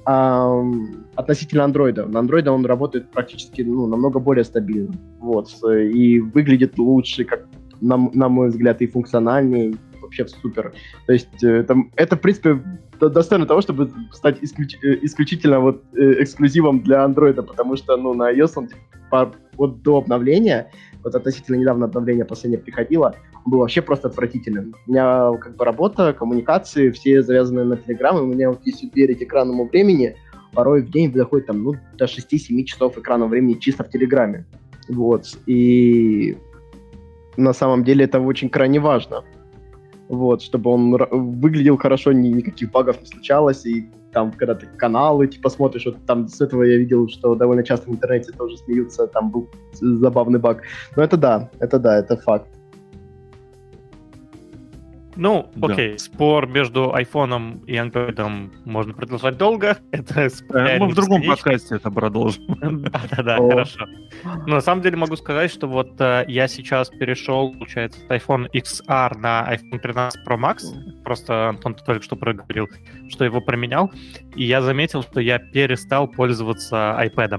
эм, 0.07 1.07
относительно 1.15 1.65
андроида. 1.65 2.07
На 2.07 2.21
андроида 2.21 2.53
он 2.53 2.67
работает 2.67 3.11
практически, 3.11 3.63
ну, 3.63 3.87
намного 3.87 4.21
более 4.21 4.45
стабильно. 4.45 4.93
Вот, 5.21 5.49
и 5.73 6.21
выглядит 6.21 6.79
лучше, 6.79 7.25
как, 7.25 7.47
на, 7.81 7.97
на 8.13 8.29
мой 8.29 8.49
взгляд, 8.49 8.83
и 8.83 8.87
функциональнее, 8.87 9.75
вообще 10.07 10.27
супер. 10.27 10.73
То 11.07 11.13
есть 11.13 11.45
э, 11.45 11.49
это, 11.49 11.77
это 11.97 12.17
в 12.17 12.21
принципе, 12.21 12.61
достойно 13.01 13.47
того, 13.47 13.61
чтобы 13.61 13.91
стать 14.13 14.39
исключ, 14.43 14.77
э, 14.83 14.99
исключительно 15.03 15.61
вот 15.61 15.85
э, 15.95 16.23
эксклюзивом 16.23 16.81
для 16.81 17.05
андроида, 17.05 17.43
потому 17.43 17.77
что, 17.77 17.97
ну, 17.97 18.15
на 18.15 18.33
iOS 18.33 18.53
он 18.57 18.69
типа, 18.69 19.33
вот 19.57 19.83
до 19.83 19.99
обновления, 19.99 20.71
вот 21.05 21.15
относительно 21.15 21.57
недавно 21.57 21.87
обновление 21.87 22.25
последнее 22.25 22.61
приходило, 22.61 23.15
он 23.45 23.53
был 23.53 23.59
вообще 23.59 23.83
просто 23.83 24.09
отвратительным. 24.09 24.75
У 24.87 24.91
меня 24.91 25.33
как 25.39 25.57
бы 25.57 25.65
работа, 25.65 26.13
коммуникации, 26.13 26.91
все 26.91 27.23
завязаны 27.23 27.65
на 27.65 27.75
Telegram, 27.75 28.19
и 28.19 28.23
у 28.23 28.27
меня 28.27 28.51
вот 28.51 28.61
если 28.65 28.91
верить 28.95 29.23
экранному 29.23 29.69
времени, 29.69 30.17
порой 30.53 30.83
в 30.83 30.91
день 30.91 31.13
доходит 31.13 31.47
там, 31.47 31.63
ну, 31.63 31.75
до 31.97 32.07
6-7 32.07 32.65
часов 32.65 32.99
экранного 32.99 33.29
времени 33.29 33.55
чисто 33.55 33.85
в 33.85 33.91
Телеграме. 33.91 34.47
Вот, 34.89 35.27
и 35.47 36.37
на 37.37 37.53
самом 37.53 37.85
деле 37.85 38.05
это 38.05 38.21
очень 38.21 38.49
крайне 38.49 38.81
важно 38.81 39.25
вот, 40.09 40.43
чтобы 40.43 40.71
он 40.71 40.97
выглядел 41.11 41.77
хорошо, 41.77 42.13
ни, 42.13 42.29
никаких 42.29 42.71
багов 42.71 43.01
не 43.01 43.07
случалось, 43.07 43.67
и 43.67 43.91
там, 44.13 44.33
когда 44.33 44.55
ты 44.55 44.67
каналы, 44.79 45.27
типа, 45.27 45.51
смотришь, 45.51 45.87
вот 45.87 45.97
там 46.07 46.29
с 46.29 46.41
этого 46.41 46.63
я 46.63 46.79
видел, 46.79 47.09
что 47.09 47.35
довольно 47.35 47.63
часто 47.63 47.91
в 47.91 47.93
интернете 47.93 48.33
тоже 48.33 48.57
смеются, 48.57 49.07
там 49.07 49.31
был 49.31 49.51
забавный 49.73 50.39
баг. 50.39 50.63
Но 50.97 51.03
это 51.03 51.17
да, 51.17 51.51
это 51.59 51.79
да, 51.79 51.99
это 51.99 52.17
факт. 52.17 52.49
Ну, 55.17 55.51
да. 55.55 55.73
окей, 55.73 55.99
спор 55.99 56.47
между 56.47 56.95
айфоном 56.95 57.59
и 57.67 57.77
андроидом 57.77 58.53
можно 58.65 58.93
продолжать 58.93 59.39
долго. 59.39 59.79
Это 59.91 60.29
э, 60.51 60.79
Мы 60.79 60.89
в 60.89 60.95
другом 60.95 61.23
подкасте 61.23 61.77
это 61.77 61.91
продолжим. 61.91 62.45
Да-да-да, 62.59 63.37
хорошо. 63.37 63.87
Но 64.47 64.57
на 64.57 64.61
самом 64.61 64.83
деле 64.83 64.97
могу 64.97 65.17
сказать, 65.17 65.51
что 65.51 65.67
вот 65.67 66.01
э, 66.01 66.25
я 66.29 66.49
сейчас 66.49 66.91
перешел, 66.91 67.53
получается, 67.53 68.01
с 68.01 68.11
iPhone 68.11 68.49
XR 68.53 69.19
на 69.19 69.55
iPhone 69.55 69.79
13 69.79 70.21
Pro 70.27 70.39
Max. 70.39 71.03
Просто 71.03 71.49
Антон 71.49 71.75
только 71.75 72.03
что 72.03 72.17
проговорил, 72.17 72.69
что 73.09 73.25
его 73.25 73.41
променял. 73.41 73.91
И 74.35 74.45
я 74.45 74.61
заметил, 74.61 75.03
что 75.03 75.21
я 75.21 75.39
перестал 75.39 76.09
пользоваться 76.09 76.97
iPad. 77.01 77.39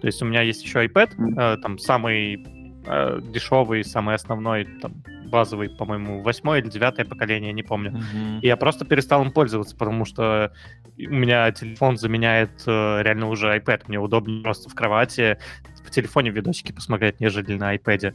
То 0.00 0.06
есть 0.06 0.22
у 0.22 0.24
меня 0.24 0.42
есть 0.42 0.64
еще 0.64 0.86
iPad, 0.86 1.10
э, 1.36 1.56
там 1.60 1.78
самый 1.78 2.46
дешевый, 3.34 3.84
самый 3.84 4.14
основной, 4.14 4.64
там, 4.80 4.94
базовый, 5.28 5.70
по-моему, 5.70 6.22
восьмое 6.22 6.60
или 6.60 6.68
девятое 6.68 7.04
поколение, 7.04 7.52
не 7.52 7.62
помню. 7.62 7.92
Mm-hmm. 7.92 8.40
И 8.42 8.46
я 8.46 8.56
просто 8.56 8.84
перестал 8.84 9.22
им 9.22 9.30
пользоваться, 9.30 9.76
потому 9.76 10.04
что 10.04 10.52
у 10.96 11.14
меня 11.14 11.50
телефон 11.52 11.96
заменяет 11.96 12.62
э, 12.66 13.02
реально 13.02 13.28
уже 13.28 13.56
iPad. 13.56 13.82
Мне 13.86 13.98
удобнее 13.98 14.42
просто 14.42 14.68
в 14.68 14.74
кровати 14.74 15.38
в 15.88 15.90
телефоне 15.90 16.30
видосики 16.30 16.72
посмотреть, 16.72 17.18
нежели 17.20 17.56
на 17.56 17.74
iPad. 17.74 18.14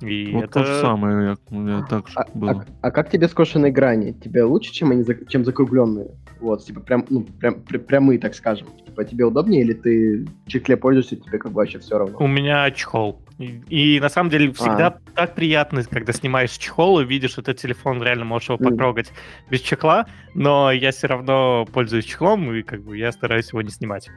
И 0.00 0.32
вот 0.32 0.44
это... 0.44 0.52
то 0.52 0.64
же 0.64 0.80
самое, 0.80 1.36
у 1.50 1.54
меня 1.54 1.86
так 1.88 2.08
же 2.08 2.14
а, 2.16 2.26
было. 2.34 2.66
А, 2.80 2.88
а 2.88 2.90
как 2.90 3.10
тебе 3.10 3.28
скошенные 3.28 3.70
грани? 3.70 4.12
Тебе 4.12 4.44
лучше, 4.44 4.72
чем 4.72 4.90
они, 4.90 5.04
чем 5.28 5.44
закругленные? 5.44 6.08
Вот, 6.40 6.64
типа 6.64 6.80
прям, 6.80 7.04
ну, 7.10 7.22
прям, 7.22 7.60
прям 7.60 7.82
прямые, 7.82 8.18
так 8.18 8.34
скажем. 8.34 8.66
Типа 8.86 9.04
тебе 9.04 9.26
удобнее 9.26 9.60
или 9.60 9.74
ты 9.74 10.26
чехле 10.46 10.78
пользуешься, 10.78 11.16
тебе 11.16 11.38
как 11.38 11.52
бы 11.52 11.58
вообще 11.58 11.78
все 11.78 11.98
равно? 11.98 12.16
У 12.18 12.26
меня 12.26 12.70
чехол. 12.70 13.20
И, 13.40 13.98
на 14.00 14.10
самом 14.10 14.28
деле 14.28 14.52
всегда 14.52 14.88
а. 14.88 15.00
так 15.14 15.34
приятно, 15.34 15.82
когда 15.84 16.12
снимаешь 16.12 16.50
чехол 16.50 17.00
и 17.00 17.06
видишь 17.06 17.38
этот 17.38 17.56
телефон, 17.56 18.02
реально 18.02 18.26
можешь 18.26 18.50
его 18.50 18.58
mm. 18.58 18.68
потрогать 18.68 19.12
без 19.48 19.60
чехла, 19.60 20.06
но 20.34 20.70
я 20.70 20.90
все 20.90 21.06
равно 21.06 21.66
пользуюсь 21.72 22.04
чехлом, 22.04 22.52
и 22.52 22.62
как 22.62 22.82
бы 22.82 22.98
я 22.98 23.10
стараюсь 23.12 23.48
его 23.48 23.62
не 23.62 23.70
снимать. 23.70 24.10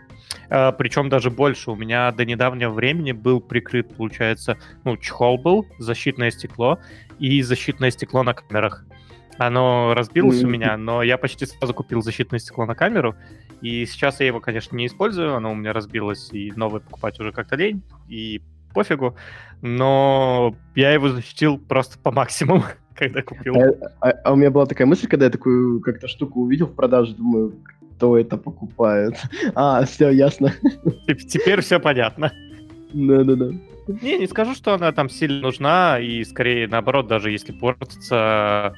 А, 0.49 0.73
причем 0.73 1.07
даже 1.07 1.31
больше. 1.31 1.71
У 1.71 1.75
меня 1.75 2.11
до 2.11 2.25
недавнего 2.25 2.71
времени 2.71 3.13
был 3.13 3.39
прикрыт, 3.39 3.95
получается, 3.95 4.57
ну, 4.83 4.97
чехол 4.97 5.37
был, 5.37 5.65
защитное 5.77 6.29
стекло 6.29 6.79
и 7.17 7.41
защитное 7.43 7.91
стекло 7.91 8.23
на 8.23 8.33
камерах. 8.33 8.83
Оно 9.37 9.93
разбилось 9.95 10.41
mm-hmm. 10.41 10.45
у 10.45 10.49
меня, 10.49 10.77
но 10.77 11.01
я 11.01 11.17
почти 11.17 11.45
сразу 11.45 11.73
купил 11.73 12.01
защитное 12.01 12.39
стекло 12.39 12.65
на 12.65 12.75
камеру, 12.75 13.15
и 13.61 13.85
сейчас 13.85 14.19
я 14.19 14.27
его, 14.27 14.41
конечно, 14.41 14.75
не 14.75 14.87
использую, 14.87 15.33
оно 15.33 15.53
у 15.53 15.55
меня 15.55 15.71
разбилось, 15.71 16.29
и 16.33 16.51
новое 16.51 16.81
покупать 16.81 17.19
уже 17.21 17.31
как-то 17.31 17.55
лень, 17.55 17.81
и 18.09 18.41
пофигу, 18.73 19.15
но 19.61 20.55
я 20.75 20.91
его 20.91 21.09
защитил 21.09 21.57
просто 21.57 21.97
по 21.99 22.11
максимуму, 22.11 22.63
когда 22.95 23.21
купил. 23.21 23.55
А, 23.55 24.09
а, 24.09 24.09
а 24.09 24.33
у 24.33 24.35
меня 24.35 24.51
была 24.51 24.65
такая 24.65 24.87
мысль, 24.87 25.07
когда 25.07 25.25
я 25.25 25.31
такую 25.31 25.79
как-то 25.81 26.07
штуку 26.07 26.41
увидел 26.41 26.67
в 26.67 26.75
продаже, 26.75 27.15
думаю, 27.15 27.53
кто 27.95 28.17
это 28.17 28.37
покупает. 28.37 29.15
А, 29.55 29.85
все, 29.85 30.09
ясно. 30.09 30.53
Теперь 31.07 31.61
все 31.61 31.79
понятно. 31.79 32.31
Да-да-да. 32.93 33.51
Не, 34.01 34.17
не 34.17 34.27
скажу, 34.27 34.55
что 34.55 34.73
она 34.73 34.91
там 34.91 35.09
сильно 35.09 35.41
нужна, 35.41 35.99
и 35.99 36.23
скорее 36.23 36.67
наоборот, 36.67 37.07
даже 37.07 37.31
если 37.31 37.51
портится 37.51 38.75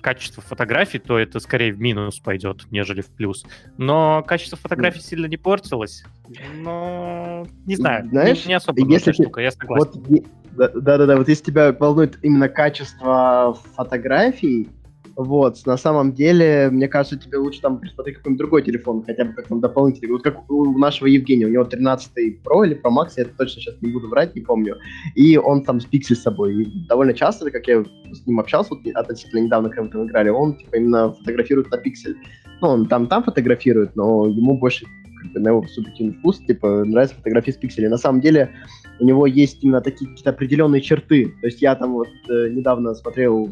качество 0.00 0.42
фотографий, 0.42 0.98
то 0.98 1.18
это 1.18 1.40
скорее 1.40 1.72
в 1.72 1.80
минус 1.80 2.18
пойдет, 2.20 2.66
нежели 2.70 3.00
в 3.00 3.08
плюс. 3.08 3.44
Но 3.78 4.22
качество 4.26 4.56
фотографий 4.56 5.00
сильно 5.00 5.26
не 5.26 5.36
портилось. 5.36 6.04
Но 6.54 7.46
не 7.66 7.76
знаю, 7.76 8.08
Знаешь, 8.08 8.44
не, 8.44 8.48
не 8.48 8.54
особо 8.54 8.80
если 8.88 9.12
ты... 9.12 9.22
штука, 9.22 9.40
я 9.40 9.50
согласен. 9.50 10.04
Вот, 10.06 10.24
да-да-да, 10.54 11.16
вот 11.16 11.28
если 11.28 11.44
тебя 11.44 11.72
волнует 11.72 12.18
именно 12.22 12.48
качество 12.48 13.58
фотографий, 13.74 14.68
вот, 15.22 15.66
на 15.66 15.76
самом 15.76 16.14
деле, 16.14 16.70
мне 16.70 16.88
кажется, 16.88 17.18
тебе 17.18 17.36
лучше 17.36 17.60
там 17.60 17.78
присмотреть 17.78 18.16
какой-нибудь 18.16 18.38
другой 18.38 18.62
телефон, 18.62 19.04
хотя 19.04 19.26
бы 19.26 19.34
как 19.34 19.48
там 19.48 19.60
дополнительный. 19.60 20.12
Вот 20.12 20.22
как 20.22 20.50
у 20.50 20.78
нашего 20.78 21.08
Евгения, 21.08 21.44
у 21.44 21.50
него 21.50 21.64
13 21.64 22.42
Pro 22.42 22.64
или 22.64 22.74
Pro 22.74 22.90
Max, 22.90 23.10
я 23.18 23.26
точно 23.26 23.60
сейчас 23.60 23.74
не 23.82 23.92
буду 23.92 24.08
врать, 24.08 24.34
не 24.34 24.40
помню. 24.40 24.78
И 25.14 25.36
он 25.36 25.62
там 25.62 25.78
с 25.78 25.86
Pixel 25.86 26.14
с 26.14 26.22
собой. 26.22 26.62
И 26.62 26.86
довольно 26.88 27.12
часто, 27.12 27.50
как 27.50 27.66
я 27.66 27.84
с 27.84 28.26
ним 28.26 28.40
общался, 28.40 28.74
вот 28.74 28.80
относительно 28.94 29.40
недавно, 29.40 29.68
когда 29.68 29.82
мы 29.82 29.90
там 29.90 30.06
играли, 30.06 30.30
он 30.30 30.56
типа 30.56 30.76
именно 30.76 31.12
фотографирует 31.12 31.70
на 31.70 31.76
Pixel. 31.76 32.14
Ну, 32.62 32.68
он 32.68 32.88
там 32.88 33.06
там 33.06 33.22
фотографирует, 33.22 33.94
но 33.96 34.26
ему 34.26 34.58
больше 34.58 34.86
как 35.20 35.32
бы, 35.32 35.40
на 35.40 35.48
его 35.48 35.66
субъективный 35.66 36.14
вкус, 36.14 36.38
типа, 36.38 36.84
нравится 36.84 37.16
фотографии 37.16 37.50
с 37.50 37.56
пикселей. 37.56 37.88
На 37.88 37.98
самом 37.98 38.22
деле, 38.22 38.50
у 39.00 39.04
него 39.04 39.26
есть 39.26 39.64
именно 39.64 39.80
такие 39.80 40.08
какие-то 40.10 40.30
определенные 40.30 40.80
черты. 40.80 41.34
То 41.40 41.46
есть 41.46 41.62
я 41.62 41.74
там 41.74 41.94
вот 41.94 42.08
э, 42.28 42.48
недавно 42.50 42.94
смотрел 42.94 43.48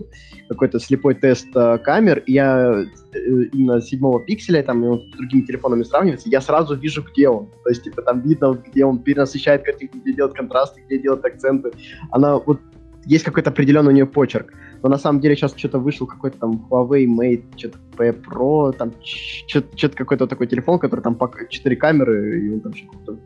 какой-то 0.48 0.78
слепой 0.78 1.14
тест 1.14 1.48
э, 1.54 1.78
камер, 1.78 2.22
и 2.26 2.32
я 2.34 2.84
э, 3.12 3.18
именно 3.52 3.80
седьмого 3.80 4.20
пикселя, 4.20 4.62
там, 4.62 4.84
он 4.84 5.00
с 5.00 5.16
другими 5.16 5.42
телефонами 5.42 5.82
сравнивается, 5.82 6.28
я 6.28 6.40
сразу 6.40 6.76
вижу, 6.76 7.02
где 7.02 7.28
он. 7.28 7.46
То 7.64 7.70
есть, 7.70 7.82
типа, 7.82 8.02
там 8.02 8.20
видно, 8.20 8.48
вот, 8.48 8.60
где 8.66 8.84
он 8.84 8.98
перенасыщает 9.02 9.64
картинку, 9.64 9.98
где 9.98 10.12
делает 10.12 10.34
контрасты, 10.34 10.82
где 10.86 10.98
делает 10.98 11.24
акценты. 11.24 11.70
Она 12.10 12.38
вот 12.38 12.60
есть 13.06 13.24
какой-то 13.24 13.50
определенный 13.50 13.92
у 13.92 13.94
нее 13.94 14.06
почерк. 14.06 14.52
Но 14.82 14.88
на 14.88 14.98
самом 14.98 15.20
деле 15.20 15.34
сейчас 15.34 15.54
что-то 15.56 15.78
вышел 15.78 16.06
какой-то 16.06 16.38
там 16.38 16.66
Huawei 16.70 17.06
Mate, 17.06 17.44
что-то 17.56 17.78
P 17.96 18.10
Pro, 18.10 18.72
там 18.72 18.92
что-то 19.02 19.96
какой-то 19.96 20.26
такой 20.26 20.46
телефон, 20.46 20.78
который 20.78 21.00
там 21.00 21.18
4 21.48 21.76
камеры, 21.76 22.40
и 22.40 22.52
он 22.52 22.60
там 22.60 22.74
что-то 22.74 23.18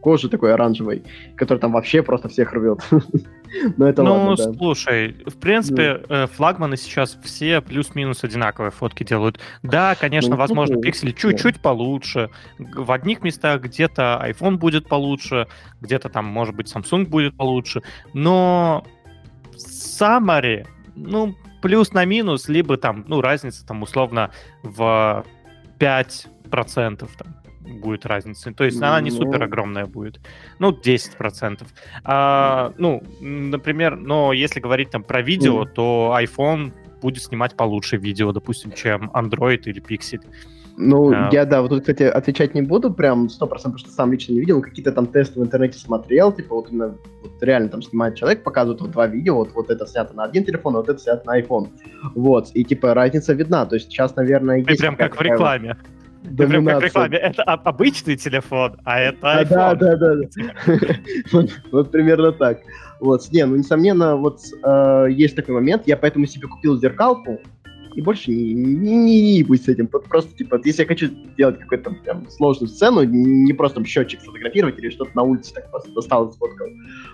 кожи 0.00 0.28
такой 0.28 0.52
оранжевой, 0.54 1.02
который 1.36 1.58
там 1.58 1.72
вообще 1.72 2.02
просто 2.02 2.28
всех 2.28 2.52
рвет. 2.52 2.80
Но 3.76 3.88
это 3.88 4.02
ну, 4.02 4.12
ладно, 4.12 4.36
да. 4.36 4.52
слушай, 4.52 5.16
в 5.26 5.38
принципе, 5.38 6.02
ну. 6.08 6.26
флагманы 6.28 6.76
сейчас 6.76 7.18
все 7.22 7.60
плюс-минус 7.60 8.22
одинаковые 8.22 8.70
фотки 8.70 9.02
делают. 9.02 9.40
Да, 9.62 9.94
конечно, 9.94 10.30
ну, 10.30 10.36
возможно, 10.36 10.76
ну, 10.76 10.80
пиксели 10.80 11.12
чуть-чуть 11.12 11.56
да. 11.56 11.60
получше. 11.60 12.30
В 12.58 12.92
одних 12.92 13.22
местах 13.22 13.62
где-то 13.62 14.22
iPhone 14.24 14.56
будет 14.56 14.88
получше, 14.88 15.48
где-то 15.80 16.08
там, 16.08 16.26
может 16.26 16.54
быть, 16.54 16.72
Samsung 16.72 17.06
будет 17.06 17.36
получше. 17.36 17.82
Но 18.12 18.84
summary, 19.56 20.66
ну, 20.94 21.34
плюс 21.60 21.92
на 21.92 22.04
минус, 22.04 22.48
либо 22.48 22.76
там, 22.76 23.04
ну, 23.08 23.20
разница 23.20 23.66
там 23.66 23.82
условно 23.82 24.30
в 24.62 25.24
5% 25.78 27.08
там 27.18 27.39
будет 27.78 28.06
разница. 28.06 28.52
То 28.52 28.64
есть 28.64 28.78
она 28.78 29.00
не 29.00 29.10
супер 29.10 29.38
ну. 29.38 29.44
огромная 29.44 29.86
будет. 29.86 30.20
Ну, 30.58 30.70
10%. 30.70 31.66
А, 32.04 32.72
ну, 32.78 33.02
например, 33.20 33.96
но 33.96 34.32
если 34.32 34.60
говорить 34.60 34.90
там 34.90 35.02
про 35.02 35.22
видео, 35.22 35.64
то 35.64 36.16
iPhone 36.18 36.72
будет 37.00 37.22
снимать 37.22 37.56
получше 37.56 37.96
видео, 37.96 38.32
допустим, 38.32 38.72
чем 38.72 39.10
Android 39.14 39.62
или 39.64 39.82
Pixel. 39.82 40.20
Ну, 40.76 41.12
а... 41.12 41.28
я, 41.30 41.44
да, 41.44 41.60
вот 41.60 41.68
тут, 41.68 41.80
кстати, 41.80 42.04
отвечать 42.04 42.54
не 42.54 42.62
буду 42.62 42.92
прям 42.92 43.26
100%, 43.26 43.48
потому 43.48 43.78
что 43.78 43.90
сам 43.90 44.12
лично 44.12 44.32
не 44.32 44.40
видел, 44.40 44.62
какие-то 44.62 44.92
там 44.92 45.06
тесты 45.06 45.38
в 45.38 45.42
интернете 45.42 45.78
смотрел, 45.78 46.32
типа 46.32 46.54
вот 46.54 46.70
именно 46.70 46.96
вот 47.22 47.32
реально 47.42 47.68
там 47.68 47.82
снимает 47.82 48.14
человек, 48.14 48.42
показывает 48.42 48.80
вот 48.80 48.90
два 48.90 49.06
видео, 49.06 49.36
вот, 49.36 49.52
вот 49.52 49.70
это 49.70 49.86
снято 49.86 50.14
на 50.14 50.24
один 50.24 50.44
телефон, 50.44 50.76
а 50.76 50.78
вот 50.78 50.88
это 50.88 50.98
снято 50.98 51.26
на 51.26 51.38
iPhone. 51.38 51.68
Вот, 52.14 52.50
и 52.54 52.64
типа 52.64 52.94
разница 52.94 53.34
видна, 53.34 53.66
то 53.66 53.74
есть 53.74 53.90
сейчас, 53.90 54.16
наверное, 54.16 54.64
Ты 54.64 54.76
прям 54.76 54.96
как 54.96 55.16
в 55.16 55.20
рекламе. 55.20 55.74
Ты 55.74 55.99
прям 56.46 56.66
как 56.66 56.82
рекламе. 56.82 57.18
Это 57.18 57.42
обычный 57.42 58.16
телефон, 58.16 58.76
а 58.84 59.00
это. 59.00 59.46
Да, 59.48 59.74
да, 59.74 59.96
да. 59.96 60.16
вот, 61.72 61.90
примерно 61.90 62.32
так. 62.32 62.60
Вот, 63.00 63.22
не, 63.32 63.46
ну, 63.46 63.56
несомненно, 63.56 64.16
вот 64.16 64.40
э, 64.62 65.06
есть 65.10 65.34
такой 65.34 65.54
момент, 65.54 65.84
я 65.86 65.96
поэтому 65.96 66.26
себе 66.26 66.48
купил 66.48 66.78
зеркалку, 66.78 67.40
и 67.94 68.02
больше 68.02 68.30
не, 68.30 68.54
не, 68.54 68.96
не, 68.96 69.32
не 69.34 69.42
будь 69.42 69.64
с 69.64 69.68
этим. 69.68 69.86
Просто, 69.88 70.36
типа, 70.36 70.60
если 70.64 70.82
я 70.82 70.88
хочу 70.88 71.06
сделать 71.06 71.58
какую-то 71.58 71.90
прям 72.04 72.28
сложную 72.30 72.68
сцену, 72.68 73.02
не 73.02 73.52
просто 73.52 73.76
там 73.76 73.84
счетчик 73.84 74.20
фотографировать 74.20 74.78
или 74.78 74.90
что-то 74.90 75.10
на 75.14 75.22
улице 75.22 75.54
так 75.54 75.70
просто 75.70 75.90
достал 75.92 76.28
и 76.28 76.32
сфоткал. 76.32 76.68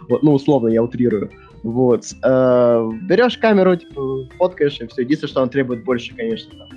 Вот, 0.08 0.22
ну, 0.22 0.34
условно, 0.34 0.68
я 0.68 0.82
утрирую. 0.82 1.30
Вот. 1.62 2.04
Э, 2.22 2.88
берешь 3.02 3.38
камеру, 3.38 3.76
типа, 3.76 4.28
фоткаешь, 4.38 4.80
и 4.80 4.86
все. 4.86 5.02
Единственное, 5.02 5.30
что 5.30 5.42
он 5.42 5.48
требует 5.48 5.84
больше, 5.84 6.14
конечно, 6.14 6.52
там, 6.58 6.68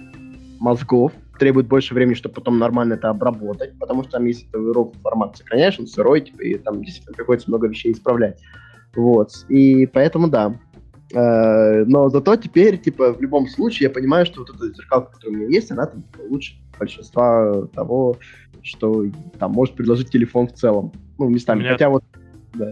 мозгов, 0.60 1.12
требует 1.39 1.67
больше 1.67 1.93
времени, 1.93 2.13
чтобы 2.13 2.35
потом 2.35 2.59
нормально 2.59 2.93
это 2.93 3.09
обработать, 3.09 3.77
потому 3.79 4.03
что 4.03 4.13
там, 4.13 4.25
если 4.25 4.45
ты 4.45 4.57
ров 4.73 4.93
формат 5.01 5.37
сохраняешь, 5.37 5.79
он 5.79 5.87
сырой, 5.87 6.21
типа, 6.21 6.41
и 6.43 6.57
там 6.57 6.83
действительно 6.83 7.15
приходится 7.15 7.49
много 7.49 7.67
вещей 7.67 7.91
исправлять. 7.91 8.39
Вот. 8.95 9.31
И 9.47 9.85
поэтому, 9.87 10.27
да, 10.27 10.59
Э, 11.13 11.85
но 11.85 12.09
зато 12.09 12.35
теперь, 12.35 12.77
типа, 12.77 13.13
в 13.13 13.21
любом 13.21 13.47
случае 13.47 13.87
я 13.87 13.93
понимаю, 13.93 14.25
что 14.25 14.41
вот 14.41 14.49
эта 14.51 14.73
зеркалка, 14.73 15.13
которая 15.13 15.37
у 15.37 15.41
меня 15.41 15.49
есть, 15.49 15.71
она 15.71 15.87
там 15.87 16.03
типа, 16.03 16.21
лучше 16.29 16.53
большинства 16.77 17.67
того, 17.73 18.17
что 18.61 19.05
там 19.39 19.51
может 19.51 19.75
предложить 19.75 20.11
телефон 20.11 20.47
в 20.47 20.53
целом. 20.53 20.91
Ну, 21.17 21.29
местами. 21.29 21.59
Меня... 21.59 21.71
Хотя 21.71 21.89
вот... 21.89 22.03
Да. 22.53 22.71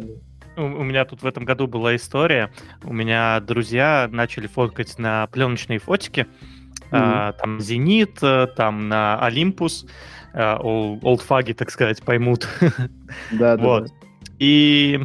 У, 0.56 0.84
меня 0.84 1.06
тут 1.06 1.22
в 1.22 1.26
этом 1.26 1.46
году 1.46 1.68
была 1.68 1.96
история. 1.96 2.52
У 2.84 2.92
меня 2.92 3.40
друзья 3.40 4.10
начали 4.12 4.48
фоткать 4.48 4.98
на 4.98 5.28
пленочные 5.28 5.78
фотики. 5.78 6.26
Mm-hmm. 6.92 7.30
А, 7.30 7.34
там 7.34 7.60
Зенит, 7.60 8.18
э, 8.22 8.48
там 8.56 8.88
на 8.90 9.20
Олимпус. 9.20 9.86
Олдфаги, 10.34 11.54
так 11.54 11.72
сказать, 11.72 12.04
поймут. 12.04 12.48
Да, 13.32 13.58
да. 13.58 13.64
Вот. 13.64 13.92
И 14.38 15.00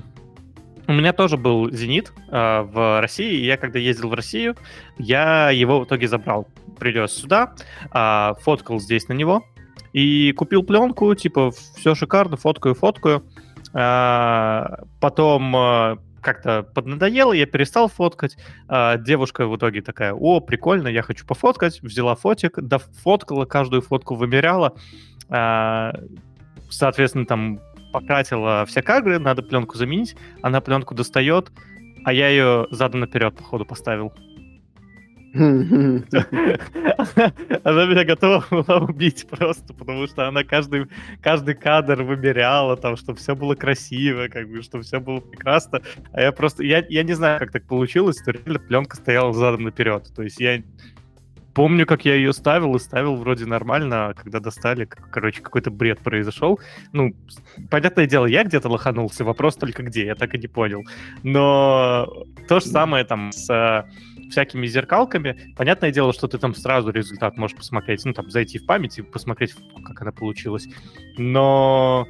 у 0.88 0.92
меня 0.92 1.12
тоже 1.12 1.36
был 1.36 1.70
«Зенит» 1.70 2.12
э, 2.28 2.62
в 2.62 3.00
России, 3.00 3.32
и 3.32 3.46
я 3.46 3.56
когда 3.56 3.78
ездил 3.78 4.10
в 4.10 4.14
Россию, 4.14 4.56
я 4.98 5.50
его 5.50 5.80
в 5.80 5.84
итоге 5.84 6.08
забрал. 6.08 6.48
Привез 6.78 7.12
сюда, 7.12 7.54
э, 7.94 8.32
фоткал 8.40 8.80
здесь 8.80 9.08
на 9.08 9.12
него, 9.14 9.44
и 9.92 10.32
купил 10.32 10.62
пленку, 10.62 11.14
типа, 11.14 11.50
все 11.50 11.94
шикарно, 11.94 12.36
фоткаю, 12.36 12.74
фоткаю. 12.74 13.24
Э, 13.72 14.66
потом 15.00 15.56
э, 15.56 15.96
как-то 16.22 16.62
поднадоело, 16.62 17.32
я 17.32 17.46
перестал 17.46 17.88
фоткать. 17.88 18.36
Э, 18.68 18.96
девушка 18.98 19.46
в 19.46 19.56
итоге 19.56 19.82
такая, 19.82 20.14
о, 20.14 20.40
прикольно, 20.40 20.88
я 20.88 21.02
хочу 21.02 21.26
пофоткать. 21.26 21.82
Взяла 21.82 22.14
фотик, 22.14 22.58
да, 22.60 22.78
фоткала, 22.78 23.44
каждую 23.44 23.82
фотку 23.82 24.14
вымеряла. 24.14 24.74
Э, 25.28 25.92
соответственно, 26.70 27.26
там 27.26 27.60
потратила 27.92 28.64
все 28.66 28.82
кадры, 28.82 29.18
надо 29.18 29.42
пленку 29.42 29.76
заменить, 29.76 30.16
она 30.40 30.60
пленку 30.60 30.94
достает, 30.94 31.52
а 32.04 32.12
я 32.12 32.28
ее 32.28 32.66
задом 32.70 33.00
наперед, 33.00 33.36
походу, 33.36 33.66
поставил. 33.66 34.12
Она 35.34 36.04
меня 37.86 38.04
готова 38.04 38.44
была 38.50 38.80
убить 38.80 39.26
просто, 39.30 39.72
потому 39.72 40.06
что 40.06 40.28
она 40.28 40.44
каждый, 40.44 40.88
каждый 41.22 41.54
кадр 41.54 42.02
выбирала, 42.02 42.76
там, 42.76 42.96
чтобы 42.96 43.18
все 43.18 43.34
было 43.34 43.54
красиво, 43.54 44.28
как 44.28 44.50
бы, 44.50 44.60
чтобы 44.60 44.84
все 44.84 45.00
было 45.00 45.20
прекрасно. 45.20 45.80
А 46.12 46.20
я 46.20 46.32
просто, 46.32 46.64
я, 46.64 46.84
я 46.86 47.02
не 47.02 47.14
знаю, 47.14 47.38
как 47.38 47.50
так 47.50 47.64
получилось, 47.64 48.20
что 48.20 48.32
реально 48.32 48.58
пленка 48.58 48.96
стояла 48.96 49.32
задом 49.32 49.62
наперед. 49.62 50.12
То 50.14 50.22
есть 50.22 50.38
я 50.38 50.62
помню, 51.54 51.86
как 51.86 52.04
я 52.04 52.14
ее 52.14 52.32
ставил, 52.32 52.74
и 52.76 52.78
ставил 52.78 53.16
вроде 53.16 53.46
нормально, 53.46 54.08
а 54.08 54.14
когда 54.14 54.40
достали, 54.40 54.84
короче, 54.84 55.40
какой-то 55.40 55.70
бред 55.70 56.00
произошел. 56.00 56.60
Ну, 56.92 57.14
понятное 57.70 58.06
дело, 58.06 58.26
я 58.26 58.44
где-то 58.44 58.68
лоханулся, 58.68 59.24
вопрос 59.24 59.56
только 59.56 59.82
где, 59.82 60.06
я 60.06 60.14
так 60.14 60.34
и 60.34 60.38
не 60.38 60.48
понял. 60.48 60.84
Но 61.22 62.26
то 62.48 62.60
же 62.60 62.66
самое 62.66 63.04
там 63.04 63.32
с 63.32 63.50
э, 63.50 63.84
всякими 64.32 64.66
зеркалками. 64.66 65.54
Понятное 65.56 65.92
дело, 65.92 66.12
что 66.12 66.26
ты 66.26 66.38
там 66.38 66.54
сразу 66.54 66.90
результат 66.90 67.36
можешь 67.36 67.56
посмотреть, 67.56 68.04
ну, 68.04 68.12
там, 68.12 68.30
зайти 68.30 68.58
в 68.58 68.66
память 68.66 68.98
и 68.98 69.02
посмотреть, 69.02 69.54
как 69.84 70.02
она 70.02 70.10
получилась. 70.10 70.66
Но 71.16 72.08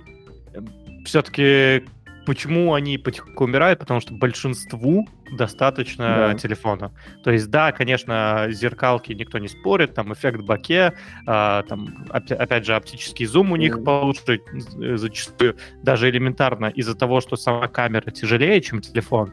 э, 0.55 0.61
все-таки 1.05 1.85
Почему 2.25 2.75
они 2.75 2.99
потихоньку 2.99 3.45
умирают? 3.45 3.81
Потому 3.81 4.01
что 4.01 4.15
большинству 4.15 5.09
достаточно 5.33 6.29
да. 6.33 6.35
телефона. 6.35 6.93
То 7.25 7.31
есть, 7.33 7.51
да, 7.51 7.73
конечно, 7.73 8.47
зеркалки 8.51 9.13
никто 9.13 9.39
не 9.39 9.49
спорит, 9.49 9.95
там 9.95 10.13
эффект 10.13 10.43
боке, 10.43 10.93
а, 11.27 11.63
там, 11.63 12.07
опять 12.11 12.67
же, 12.67 12.75
оптический 12.77 13.27
зум 13.27 13.53
у 13.53 13.57
них 13.57 13.79
mm. 13.79 13.85
получше 13.85 14.41
э, 14.81 14.97
зачастую, 14.97 15.57
даже 15.83 16.11
элементарно 16.11 16.67
из-за 16.67 16.95
того, 16.95 17.21
что 17.21 17.37
сама 17.37 17.67
камера 17.69 18.11
тяжелее, 18.11 18.61
чем 18.61 18.83
телефон, 18.83 19.33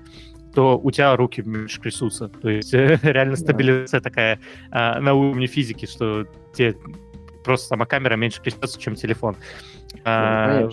то 0.53 0.79
у 0.79 0.91
тебя 0.91 1.15
руки 1.15 1.41
меньше 1.41 1.79
трясутся. 1.79 2.27
То 2.27 2.49
есть 2.49 2.73
реально 2.73 3.35
стабилизация 3.35 4.01
такая 4.01 4.39
а, 4.71 4.99
на 4.99 5.13
уровне 5.13 5.47
физики, 5.47 5.85
что 5.85 6.25
тебе 6.53 6.75
просто 7.43 7.67
сама 7.67 7.85
камера 7.85 8.15
меньше 8.15 8.41
трясется, 8.41 8.79
чем 8.79 8.95
телефон. 8.95 9.35
А, 10.03 10.69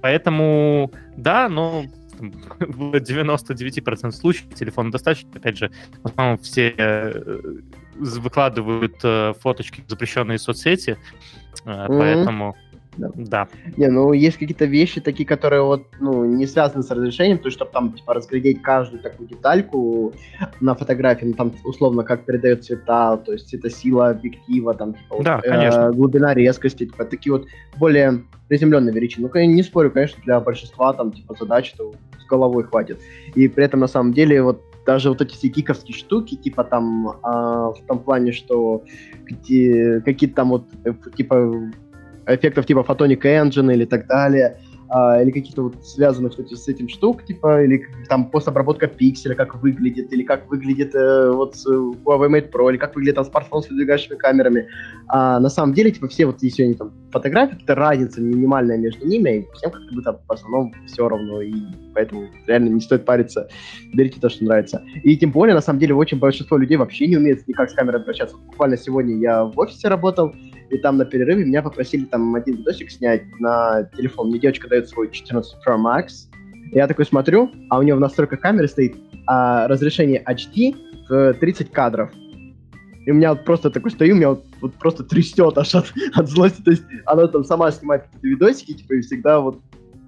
поэтому, 0.00 0.92
да, 1.16 1.48
но 1.48 1.84
в 2.58 2.94
99% 2.94 4.12
случаев 4.12 4.54
телефон 4.54 4.90
достаточно. 4.90 5.30
Опять 5.34 5.58
же, 5.58 5.70
в 6.02 6.06
основном 6.06 6.38
все 6.38 6.74
э, 6.76 7.40
выкладывают 7.96 8.96
э, 9.02 9.34
фоточки 9.40 9.82
в 9.86 9.90
запрещенные 9.90 10.38
соцсети, 10.38 10.96
mm-hmm. 11.64 11.86
поэтому 11.88 12.56
да. 12.98 13.10
да. 13.14 13.48
Не, 13.76 13.88
ну 13.88 14.12
есть 14.12 14.38
какие-то 14.38 14.64
вещи 14.64 15.00
такие, 15.00 15.26
которые 15.26 15.62
вот, 15.62 15.86
ну, 16.00 16.24
не 16.24 16.46
связаны 16.46 16.82
с 16.82 16.90
разрешением, 16.90 17.38
то 17.38 17.46
есть, 17.46 17.56
чтобы 17.56 17.70
там, 17.72 17.92
типа, 17.92 18.14
разглядеть 18.14 18.62
каждую 18.62 19.02
такую 19.02 19.28
детальку 19.28 20.12
на 20.60 20.74
фотографии, 20.74 21.26
ну, 21.26 21.34
там, 21.34 21.52
условно, 21.64 22.04
как 22.04 22.24
передает 22.24 22.64
цвета, 22.64 23.16
то 23.16 23.32
есть, 23.32 23.48
цветосила 23.48 24.10
объектива, 24.10 24.74
там, 24.74 24.94
типа, 24.94 25.22
да, 25.22 25.36
вот, 25.36 25.44
конечно. 25.44 25.80
Э, 25.80 25.92
глубина 25.92 26.34
резкости, 26.34 26.86
типа, 26.86 27.04
такие 27.04 27.32
вот 27.32 27.46
более 27.76 28.24
приземленные 28.48 28.94
величины. 28.94 29.30
Ну, 29.32 29.40
не 29.40 29.62
спорю, 29.62 29.90
конечно, 29.90 30.22
для 30.24 30.40
большинства, 30.40 30.92
там, 30.92 31.12
типа, 31.12 31.34
задач, 31.38 31.72
то 31.76 31.92
с 32.20 32.26
головой 32.26 32.64
хватит. 32.64 32.98
И 33.34 33.48
при 33.48 33.64
этом, 33.64 33.80
на 33.80 33.88
самом 33.88 34.12
деле, 34.12 34.42
вот 34.42 34.62
даже 34.88 35.10
вот 35.10 35.20
эти 35.20 35.34
все 35.34 35.48
гиковские 35.48 35.94
штуки, 35.94 36.34
типа 36.34 36.64
там, 36.64 37.18
а, 37.22 37.72
в 37.72 37.86
том 37.86 37.98
плане, 37.98 38.32
что 38.32 38.82
какие-то 39.26 40.34
там 40.34 40.48
вот, 40.48 40.64
э, 40.84 40.94
типа, 41.14 41.70
эффектов 42.28 42.66
типа 42.66 42.84
Photonic 42.88 43.22
Engine 43.22 43.72
или 43.72 43.84
так 43.84 44.06
далее, 44.06 44.58
а, 44.90 45.20
или 45.22 45.30
каких-то 45.30 45.64
вот 45.64 45.84
связанных 45.84 46.32
кстати, 46.32 46.54
с 46.54 46.66
этим 46.66 46.88
штук, 46.88 47.24
типа, 47.24 47.62
или 47.62 47.86
там 48.08 48.30
постобработка 48.30 48.86
пикселя, 48.86 49.34
как 49.34 49.54
выглядит, 49.56 50.12
или 50.12 50.22
как 50.22 50.48
выглядит 50.48 50.94
э, 50.94 51.30
вот 51.30 51.56
Huawei 51.56 52.30
Mate 52.30 52.50
Pro, 52.50 52.70
или 52.70 52.78
как 52.78 52.94
выглядит 52.94 53.16
там 53.16 53.26
смартфон 53.26 53.62
с 53.62 53.68
выдвигающими 53.68 54.16
камерами. 54.16 54.66
А 55.08 55.40
на 55.40 55.50
самом 55.50 55.74
деле, 55.74 55.90
типа, 55.90 56.08
все 56.08 56.24
вот, 56.24 56.42
если 56.42 56.62
они 56.62 56.74
там 56.74 56.92
фотографии, 57.10 57.58
это 57.62 57.74
разница 57.74 58.22
минимальная 58.22 58.78
между 58.78 59.06
ними, 59.06 59.38
и 59.38 59.46
всем 59.56 59.70
как-то 59.70 59.94
бы 59.94 60.02
в 60.02 60.32
основном 60.32 60.72
все 60.86 61.06
равно, 61.06 61.42
и 61.42 61.52
поэтому 61.94 62.28
реально 62.46 62.70
не 62.70 62.80
стоит 62.80 63.04
париться, 63.04 63.48
берите 63.92 64.20
то, 64.20 64.30
что 64.30 64.44
нравится. 64.44 64.82
И 65.02 65.16
тем 65.18 65.32
более, 65.32 65.54
на 65.54 65.60
самом 65.60 65.80
деле, 65.80 65.94
очень 65.94 66.18
большинство 66.18 66.56
людей 66.56 66.78
вообще 66.78 67.06
не 67.08 67.18
умеет 67.18 67.46
никак 67.46 67.68
с 67.68 67.74
камерой 67.74 68.00
обращаться. 68.00 68.36
Буквально 68.36 68.78
сегодня 68.78 69.16
я 69.16 69.44
в 69.44 69.58
офисе 69.58 69.88
работал, 69.88 70.32
и 70.70 70.78
там 70.78 70.98
на 70.98 71.04
перерыве 71.04 71.44
меня 71.44 71.62
попросили 71.62 72.04
там 72.04 72.34
один 72.34 72.56
видосик 72.56 72.90
снять 72.90 73.22
на 73.40 73.84
телефон. 73.96 74.28
Мне 74.28 74.38
девочка 74.38 74.68
дает 74.68 74.88
свой 74.88 75.10
14 75.10 75.54
Pro 75.66 75.76
Max. 75.76 76.28
Я 76.72 76.86
такой 76.86 77.06
смотрю, 77.06 77.50
а 77.70 77.78
у 77.78 77.82
него 77.82 77.96
в 77.96 78.00
настройках 78.00 78.40
камеры 78.40 78.68
стоит 78.68 78.96
а, 79.26 79.66
разрешение 79.68 80.22
HD 80.26 80.76
в 81.08 81.34
30 81.34 81.70
кадров. 81.70 82.10
И 83.06 83.10
у 83.10 83.14
меня 83.14 83.30
вот 83.30 83.44
просто 83.46 83.70
такой 83.70 83.90
стою, 83.90 84.14
у 84.14 84.18
меня 84.18 84.28
вот, 84.30 84.44
вот 84.60 84.74
просто 84.74 85.02
трясет 85.02 85.56
аж 85.56 85.74
от, 85.74 85.92
от 86.14 86.28
злости. 86.28 86.60
То 86.60 86.72
есть 86.72 86.82
она 87.06 87.26
там 87.28 87.44
сама 87.44 87.70
снимает 87.70 88.04
видосики, 88.22 88.74
типа, 88.74 88.94
и 88.94 89.00
всегда 89.00 89.40
вот, 89.40 89.60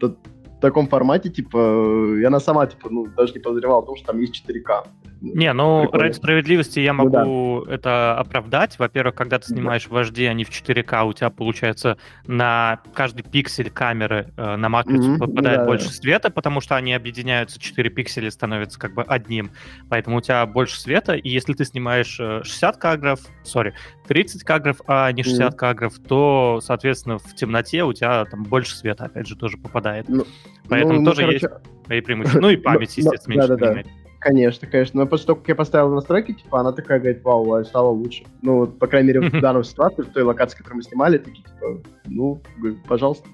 вот 0.03 0.19
таком 0.61 0.89
формате, 0.89 1.31
типа, 1.31 2.17
и 2.19 2.25
она 2.25 2.41
сама, 2.41 2.67
типа, 2.67 2.89
ну, 2.91 3.07
даже 3.07 3.33
не 3.35 3.41
подозревала 3.41 3.83
о 3.83 3.87
том, 3.87 3.97
что 3.97 4.09
там 4.09 4.21
есть 4.21 4.45
4К. 4.47 4.87
Не, 5.21 5.53
ну, 5.53 5.83
Прикольно. 5.83 6.05
ради 6.05 6.15
справедливости 6.15 6.81
я 6.81 6.93
могу 6.95 7.11
ну, 7.11 7.65
да. 7.67 7.75
это 7.75 8.19
оправдать. 8.19 8.79
Во-первых, 8.79 9.15
когда 9.15 9.39
ты 9.39 9.49
снимаешь 9.49 9.87
да. 9.87 9.95
в 9.95 9.99
HD, 9.99 10.33
не 10.33 10.45
в 10.45 10.51
4К, 10.51 11.05
у 11.05 11.13
тебя, 11.13 11.29
получается, 11.31 11.99
на 12.27 12.81
каждый 12.95 13.23
пиксель 13.23 13.71
камеры 13.71 14.33
э, 14.37 14.57
на 14.57 14.69
матрицу 14.69 15.15
mm-hmm. 15.15 15.19
попадает 15.19 15.59
да, 15.61 15.65
больше 15.67 15.89
да. 15.89 15.93
света, 15.93 16.31
потому 16.31 16.61
что 16.61 16.77
они 16.77 16.95
объединяются, 16.95 17.61
4 17.61 17.91
пикселя 17.91 18.31
становятся 18.31 18.79
как 18.79 18.95
бы 18.95 19.03
одним. 19.03 19.51
Поэтому 19.91 20.17
у 20.17 20.21
тебя 20.23 20.47
больше 20.47 20.81
света, 20.81 21.13
и 21.15 21.29
если 21.29 21.53
ты 21.53 21.67
снимаешь 21.67 22.15
60 22.15 22.77
э, 22.77 22.79
кадров, 22.79 23.21
сори, 23.43 23.75
30 24.09 24.43
кадров, 24.45 24.81
а 24.87 25.13
не 25.13 25.23
60 25.23 25.53
mm-hmm. 25.53 25.57
кадров, 25.57 25.99
то, 25.99 26.61
соответственно, 26.63 27.19
в 27.19 27.35
темноте 27.35 27.85
у 27.85 27.93
тебя 27.93 28.25
там 28.25 28.45
больше 28.45 28.75
света, 28.75 29.05
опять 29.05 29.27
же, 29.27 29.37
тоже 29.37 29.59
попадает. 29.59 30.09
Ну, 30.09 30.25
Поэтому 30.69 31.01
ну, 31.01 31.05
тоже 31.05 31.23
ну, 31.23 31.27
короче... 31.29 31.47
есть 31.47 31.85
свои 31.87 32.01
преимущества. 32.01 32.41
Ну 32.41 32.51
и 32.51 32.57
память, 32.59 32.97
естественно, 32.97 33.35
меньше 33.35 33.49
да, 33.49 33.57
да, 33.57 33.75
да. 33.75 33.83
Конечно, 34.21 34.69
конечно. 34.69 35.01
Но 35.01 35.07
после 35.07 35.29
того, 35.29 35.39
как 35.39 35.49
я 35.49 35.55
поставил 35.55 35.95
настройки, 35.95 36.33
типа, 36.33 36.61
она 36.61 36.73
такая 36.73 36.99
говорит, 36.99 37.25
вау, 37.25 37.55
а 37.55 37.65
стало 37.65 37.89
лучше. 37.89 38.25
Ну, 38.43 38.59
вот, 38.59 38.79
по 38.79 38.87
крайней 38.87 39.09
мере, 39.09 39.21
в 39.31 39.41
данной 39.41 39.65
ситуации, 39.65 40.03
в 40.03 40.13
той 40.13 40.25
локации, 40.25 40.59
которую 40.59 40.77
мы 40.77 40.83
снимали, 40.83 41.17
такие, 41.17 41.43
типа, 41.43 41.81
ну, 42.05 42.43
пожалуйста, 42.87 43.27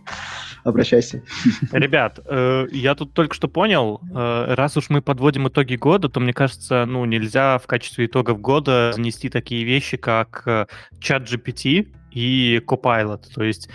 обращайся. 0.62 1.22
Ребят, 1.72 2.20
э, 2.24 2.66
я 2.70 2.94
тут 2.94 3.14
только 3.14 3.34
что 3.34 3.48
понял, 3.48 4.00
э, 4.14 4.54
раз 4.54 4.76
уж 4.76 4.88
мы 4.88 5.02
подводим 5.02 5.48
итоги 5.48 5.74
года, 5.74 6.08
то, 6.08 6.20
мне 6.20 6.32
кажется, 6.32 6.86
ну, 6.86 7.04
нельзя 7.04 7.58
в 7.58 7.66
качестве 7.66 8.06
итогов 8.06 8.40
года 8.40 8.92
занести 8.94 9.28
такие 9.28 9.64
вещи, 9.64 9.96
как 9.96 10.44
э, 10.46 10.66
чат 11.00 11.22
GPT 11.22 11.88
и 12.12 12.62
Copilot. 12.64 13.24
То 13.34 13.42
есть 13.42 13.68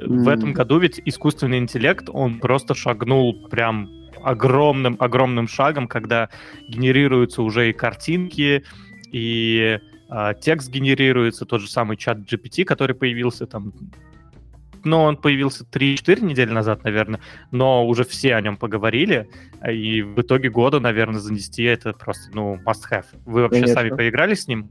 mm. 0.00 0.24
в 0.24 0.28
этом 0.28 0.52
году 0.52 0.78
ведь 0.78 1.00
искусственный 1.04 1.58
интеллект, 1.58 2.08
он 2.12 2.40
просто 2.40 2.74
шагнул 2.74 3.48
прям 3.48 3.90
огромным-огромным 4.22 5.48
шагом, 5.48 5.88
когда 5.88 6.28
генерируются 6.68 7.42
уже 7.42 7.70
и 7.70 7.72
картинки, 7.72 8.64
и 9.12 9.78
э, 10.10 10.34
текст 10.40 10.70
генерируется, 10.70 11.44
тот 11.44 11.60
же 11.60 11.68
самый 11.68 11.96
чат 11.96 12.18
GPT, 12.18 12.64
который 12.64 12.94
появился 12.94 13.46
там 13.46 13.72
ну, 14.84 15.02
он 15.02 15.16
появился 15.16 15.64
3-4 15.64 16.24
недели 16.24 16.50
назад, 16.50 16.84
наверное, 16.84 17.20
но 17.50 17.86
уже 17.86 18.04
все 18.04 18.34
о 18.34 18.40
нем 18.40 18.56
поговорили, 18.56 19.28
и 19.68 20.02
в 20.02 20.20
итоге 20.20 20.50
года, 20.50 20.80
наверное, 20.80 21.20
занести 21.20 21.64
это 21.64 21.92
просто, 21.92 22.30
ну, 22.32 22.56
must-have. 22.64 23.06
Вы 23.24 23.42
вообще 23.42 23.62
Конечно. 23.62 23.74
сами 23.74 23.88
поиграли 23.90 24.34
с 24.34 24.46
ним? 24.46 24.70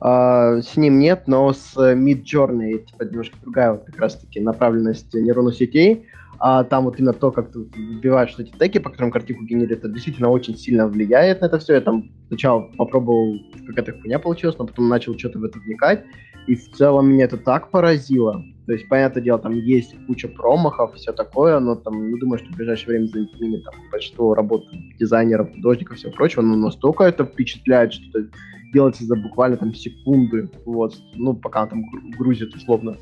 Uh, 0.00 0.62
с 0.62 0.76
ним 0.76 1.00
нет, 1.00 1.24
но 1.26 1.52
с 1.52 1.76
Mid 1.76 2.22
Journey, 2.22 2.84
типа, 2.84 3.02
немножко 3.02 3.36
другая 3.42 3.72
вот 3.72 3.84
как 3.84 3.98
раз-таки 3.98 4.38
направленность 4.38 5.12
нейронных 5.12 5.56
сетей 5.56 6.06
а 6.40 6.64
там 6.64 6.84
вот 6.84 6.98
именно 6.98 7.12
то, 7.12 7.32
как 7.32 7.50
ты 7.50 7.58
вбиваешь 7.74 8.34
эти 8.38 8.52
теги, 8.52 8.78
по 8.78 8.90
которым 8.90 9.10
картинку 9.10 9.44
генерирует, 9.44 9.80
это 9.80 9.88
действительно 9.88 10.28
очень 10.28 10.56
сильно 10.56 10.86
влияет 10.86 11.40
на 11.40 11.46
это 11.46 11.58
все. 11.58 11.74
Я 11.74 11.80
там 11.80 12.10
сначала 12.28 12.60
попробовал, 12.76 13.38
как 13.66 13.78
эта 13.78 13.92
хуйня 13.92 14.18
получилась, 14.18 14.56
но 14.58 14.66
потом 14.66 14.88
начал 14.88 15.18
что-то 15.18 15.40
в 15.40 15.44
это 15.44 15.58
вникать, 15.58 16.04
и 16.46 16.54
в 16.54 16.70
целом 16.72 17.10
меня 17.10 17.24
это 17.24 17.38
так 17.38 17.70
поразило. 17.70 18.44
То 18.66 18.72
есть, 18.72 18.88
понятное 18.88 19.22
дело, 19.22 19.38
там 19.38 19.52
есть 19.52 19.94
куча 20.06 20.28
промахов, 20.28 20.94
все 20.94 21.12
такое, 21.12 21.58
но 21.58 21.74
там, 21.74 22.10
ну, 22.10 22.18
думаю, 22.18 22.38
что 22.38 22.52
в 22.52 22.56
ближайшее 22.56 22.98
время 22.98 23.06
за 23.06 23.18
ними 23.40 23.56
там 23.58 23.74
большинство 23.90 24.34
работ 24.34 24.64
дизайнеров, 24.98 25.52
художников, 25.52 25.96
всего 25.96 26.12
прочего, 26.12 26.42
но 26.42 26.54
настолько 26.54 27.04
это 27.04 27.24
впечатляет, 27.24 27.94
что 27.94 28.20
это 28.20 28.28
делается 28.72 29.04
за 29.04 29.16
буквально 29.16 29.56
там 29.56 29.74
секунды, 29.74 30.48
вот, 30.64 30.94
ну, 31.14 31.34
пока 31.34 31.66
там 31.66 31.84
грузит 32.18 32.54
условно. 32.54 32.96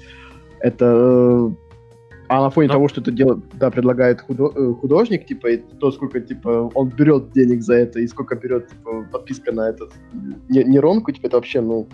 Это 0.60 1.54
а 2.28 2.40
на 2.40 2.50
фоне 2.50 2.68
Но... 2.68 2.74
того, 2.74 2.88
что 2.88 3.00
это 3.00 3.12
дело, 3.12 3.40
да, 3.54 3.70
предлагает 3.70 4.20
худо- 4.20 4.52
э, 4.54 4.74
художник, 4.74 5.26
типа, 5.26 5.46
и 5.48 5.56
то, 5.58 5.92
сколько, 5.92 6.20
типа, 6.20 6.70
он 6.74 6.88
берет 6.88 7.32
денег 7.32 7.62
за 7.62 7.74
это, 7.74 8.00
и 8.00 8.06
сколько 8.08 8.34
берет, 8.34 8.68
типа, 8.68 9.06
подписка 9.12 9.52
на 9.52 9.68
этот 9.68 9.92
нейронку, 10.48 11.12
типа, 11.12 11.26
это 11.26 11.36
вообще, 11.36 11.60
ну, 11.60 11.86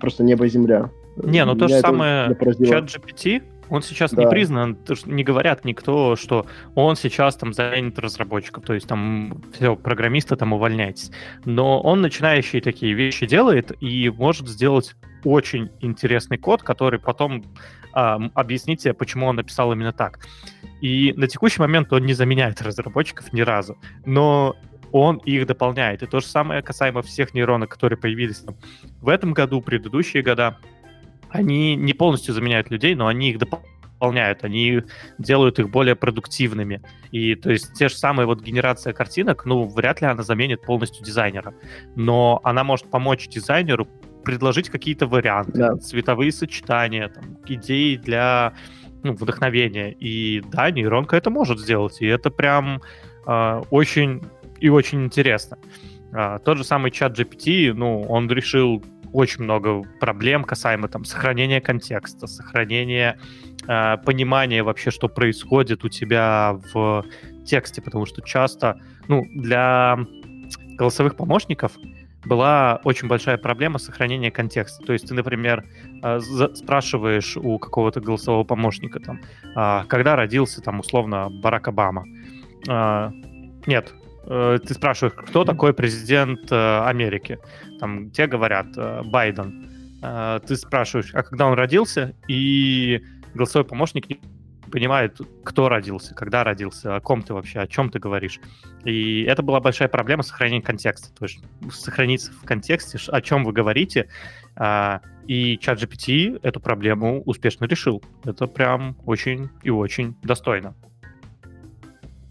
просто 0.00 0.22
небо 0.22 0.46
и 0.46 0.48
земля. 0.48 0.90
Не, 1.16 1.44
ну 1.44 1.56
то 1.56 1.66
же 1.66 1.80
самое 1.80 2.36
чат 2.68 2.84
GPT, 2.84 3.42
он 3.70 3.82
сейчас 3.82 4.12
да. 4.12 4.22
не 4.22 4.30
признан, 4.30 4.78
не 5.06 5.24
говорят 5.24 5.64
никто, 5.64 6.16
что 6.16 6.46
он 6.74 6.96
сейчас 6.96 7.36
там 7.36 7.52
занят 7.52 7.98
разработчиком, 7.98 8.62
то 8.62 8.74
есть 8.74 8.86
там 8.86 9.42
все, 9.52 9.76
программисты 9.76 10.36
там 10.36 10.52
увольняйтесь. 10.52 11.10
Но 11.44 11.80
он 11.80 12.00
начинающие 12.00 12.62
такие 12.62 12.94
вещи 12.94 13.26
делает 13.26 13.72
и 13.82 14.10
может 14.10 14.48
сделать 14.48 14.94
очень 15.24 15.70
интересный 15.80 16.38
код, 16.38 16.62
который 16.62 16.98
потом 16.98 17.44
а, 17.92 18.18
объяснить 18.34 18.82
себе, 18.82 18.94
почему 18.94 19.26
он 19.26 19.36
написал 19.36 19.72
именно 19.72 19.92
так. 19.92 20.20
И 20.80 21.12
на 21.16 21.26
текущий 21.26 21.60
момент 21.60 21.92
он 21.92 22.04
не 22.06 22.14
заменяет 22.14 22.62
разработчиков 22.62 23.32
ни 23.32 23.40
разу, 23.40 23.76
но 24.06 24.56
он 24.92 25.18
их 25.18 25.46
дополняет. 25.46 26.02
И 26.02 26.06
то 26.06 26.20
же 26.20 26.26
самое 26.26 26.62
касаемо 26.62 27.02
всех 27.02 27.34
нейронок, 27.34 27.70
которые 27.70 27.98
появились 27.98 28.38
там 28.38 28.56
в 29.00 29.08
этом 29.08 29.32
году, 29.32 29.60
предыдущие 29.60 30.22
года. 30.22 30.58
Они 31.30 31.76
не 31.76 31.92
полностью 31.92 32.34
заменяют 32.34 32.70
людей, 32.70 32.94
но 32.94 33.06
они 33.06 33.30
их 33.30 33.38
дополняют, 33.38 34.44
они 34.44 34.82
делают 35.18 35.58
их 35.58 35.70
более 35.70 35.96
продуктивными. 35.96 36.82
И 37.10 37.34
то 37.34 37.50
есть 37.50 37.74
те 37.74 37.88
же 37.88 37.96
самые 37.96 38.26
вот 38.26 38.42
генерация 38.42 38.92
картинок, 38.92 39.44
ну, 39.44 39.66
вряд 39.66 40.00
ли 40.00 40.06
она 40.06 40.22
заменит 40.22 40.62
полностью 40.62 41.04
дизайнера, 41.04 41.54
но 41.96 42.40
она 42.44 42.64
может 42.64 42.90
помочь 42.90 43.28
дизайнеру 43.28 43.86
предложить 44.24 44.68
какие-то 44.68 45.06
варианты, 45.06 45.52
да. 45.52 45.76
цветовые 45.76 46.32
сочетания, 46.32 47.08
там, 47.08 47.38
идеи 47.46 47.96
для 47.96 48.52
ну, 49.02 49.14
вдохновения. 49.14 49.92
И 49.92 50.42
да, 50.52 50.70
нейронка 50.70 51.16
это 51.16 51.30
может 51.30 51.58
сделать, 51.58 52.00
и 52.00 52.06
это 52.06 52.30
прям 52.30 52.82
э, 53.26 53.62
очень 53.70 54.22
и 54.60 54.68
очень 54.68 55.04
интересно. 55.04 55.58
А, 56.12 56.38
тот 56.38 56.58
же 56.58 56.64
самый 56.64 56.90
чат 56.90 57.18
GPT, 57.18 57.72
ну, 57.72 58.02
он 58.02 58.28
решил 58.30 58.82
очень 59.12 59.44
много 59.44 59.82
проблем 60.00 60.44
касаемо 60.44 60.88
там 60.88 61.04
сохранения 61.04 61.60
контекста, 61.60 62.26
сохранения 62.26 63.18
э, 63.66 63.96
понимания 64.04 64.62
вообще, 64.62 64.90
что 64.90 65.08
происходит 65.08 65.84
у 65.84 65.88
тебя 65.88 66.58
в 66.72 67.04
тексте, 67.46 67.82
потому 67.82 68.06
что 68.06 68.22
часто, 68.22 68.80
ну, 69.08 69.24
для 69.34 69.98
голосовых 70.76 71.16
помощников 71.16 71.72
была 72.24 72.80
очень 72.84 73.08
большая 73.08 73.38
проблема 73.38 73.78
сохранения 73.78 74.30
контекста. 74.30 74.84
То 74.84 74.92
есть 74.92 75.08
ты, 75.08 75.14
например, 75.14 75.64
э, 76.02 76.20
спрашиваешь 76.54 77.36
у 77.36 77.58
какого-то 77.58 78.00
голосового 78.00 78.44
помощника, 78.44 79.00
там, 79.00 79.20
а, 79.54 79.84
когда 79.84 80.16
родился, 80.16 80.60
там, 80.60 80.80
условно, 80.80 81.28
Барак 81.30 81.68
Обама. 81.68 82.04
А, 82.68 83.12
нет, 83.66 83.94
э, 84.28 84.58
ты 84.64 84.74
спрашиваешь, 84.74 85.14
кто 85.16 85.44
такой 85.44 85.72
президент 85.72 86.50
э, 86.52 86.80
Америки. 86.84 87.38
Там 87.80 88.10
те 88.10 88.26
говорят 88.26 88.66
Байден. 89.06 89.70
Ты 90.46 90.54
спрашиваешь, 90.54 91.10
а 91.12 91.24
когда 91.24 91.46
он 91.46 91.54
родился, 91.54 92.14
и 92.28 93.02
голосовой 93.34 93.66
помощник 93.66 94.08
не 94.08 94.20
понимает, 94.70 95.20
кто 95.44 95.68
родился, 95.68 96.14
когда 96.14 96.44
родился, 96.44 96.96
о 96.96 97.00
ком 97.00 97.22
ты 97.22 97.34
вообще, 97.34 97.60
о 97.60 97.66
чем 97.66 97.90
ты 97.90 97.98
говоришь. 97.98 98.40
И 98.84 99.22
это 99.22 99.42
была 99.42 99.60
большая 99.60 99.88
проблема 99.88 100.22
сохранения 100.22 100.62
контекста. 100.62 101.12
То 101.14 101.24
есть 101.24 101.42
сохраниться 101.72 102.32
в 102.32 102.44
контексте, 102.44 102.98
о 103.08 103.20
чем 103.20 103.44
вы 103.44 103.52
говорите. 103.52 104.08
А, 104.56 105.00
и 105.26 105.58
чат 105.58 105.82
GPT 105.82 106.40
эту 106.42 106.60
проблему 106.60 107.22
успешно 107.24 107.64
решил. 107.66 108.02
Это 108.24 108.46
прям 108.46 108.96
очень 109.04 109.50
и 109.62 109.70
очень 109.70 110.16
достойно. 110.22 110.74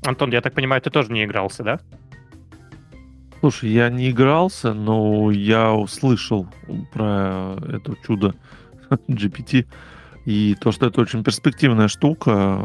Антон, 0.08 0.32
я 0.32 0.42
так 0.42 0.54
понимаю, 0.54 0.82
ты 0.82 0.90
тоже 0.90 1.12
не 1.12 1.24
игрался, 1.24 1.64
да? 1.64 1.80
Слушай, 3.40 3.70
я 3.70 3.90
не 3.90 4.10
игрался, 4.10 4.74
но 4.74 5.30
я 5.32 5.74
услышал 5.74 6.48
про 6.92 7.56
это 7.68 7.96
чудо 8.06 8.34
GPT. 9.08 9.68
И 10.26 10.56
то, 10.60 10.74
что 10.74 10.88
это 10.88 11.00
очень 11.00 11.24
перспективная 11.24 11.88
штука, 11.88 12.60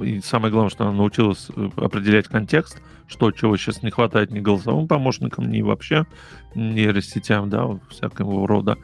и 0.00 0.20
самое 0.20 0.52
главное, 0.52 0.70
что 0.70 0.84
она 0.84 0.92
научилась 0.92 1.48
э, 1.56 1.68
определять 1.76 2.28
контекст, 2.28 2.80
что 3.08 3.32
чего 3.32 3.56
сейчас 3.56 3.82
не 3.82 3.90
хватает 3.90 4.30
ни 4.30 4.38
голосовым 4.38 4.86
помощникам, 4.86 5.50
ни 5.50 5.62
вообще 5.62 6.06
нейросетям, 6.54 7.50
да, 7.50 7.66
всякого 7.90 8.46
рода. 8.46 8.76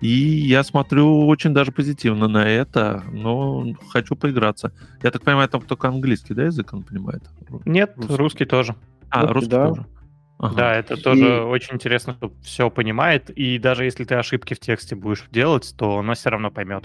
И 0.00 0.08
я 0.08 0.62
смотрю 0.62 1.26
очень 1.26 1.54
даже 1.54 1.72
позитивно 1.72 2.28
на 2.28 2.46
это, 2.46 3.02
но 3.12 3.66
хочу 3.88 4.14
поиграться. 4.14 4.72
Я 5.02 5.10
так 5.10 5.22
понимаю, 5.22 5.48
там 5.48 5.62
только 5.62 5.88
английский, 5.88 6.34
да, 6.34 6.44
язык 6.44 6.72
он 6.74 6.82
понимает? 6.82 7.22
Нет, 7.64 7.94
русский, 7.96 8.16
русский 8.16 8.44
тоже. 8.44 8.74
А, 9.08 9.22
русский, 9.22 9.34
русский 9.34 9.50
да. 9.50 9.68
тоже. 9.68 9.86
Ага. 10.38 10.54
Да, 10.54 10.74
это 10.74 11.02
тоже 11.02 11.24
и... 11.24 11.40
очень 11.40 11.76
интересно, 11.76 12.12
что 12.12 12.30
все 12.42 12.68
понимает, 12.68 13.30
и 13.30 13.58
даже 13.58 13.84
если 13.84 14.04
ты 14.04 14.16
ошибки 14.16 14.52
в 14.52 14.60
тексте 14.60 14.94
будешь 14.94 15.24
делать, 15.32 15.74
то 15.78 15.98
оно 15.98 16.12
все 16.12 16.28
равно 16.28 16.50
поймет. 16.50 16.84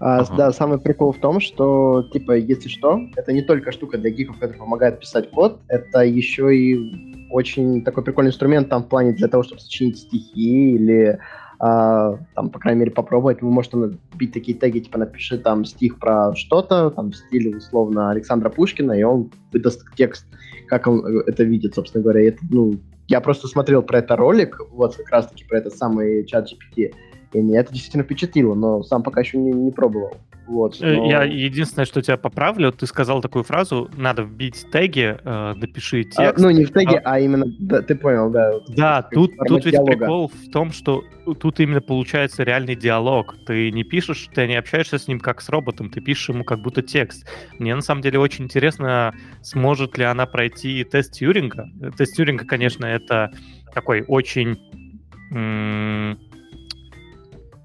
А, 0.00 0.20
ага. 0.20 0.34
Да, 0.36 0.52
самый 0.52 0.78
прикол 0.78 1.12
в 1.12 1.18
том, 1.18 1.40
что, 1.40 2.04
типа, 2.12 2.32
если 2.32 2.68
что, 2.68 3.00
это 3.16 3.32
не 3.32 3.42
только 3.42 3.70
штука 3.72 3.98
для 3.98 4.10
гиков, 4.10 4.36
которая 4.36 4.58
помогает 4.58 5.00
писать 5.00 5.30
код, 5.30 5.60
это 5.68 6.00
еще 6.00 6.56
и 6.56 7.28
очень 7.30 7.84
такой 7.84 8.02
прикольный 8.02 8.30
инструмент 8.30 8.70
там 8.70 8.84
в 8.84 8.88
плане 8.88 9.12
для 9.12 9.28
того, 9.28 9.42
чтобы 9.42 9.60
сочинить 9.60 9.98
стихи 9.98 10.70
или 10.76 11.18
а, 11.60 12.18
там, 12.34 12.50
по 12.50 12.58
крайней 12.58 12.80
мере, 12.80 12.92
попробовать. 12.92 13.42
Вы 13.42 13.50
можете 13.50 13.98
бить 14.14 14.32
такие 14.32 14.56
теги, 14.56 14.78
типа, 14.78 14.98
напиши 14.98 15.38
там 15.38 15.64
стих 15.64 15.98
про 15.98 16.34
что-то, 16.36 16.90
там, 16.90 17.10
в 17.10 17.16
стиле, 17.16 17.56
условно, 17.56 18.10
Александра 18.10 18.48
Пушкина, 18.48 18.92
и 18.92 19.02
он 19.02 19.30
выдаст 19.52 19.82
текст, 19.96 20.26
как 20.68 20.86
он 20.86 21.04
э, 21.04 21.24
это 21.26 21.42
видит, 21.42 21.74
собственно 21.74 22.02
говоря. 22.02 22.28
Это, 22.28 22.38
ну, 22.50 22.78
я 23.08 23.20
просто 23.20 23.48
смотрел 23.48 23.82
про 23.82 23.98
это 23.98 24.14
ролик, 24.14 24.60
вот 24.70 24.96
как 24.96 25.10
раз-таки 25.10 25.44
про 25.44 25.58
этот 25.58 25.74
самый 25.74 26.24
чат 26.26 26.48
GPT, 26.48 26.94
и 27.32 27.40
меня 27.40 27.60
это 27.60 27.72
действительно 27.72 28.04
впечатлило, 28.04 28.54
но 28.54 28.82
сам 28.84 29.02
пока 29.02 29.20
еще 29.20 29.38
не, 29.38 29.50
не 29.50 29.72
пробовал. 29.72 30.16
Вот, 30.48 30.80
э, 30.80 30.96
но... 30.96 31.10
Я 31.10 31.24
единственное, 31.24 31.84
что 31.84 32.00
тебя 32.00 32.16
поправлю, 32.16 32.72
ты 32.72 32.86
сказал 32.86 33.20
такую 33.20 33.44
фразу, 33.44 33.90
надо 33.96 34.22
вбить 34.22 34.66
теги, 34.72 35.18
э, 35.22 35.54
напиши 35.54 36.04
текст. 36.04 36.18
А, 36.18 36.34
ну, 36.38 36.50
не 36.50 36.64
в 36.64 36.72
теге, 36.72 36.98
а, 37.04 37.14
а 37.14 37.20
именно, 37.20 37.44
да, 37.58 37.82
ты 37.82 37.94
понял, 37.94 38.30
да. 38.30 38.52
Да, 38.68 39.02
тут, 39.02 39.32
тут 39.46 39.66
ведь 39.66 39.74
диалога. 39.74 39.96
прикол 39.96 40.28
в 40.28 40.50
том, 40.50 40.72
что 40.72 41.04
тут 41.38 41.60
именно 41.60 41.82
получается 41.82 42.44
реальный 42.44 42.76
диалог. 42.76 43.36
Ты 43.46 43.70
не 43.70 43.84
пишешь, 43.84 44.28
ты 44.34 44.46
не 44.46 44.56
общаешься 44.56 44.98
с 44.98 45.06
ним 45.06 45.20
как 45.20 45.42
с 45.42 45.50
роботом, 45.50 45.90
ты 45.90 46.00
пишешь 46.00 46.30
ему 46.30 46.44
как 46.44 46.60
будто 46.60 46.80
текст. 46.80 47.28
Мне 47.58 47.74
на 47.74 47.82
самом 47.82 48.00
деле 48.00 48.18
очень 48.18 48.46
интересно, 48.46 49.14
сможет 49.42 49.98
ли 49.98 50.04
она 50.04 50.24
пройти 50.24 50.82
тест 50.84 51.12
Тьюринга. 51.12 51.68
Тест 51.98 52.16
Тьюринга, 52.16 52.46
конечно, 52.46 52.86
это 52.86 53.32
такой 53.74 54.02
очень 54.08 54.58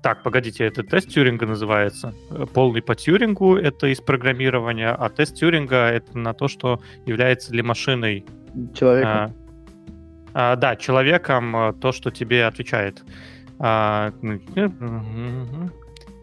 так, 0.04 0.22
погодите, 0.22 0.66
это 0.66 0.84
тест 0.84 1.08
Тюринга 1.08 1.46
называется. 1.46 2.14
Полный 2.54 2.82
по 2.82 2.94
Тюрингу 2.94 3.56
это 3.56 3.88
из 3.88 4.02
программирования, 4.02 4.90
а 4.90 5.10
тест 5.10 5.36
Тюринга 5.36 5.88
это 5.88 6.18
на 6.18 6.34
то, 6.34 6.50
что 6.50 6.82
является 7.06 7.54
ли 7.54 7.62
машиной... 7.62 8.26
Человеком. 8.76 9.12
А, 9.12 9.32
а, 10.34 10.56
да, 10.58 10.76
человеком 10.76 11.56
а, 11.56 11.74
то, 11.74 11.94
что 11.94 12.12
тебе 12.12 12.46
отвечает. 12.46 13.02
А, 13.60 14.12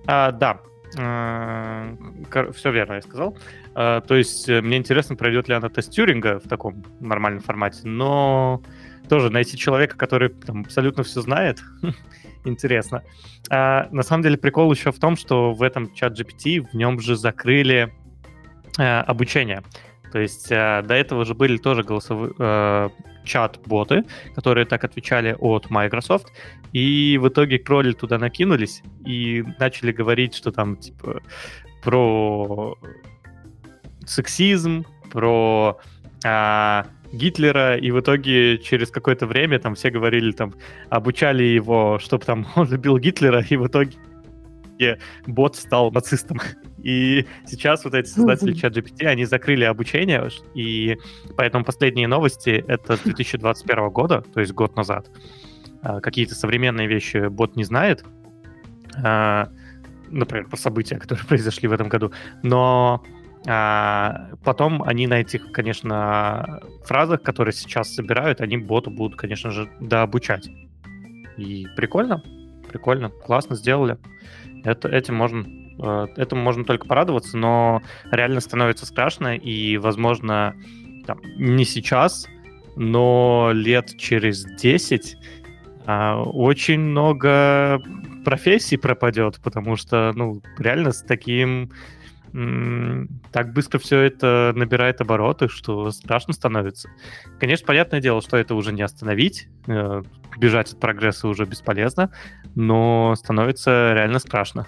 а, 0.07 0.33
да, 0.33 0.61
а, 0.99 1.97
все 2.53 2.71
верно 2.71 2.95
я 2.95 3.03
сказал. 3.03 3.37
То 3.73 4.15
есть 4.15 4.49
э, 4.49 4.61
мне 4.61 4.77
интересно, 4.77 5.15
пройдет 5.15 5.49
ли 5.49 5.55
она 5.55 5.69
тест 5.69 5.93
Тюринга 5.93 6.41
в 6.41 6.49
таком 6.49 6.85
нормальном 6.99 7.41
формате, 7.41 7.83
но 7.85 8.61
тоже 9.09 9.31
найти 9.31 9.57
человека, 9.57 9.97
который 9.97 10.29
там, 10.31 10.63
абсолютно 10.63 11.03
все 11.03 11.21
знает, 11.21 11.61
интересно. 12.45 13.03
А, 13.51 13.89
на 13.91 14.03
самом 14.03 14.23
деле 14.23 14.37
прикол 14.37 14.73
еще 14.73 14.93
в 14.93 14.99
том, 14.99 15.17
что 15.17 15.53
в 15.53 15.63
этом 15.63 15.93
чат 15.95 16.19
GPT 16.19 16.69
в 16.71 16.75
нем 16.75 17.01
же 17.01 17.17
закрыли 17.17 17.93
а, 18.79 19.03
обучение. 19.03 19.63
То 20.13 20.19
есть 20.19 20.49
а, 20.51 20.83
до 20.83 20.95
этого 20.95 21.25
же 21.25 21.35
были 21.35 21.57
тоже 21.57 21.83
голосовые 21.83 22.33
а, 22.39 22.91
чат-боты, 23.25 24.05
которые 24.35 24.67
так 24.67 24.85
отвечали 24.85 25.37
от 25.39 25.71
Microsoft, 25.71 26.33
и 26.73 27.19
в 27.21 27.29
итоге 27.29 27.59
кроли 27.59 27.93
туда 27.93 28.19
накинулись 28.19 28.83
и 29.05 29.45
начали 29.59 29.93
говорить, 29.93 30.35
что 30.35 30.51
там 30.51 30.77
типа 30.77 31.23
про 31.83 32.77
сексизм, 34.07 34.85
про 35.11 35.79
а, 36.25 36.87
Гитлера, 37.13 37.77
и 37.77 37.91
в 37.91 38.01
итоге 38.01 38.59
через 38.59 38.91
какое-то 38.91 39.27
время 39.27 39.59
там 39.59 39.75
все 39.75 39.91
говорили, 39.91 40.33
там, 40.33 40.55
обучали 40.89 41.43
его, 41.43 41.99
чтобы 41.99 42.25
там 42.25 42.47
он 42.57 42.69
любил 42.71 42.99
Гитлера, 42.99 43.45
и 43.49 43.57
в 43.57 43.67
итоге 43.67 43.97
бот 45.27 45.57
стал 45.57 45.91
нацистом. 45.91 46.39
И 46.83 47.27
сейчас 47.47 47.85
вот 47.85 47.95
эти 47.95 48.09
создатели 48.09 48.55
ChatGPT, 48.55 49.05
они 49.05 49.27
закрыли 49.27 49.65
обучение, 49.65 50.31
и 50.55 50.97
поэтому 51.37 51.63
последние 51.63 52.09
новости— 52.09 52.65
это 52.69 52.97
2021 53.05 53.91
года, 53.91 54.25
то 54.33 54.41
есть 54.41 54.55
год 54.55 54.77
назад. 54.77 55.11
А, 55.83 56.01
какие-то 56.01 56.35
современные 56.35 56.87
вещи 56.87 57.29
бот 57.29 57.55
не 57.55 57.65
знает, 57.65 58.03
а, 59.05 59.51
например, 60.09 60.49
про 60.49 60.57
события, 60.57 60.97
которые 60.97 61.25
произошли 61.29 61.69
в 61.69 61.73
этом 61.73 61.91
году, 61.91 62.13
но 62.43 63.05
а 63.47 64.29
потом 64.45 64.83
они 64.83 65.07
на 65.07 65.21
этих, 65.21 65.51
конечно, 65.53 66.61
фразах, 66.85 67.23
которые 67.23 67.55
сейчас 67.55 67.95
собирают, 67.95 68.41
они 68.41 68.59
боту 68.59 68.91
будут, 68.91 69.19
конечно 69.19 69.51
же, 69.51 69.69
дообучать. 69.81 70.49
И 71.37 71.67
прикольно, 71.77 72.23
прикольно, 72.69 73.09
классно 73.09 73.57
сделали. 73.57 73.97
Это, 74.65 74.89
этим 74.89 75.15
можно, 75.15 75.47
э, 75.79 76.07
этому 76.17 76.43
можно 76.43 76.65
только 76.65 76.87
порадоваться, 76.87 77.39
но 77.39 77.83
реально 78.11 78.41
становится 78.41 78.85
страшно, 78.85 79.37
и, 79.37 79.79
возможно, 79.79 80.55
там, 81.07 81.21
не 81.39 81.65
сейчас, 81.65 82.29
но 82.77 83.51
лет 83.55 83.97
через 83.97 84.45
10 84.45 85.17
а, 85.87 86.23
очень 86.23 86.79
много 86.79 87.83
профессий 88.25 88.77
пропадет, 88.77 89.41
потому 89.43 89.77
что, 89.77 90.13
ну, 90.15 90.43
реально 90.59 90.93
с 90.93 91.03
таким 91.03 91.71
так 92.33 93.53
быстро 93.53 93.79
все 93.79 94.01
это 94.01 94.53
набирает 94.55 95.01
обороты, 95.01 95.49
что 95.49 95.91
страшно 95.91 96.33
становится. 96.33 96.89
Конечно, 97.39 97.67
понятное 97.67 98.01
дело, 98.01 98.23
что 98.23 98.37
это 98.37 98.55
уже 98.55 98.73
не 98.73 98.83
остановить, 98.83 99.49
э, 99.67 100.03
бежать 100.39 100.73
от 100.73 100.81
прогресса 100.81 101.29
уже 101.29 101.45
бесполезно, 101.45 102.13
но 102.55 103.15
становится 103.17 103.93
реально 103.95 104.19
страшно. 104.19 104.67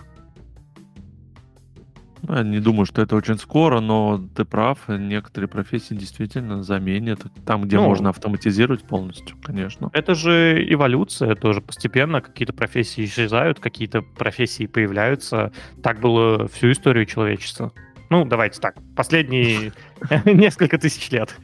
Я 2.29 2.43
не 2.43 2.61
думаю, 2.61 2.87
что 2.87 3.03
это 3.03 3.17
очень 3.17 3.37
скоро, 3.39 3.81
но 3.81 4.23
ты 4.35 4.45
прав, 4.45 4.89
некоторые 4.89 5.49
профессии 5.49 5.95
действительно 5.95 6.63
заменят 6.63 7.21
там, 7.45 7.63
где 7.63 7.77
ну, 7.77 7.89
можно 7.89 8.11
автоматизировать 8.11 8.83
полностью, 8.85 9.37
конечно. 9.43 9.91
Это 9.93 10.15
же 10.15 10.65
эволюция 10.69 11.35
тоже 11.35 11.61
постепенно, 11.61 12.21
какие-то 12.21 12.53
профессии 12.53 13.05
исчезают, 13.05 13.59
какие-то 13.59 14.03
профессии 14.03 14.67
появляются. 14.67 15.53
Так 15.83 16.01
было 16.01 16.47
всю 16.49 16.71
историю 16.71 17.07
человечества. 17.07 17.73
Ну, 18.11 18.25
давайте 18.25 18.61
так, 18.61 18.77
последние 18.95 19.73
несколько 20.25 20.79
тысяч 20.79 21.11
лет. 21.11 21.35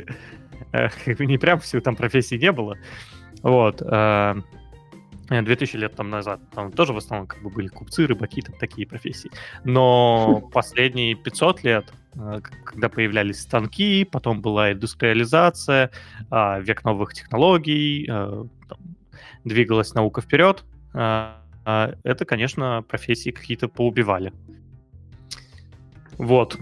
Не 1.19 1.39
прям 1.39 1.59
всю 1.59 1.81
там 1.81 1.97
профессии 1.97 2.37
не 2.37 2.53
было. 2.53 2.77
Вот. 3.43 3.83
Э, 5.31 5.43
2000 5.43 5.77
лет 5.77 5.95
там 5.95 6.11
назад, 6.11 6.41
там 6.55 6.73
тоже 6.73 6.93
в 6.93 6.97
основном 6.97 7.27
как 7.27 7.43
бы 7.43 7.51
были 7.51 7.69
купцы, 7.69 8.07
рыбаки, 8.07 8.43
там 8.43 8.55
такие 8.59 8.87
профессии. 8.87 9.31
Но 9.65 10.49
последние 10.53 11.15
500 11.15 11.65
лет, 11.65 11.93
э, 12.15 12.41
когда 12.65 12.89
появлялись 12.89 13.41
станки, 13.41 14.05
потом 14.05 14.41
была 14.41 14.73
индустриализация, 14.73 15.91
а, 16.31 16.61
век 16.61 16.85
новых 16.85 17.15
технологий, 17.15 18.07
э, 18.09 18.45
двигалась 19.45 19.95
наука 19.95 20.21
вперед, 20.21 20.65
э, 20.95 21.35
это, 21.65 22.25
конечно, 22.25 22.83
профессии 22.89 23.31
какие-то 23.31 23.69
поубивали. 23.69 24.33
Вот. 26.17 26.57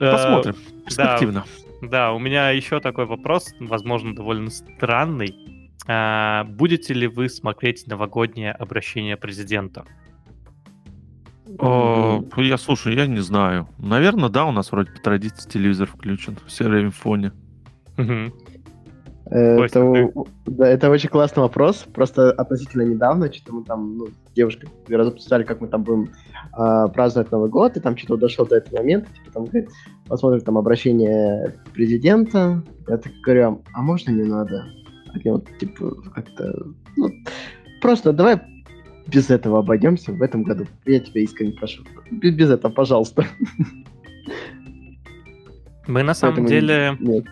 Посмотрим. 0.00 0.56
Перспективно. 0.84 1.44
Да, 1.80 1.88
да, 1.88 2.12
у 2.12 2.18
меня 2.18 2.50
еще 2.50 2.80
такой 2.80 3.06
вопрос, 3.06 3.54
возможно, 3.60 4.14
довольно 4.14 4.50
странный. 4.50 5.51
А, 5.86 6.44
будете 6.44 6.94
ли 6.94 7.06
вы 7.06 7.28
смотреть 7.28 7.86
новогоднее 7.86 8.52
обращение 8.52 9.16
президента? 9.16 9.84
О, 11.58 12.22
я 12.36 12.56
слушаю, 12.56 12.96
я 12.96 13.06
не 13.06 13.20
знаю. 13.20 13.68
Наверное, 13.78 14.28
да, 14.28 14.46
у 14.46 14.52
нас 14.52 14.72
вроде 14.72 14.92
по 14.92 15.00
традиции 15.00 15.50
телевизор 15.50 15.86
включен 15.86 16.36
в 16.46 16.50
сером 16.50 16.92
фоне. 16.92 17.32
Это, 19.26 20.12
да, 20.44 20.68
это 20.68 20.90
очень 20.90 21.08
классный 21.08 21.42
вопрос. 21.42 21.86
Просто 21.94 22.32
относительно 22.32 22.82
недавно, 22.82 23.32
что-то 23.32 23.54
мы 23.54 23.64
там, 23.64 23.96
ну, 23.96 24.08
девушка 24.34 24.66
разобрали, 24.88 25.44
как 25.44 25.62
мы 25.62 25.68
там 25.68 25.84
будем 25.84 26.10
э, 26.58 26.88
праздновать 26.92 27.30
Новый 27.30 27.48
год, 27.48 27.76
и 27.76 27.80
там 27.80 27.96
что-то 27.96 28.18
дошел 28.18 28.46
до 28.46 28.56
этого 28.56 28.78
момента, 28.78 29.10
типа 29.14 29.32
там 29.32 29.44
говорит, 29.46 29.70
посмотрим 30.06 30.42
там 30.42 30.58
обращение 30.58 31.54
президента. 31.72 32.62
Я 32.86 32.98
так 32.98 33.12
говорю, 33.22 33.62
а 33.72 33.80
можно 33.80 34.10
не 34.10 34.24
надо? 34.24 34.66
Вот, 35.24 35.48
типа, 35.58 35.94
как-то... 36.14 36.66
Ну, 36.96 37.10
просто 37.80 38.12
давай 38.12 38.40
без 39.06 39.30
этого 39.30 39.60
обойдемся 39.60 40.12
в 40.12 40.22
этом 40.22 40.42
году. 40.42 40.66
Я 40.86 41.00
тебя 41.00 41.22
искренне 41.22 41.52
прошу. 41.52 41.82
Без, 42.10 42.34
без 42.34 42.50
этого, 42.50 42.72
пожалуйста. 42.72 43.26
Мы 45.86 46.02
на 46.02 46.14
самом 46.14 46.36
Поэтому 46.36 46.48
деле... 46.48 46.96
Нет. 47.00 47.24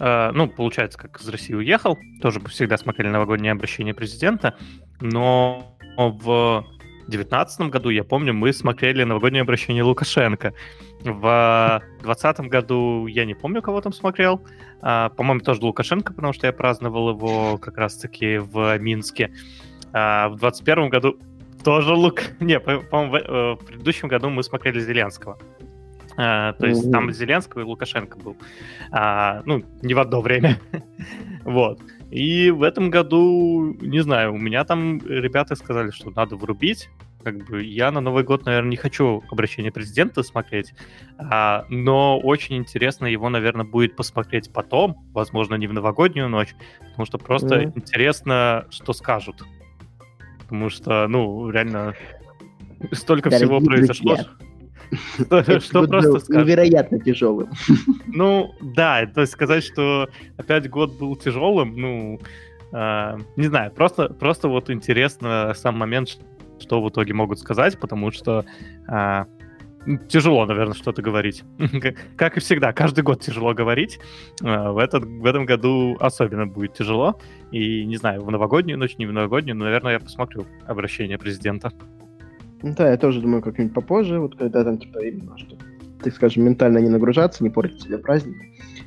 Э, 0.00 0.30
ну, 0.32 0.48
получается, 0.48 0.98
как 0.98 1.20
из 1.20 1.28
России 1.28 1.54
уехал, 1.54 1.98
тоже 2.20 2.40
всегда 2.48 2.76
смотрели 2.76 3.08
новогоднее 3.08 3.52
обращение 3.52 3.94
президента, 3.94 4.56
но 5.00 5.76
в 5.96 6.66
2019 7.08 7.70
году, 7.70 7.90
я 7.90 8.04
помню, 8.04 8.34
мы 8.34 8.52
смотрели 8.52 9.04
новогоднее 9.04 9.42
обращение 9.42 9.82
Лукашенко. 9.82 10.52
В 11.02 11.82
2020 12.02 12.40
году 12.40 13.06
я 13.06 13.24
не 13.24 13.34
помню, 13.34 13.62
кого 13.62 13.80
там 13.80 13.92
смотрел. 13.92 14.42
А, 14.82 15.10
по-моему, 15.10 15.40
тоже 15.40 15.60
Лукашенко, 15.62 16.12
потому 16.12 16.32
что 16.32 16.46
я 16.46 16.52
праздновал 16.52 17.10
его 17.10 17.58
как 17.58 17.76
раз-таки 17.78 18.38
в 18.38 18.78
Минске. 18.78 19.32
А, 19.92 20.28
в 20.28 20.38
2021 20.38 20.88
году 20.88 21.18
тоже 21.64 21.94
Лук... 21.94 22.22
Не, 22.40 22.60
по-моему, 22.60 23.12
в, 23.12 23.14
э, 23.16 23.52
в 23.54 23.64
предыдущем 23.64 24.08
году 24.08 24.30
мы 24.30 24.42
смотрели 24.42 24.80
Зеленского. 24.80 25.38
А, 26.16 26.54
то 26.54 26.66
есть 26.66 26.86
mm-hmm. 26.86 26.92
там 26.92 27.12
Зеленского 27.12 27.60
и 27.60 27.64
Лукашенко 27.64 28.18
был. 28.18 28.36
А, 28.90 29.42
ну, 29.44 29.62
не 29.82 29.94
в 29.94 29.98
одно 29.98 30.20
время. 30.20 30.58
Вот. 31.44 31.80
И 32.16 32.50
в 32.50 32.62
этом 32.62 32.88
году, 32.88 33.76
не 33.82 34.02
знаю, 34.02 34.32
у 34.32 34.38
меня 34.38 34.64
там 34.64 35.06
ребята 35.06 35.54
сказали, 35.54 35.90
что 35.90 36.10
надо 36.10 36.34
врубить. 36.36 36.88
Как 37.22 37.36
бы 37.46 37.62
я 37.62 37.90
на 37.90 38.00
Новый 38.00 38.24
год, 38.24 38.46
наверное, 38.46 38.70
не 38.70 38.76
хочу 38.76 39.22
обращение 39.30 39.70
президента 39.70 40.22
смотреть, 40.22 40.72
а, 41.18 41.66
но 41.68 42.18
очень 42.18 42.56
интересно 42.56 43.04
его, 43.04 43.28
наверное, 43.28 43.66
будет 43.66 43.96
посмотреть 43.96 44.50
потом, 44.50 44.96
возможно, 45.12 45.56
не 45.56 45.66
в 45.66 45.74
новогоднюю 45.74 46.30
ночь, 46.30 46.54
потому 46.78 47.04
что 47.04 47.18
просто 47.18 47.56
mm-hmm. 47.56 47.72
интересно, 47.74 48.64
что 48.70 48.94
скажут. 48.94 49.42
Потому 50.38 50.70
что, 50.70 51.06
ну, 51.08 51.50
реально, 51.50 51.96
столько 52.92 53.28
Дорогие 53.28 53.46
всего 53.46 53.60
произошло. 53.60 54.14
Друзья. 54.14 54.45
Что 55.60 55.86
просто 55.86 56.18
скажешь? 56.20 56.46
Невероятно 56.46 56.98
тяжелым. 56.98 57.50
Ну, 58.06 58.54
да, 58.60 59.06
то 59.06 59.20
есть 59.22 59.32
сказать, 59.32 59.64
что 59.64 60.08
опять 60.36 60.70
год 60.70 60.96
был 60.98 61.16
тяжелым, 61.16 61.76
ну, 61.76 62.20
а, 62.72 63.18
не 63.36 63.46
знаю, 63.46 63.72
просто, 63.72 64.08
просто 64.08 64.48
вот 64.48 64.70
интересно 64.70 65.52
сам 65.54 65.76
момент, 65.76 66.18
что 66.58 66.82
в 66.82 66.88
итоге 66.88 67.12
могут 67.12 67.38
сказать, 67.38 67.78
потому 67.78 68.10
что 68.10 68.44
а, 68.88 69.26
тяжело, 70.08 70.46
наверное, 70.46 70.74
что-то 70.74 71.02
говорить. 71.02 71.44
как 72.16 72.36
и 72.36 72.40
всегда, 72.40 72.72
каждый 72.72 73.02
год 73.02 73.20
тяжело 73.20 73.54
говорить. 73.54 73.98
А, 74.42 74.72
в, 74.72 74.78
этот, 74.78 75.04
в 75.04 75.24
этом 75.24 75.46
году 75.46 75.96
особенно 76.00 76.46
будет 76.46 76.74
тяжело. 76.74 77.18
И 77.50 77.84
не 77.84 77.96
знаю, 77.96 78.22
в 78.22 78.30
новогоднюю 78.30 78.78
ночь, 78.78 78.96
не 78.98 79.06
в 79.06 79.12
новогоднюю, 79.12 79.56
но, 79.56 79.64
наверное, 79.64 79.94
я 79.94 80.00
посмотрю 80.00 80.46
обращение 80.66 81.18
президента. 81.18 81.72
Ну 82.62 82.74
да, 82.76 82.90
я 82.90 82.96
тоже 82.96 83.20
думаю, 83.20 83.42
как-нибудь 83.42 83.74
попозже, 83.74 84.18
вот 84.18 84.36
когда 84.36 84.64
там, 84.64 84.78
типа, 84.78 84.98
именно, 84.98 85.36
что, 85.38 85.56
так 86.02 86.14
скажем, 86.14 86.44
ментально 86.44 86.78
не 86.78 86.88
нагружаться, 86.88 87.44
не 87.44 87.50
портить 87.50 87.82
себе 87.82 87.98
праздник. 87.98 88.36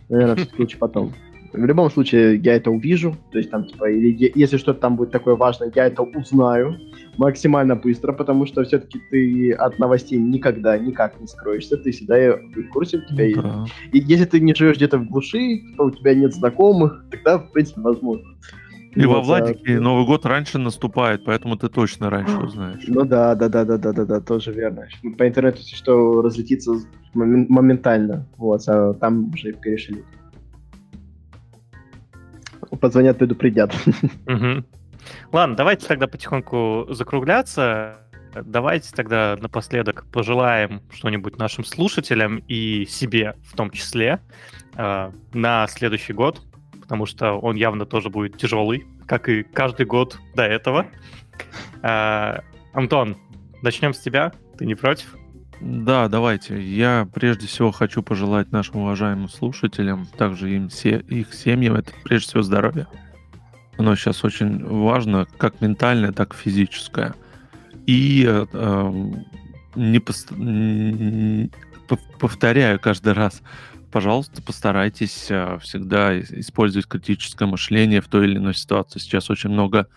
Наверное, 0.10 0.36
все-таки 0.36 0.62
лучше 0.62 0.78
потом. 0.78 1.14
В 1.52 1.66
любом 1.66 1.90
случае, 1.90 2.36
я 2.38 2.56
это 2.56 2.70
увижу, 2.70 3.16
то 3.32 3.40
есть 3.40 3.50
там, 3.50 3.66
типа, 3.66 3.90
или, 3.90 4.32
если 4.36 4.58
что-то 4.58 4.82
там 4.82 4.96
будет 4.96 5.12
такое 5.12 5.36
важное, 5.36 5.72
я 5.74 5.88
это 5.88 6.04
узнаю 6.04 6.76
максимально 7.18 7.76
быстро, 7.76 8.14
потому 8.14 8.46
что 8.46 8.64
все-таки 8.64 9.02
ты 9.10 9.52
от 9.54 9.80
новостей 9.80 10.20
никогда 10.20 10.78
никак 10.78 11.20
не 11.20 11.28
скроешься, 11.28 11.78
ты 11.78 11.92
всегда 11.92 12.36
в 12.36 12.70
курсе 12.72 12.98
у 12.98 13.02
тебя 13.02 13.26
ну, 13.36 13.42
да. 13.42 13.66
И 13.92 13.98
если 14.00 14.26
ты 14.26 14.40
не 14.40 14.54
живешь 14.54 14.78
где-то 14.78 15.00
в 15.00 15.10
глуши, 15.10 15.62
то 15.76 15.86
у 15.86 15.92
тебя 15.92 16.14
нет 16.14 16.36
знакомых, 16.36 17.04
тогда, 17.10 17.40
в 17.40 17.52
принципе, 17.52 17.82
возможно. 17.82 18.28
И 18.96 19.06
вот, 19.06 19.16
во 19.16 19.22
Владике 19.22 19.78
а... 19.78 19.80
Новый 19.80 20.06
год 20.06 20.26
раньше 20.26 20.58
наступает, 20.58 21.24
поэтому 21.24 21.58
ты 21.58 21.70
точно 21.70 22.10
раньше 22.10 22.38
узнаешь. 22.38 22.84
Ну 22.88 23.06
да, 23.06 23.36
да, 23.36 23.50
да, 23.50 23.64
да, 23.64 23.78
да, 23.78 23.92
да, 23.94 24.06
да, 24.06 24.20
тоже 24.20 24.52
верно. 24.52 24.88
По 25.18 25.28
интернету 25.28 25.60
что 25.62 26.22
разлетится 26.22 26.72
моментально, 27.14 28.26
вот, 28.38 28.62
а 28.68 28.94
там 28.94 29.32
уже 29.34 29.54
перешли. 29.54 30.04
Позвонят, 32.80 33.18
предупредят. 33.18 33.74
Угу. 34.28 34.64
Ладно, 35.32 35.56
давайте 35.56 35.88
тогда 35.88 36.08
потихоньку 36.08 36.88
закругляться. 36.90 37.98
Давайте 38.46 38.92
тогда 38.94 39.38
напоследок 39.42 40.06
пожелаем 40.12 40.82
что-нибудь 40.92 41.38
нашим 41.38 41.64
слушателям 41.64 42.44
и 42.48 42.86
себе 42.86 43.36
в 43.44 43.56
том 43.56 43.72
числе 43.72 44.20
э, 44.76 45.12
на 45.34 45.68
следующий 45.68 46.14
год, 46.14 46.42
потому 46.90 47.06
что 47.06 47.34
он 47.34 47.56
явно 47.56 47.86
тоже 47.86 48.10
будет 48.10 48.38
тяжелый, 48.38 48.88
как 49.06 49.30
и 49.30 49.44
каждый 49.44 49.86
год 49.86 50.18
до 50.34 50.42
этого. 50.42 50.88
А, 51.84 52.42
Антон, 52.74 53.16
начнем 53.62 53.94
с 53.94 54.00
тебя. 54.00 54.32
Ты 54.58 54.66
не 54.66 54.74
против? 54.74 55.16
Да, 55.62 56.08
давайте. 56.08 56.60
Я 56.60 57.08
прежде 57.14 57.46
всего 57.46 57.72
хочу 57.72 58.02
пожелать 58.02 58.52
нашим 58.52 58.78
уважаемым 58.78 59.30
слушателям, 59.30 60.08
также 60.18 60.50
им 60.50 60.70
все, 60.70 60.98
их 60.98 61.32
семьям, 61.36 61.76
это 61.76 61.92
прежде 62.04 62.30
всего 62.30 62.42
здоровье. 62.42 62.88
Оно 63.78 63.96
сейчас 63.96 64.24
очень 64.24 64.66
важно, 64.66 65.28
как 65.38 65.62
ментальное, 65.62 66.12
так 66.12 66.34
и 66.34 66.38
физическое. 66.38 67.14
И 67.86 68.26
э, 68.28 69.12
не, 69.76 70.00
пост... 70.00 70.34
повторяю 72.20 72.80
каждый 72.80 73.14
раз, 73.14 73.44
пожалуйста, 73.92 74.42
постарайтесь 74.42 75.28
э, 75.30 75.58
всегда 75.62 76.20
использовать 76.20 76.88
критическое 76.88 77.46
мышление 77.46 78.02
в 78.02 78.08
той 78.08 78.26
или 78.26 78.38
иной 78.38 78.54
ситуации. 78.54 79.00
Сейчас 79.00 79.30
очень 79.30 79.50
много 79.50 79.88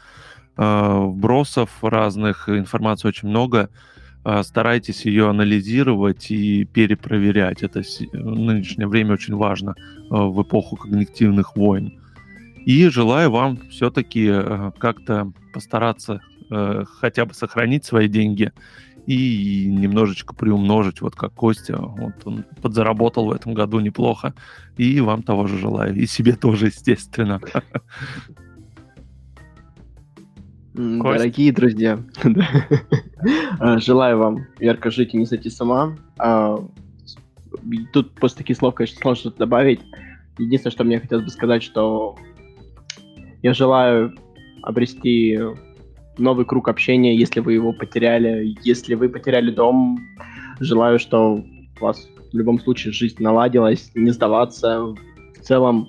э, 0.56 0.98
вбросов 0.98 1.70
разных, 1.82 2.48
информации 2.48 3.08
очень 3.08 3.28
много. 3.28 3.70
Э, 4.24 4.42
старайтесь 4.42 5.04
ее 5.04 5.28
анализировать 5.28 6.30
и 6.30 6.64
перепроверять. 6.64 7.62
Это 7.62 7.82
нынешнее 8.12 8.86
время 8.86 9.14
очень 9.14 9.36
важно 9.36 9.74
в 10.10 10.42
эпоху 10.42 10.76
когнитивных 10.76 11.56
войн. 11.56 12.00
И 12.64 12.88
желаю 12.88 13.30
вам 13.30 13.58
все-таки 13.70 14.30
как-то 14.78 15.32
постараться 15.52 16.20
хотя 17.00 17.24
бы 17.24 17.34
сохранить 17.34 17.84
свои 17.84 18.06
деньги 18.08 18.52
и 19.06 19.66
немножечко 19.66 20.34
приумножить, 20.34 21.00
вот 21.00 21.14
как 21.16 21.32
Костя. 21.34 21.76
Вот 21.78 22.14
он 22.24 22.44
подзаработал 22.60 23.26
в 23.26 23.32
этом 23.32 23.54
году 23.54 23.80
неплохо. 23.80 24.34
И 24.76 25.00
вам 25.00 25.22
того 25.22 25.46
же 25.46 25.58
желаю. 25.58 25.94
И 25.94 26.06
себе 26.06 26.34
тоже, 26.34 26.66
естественно. 26.66 27.40
Дорогие 30.74 31.52
друзья, 31.52 31.98
а, 33.60 33.78
желаю 33.78 34.18
вам 34.18 34.46
ярко 34.58 34.90
жить 34.90 35.12
и 35.12 35.18
не 35.18 35.26
сойти 35.26 35.50
сама. 35.50 35.98
А, 36.18 36.56
тут 37.92 38.14
после 38.14 38.38
таких 38.38 38.56
слов, 38.56 38.74
конечно, 38.74 38.98
сложно 39.00 39.20
что-то 39.20 39.38
добавить. 39.40 39.80
Единственное, 40.38 40.72
что 40.72 40.84
мне 40.84 40.98
хотелось 40.98 41.24
бы 41.26 41.30
сказать, 41.30 41.62
что 41.62 42.16
я 43.42 43.52
желаю 43.52 44.14
обрести 44.62 45.38
новый 46.18 46.44
круг 46.44 46.68
общения, 46.68 47.16
если 47.16 47.40
вы 47.40 47.54
его 47.54 47.72
потеряли. 47.72 48.56
Если 48.62 48.94
вы 48.94 49.08
потеряли 49.08 49.50
дом, 49.50 49.98
желаю, 50.60 50.98
что 50.98 51.44
у 51.80 51.84
вас 51.84 52.08
в 52.32 52.36
любом 52.36 52.58
случае 52.60 52.92
жизнь 52.92 53.22
наладилась, 53.22 53.90
не 53.94 54.10
сдаваться. 54.10 54.80
В 54.80 55.40
целом, 55.40 55.88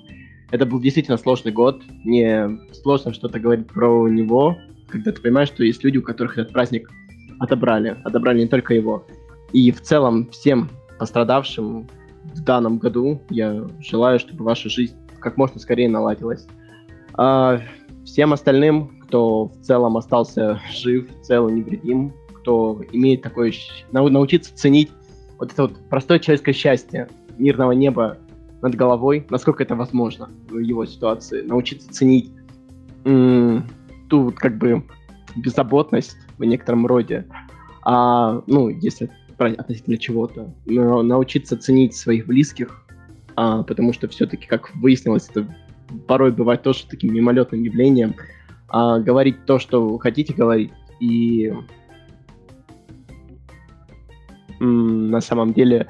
это 0.50 0.66
был 0.66 0.80
действительно 0.80 1.16
сложный 1.16 1.52
год. 1.52 1.82
Мне 2.04 2.48
сложно 2.72 3.12
что-то 3.12 3.40
говорить 3.40 3.66
про 3.66 4.08
него, 4.08 4.56
когда 4.88 5.12
ты 5.12 5.20
понимаешь, 5.20 5.48
что 5.48 5.64
есть 5.64 5.82
люди, 5.84 5.98
у 5.98 6.02
которых 6.02 6.38
этот 6.38 6.52
праздник 6.52 6.90
отобрали. 7.38 7.96
Отобрали 8.04 8.40
не 8.40 8.48
только 8.48 8.74
его. 8.74 9.06
И 9.52 9.70
в 9.70 9.80
целом 9.80 10.28
всем 10.30 10.68
пострадавшим 10.98 11.88
в 12.34 12.40
данном 12.42 12.78
году 12.78 13.20
я 13.30 13.66
желаю, 13.80 14.18
чтобы 14.18 14.44
ваша 14.44 14.68
жизнь 14.68 14.94
как 15.20 15.36
можно 15.36 15.58
скорее 15.60 15.88
наладилась. 15.88 16.46
А 17.14 17.60
всем 18.04 18.32
остальным 18.32 19.03
кто 19.14 19.44
в 19.44 19.60
целом 19.62 19.96
остался 19.96 20.60
жив, 20.72 21.06
цел, 21.22 21.48
невредим, 21.48 22.12
кто 22.32 22.82
имеет 22.90 23.22
такое... 23.22 23.52
научиться 23.92 24.52
ценить 24.56 24.90
вот 25.38 25.52
это 25.52 25.62
вот 25.62 25.88
простое 25.88 26.18
человеческое 26.18 26.52
счастье, 26.52 27.08
мирного 27.38 27.70
неба 27.70 28.18
над 28.60 28.74
головой, 28.74 29.24
насколько 29.30 29.62
это 29.62 29.76
возможно 29.76 30.30
в 30.48 30.58
его 30.58 30.84
ситуации, 30.84 31.42
научиться 31.42 31.92
ценить 31.92 32.32
м- 33.04 33.64
ту 34.10 34.22
вот 34.22 34.34
как 34.34 34.58
бы 34.58 34.82
беззаботность 35.36 36.16
в 36.36 36.42
некотором 36.42 36.84
роде, 36.84 37.24
а, 37.84 38.42
ну, 38.48 38.68
если 38.68 39.12
относительно 39.38 39.96
чего-то, 39.96 40.52
но 40.66 41.02
научиться 41.02 41.56
ценить 41.56 41.94
своих 41.94 42.26
близких, 42.26 42.84
а, 43.36 43.62
потому 43.62 43.92
что 43.92 44.08
все-таки, 44.08 44.48
как 44.48 44.74
выяснилось, 44.74 45.28
это 45.28 45.46
порой 46.08 46.32
бывает 46.32 46.62
тоже 46.62 46.84
таким 46.88 47.14
мимолетным 47.14 47.62
явлением, 47.62 48.16
а, 48.68 48.98
говорить 48.98 49.44
то, 49.46 49.58
что 49.58 49.88
вы 49.88 50.00
хотите 50.00 50.32
говорить, 50.34 50.72
и 51.00 51.52
на 54.60 55.20
самом 55.20 55.52
деле 55.52 55.88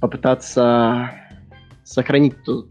попытаться 0.00 1.10
сохранить 1.84 2.42
ту, 2.44 2.66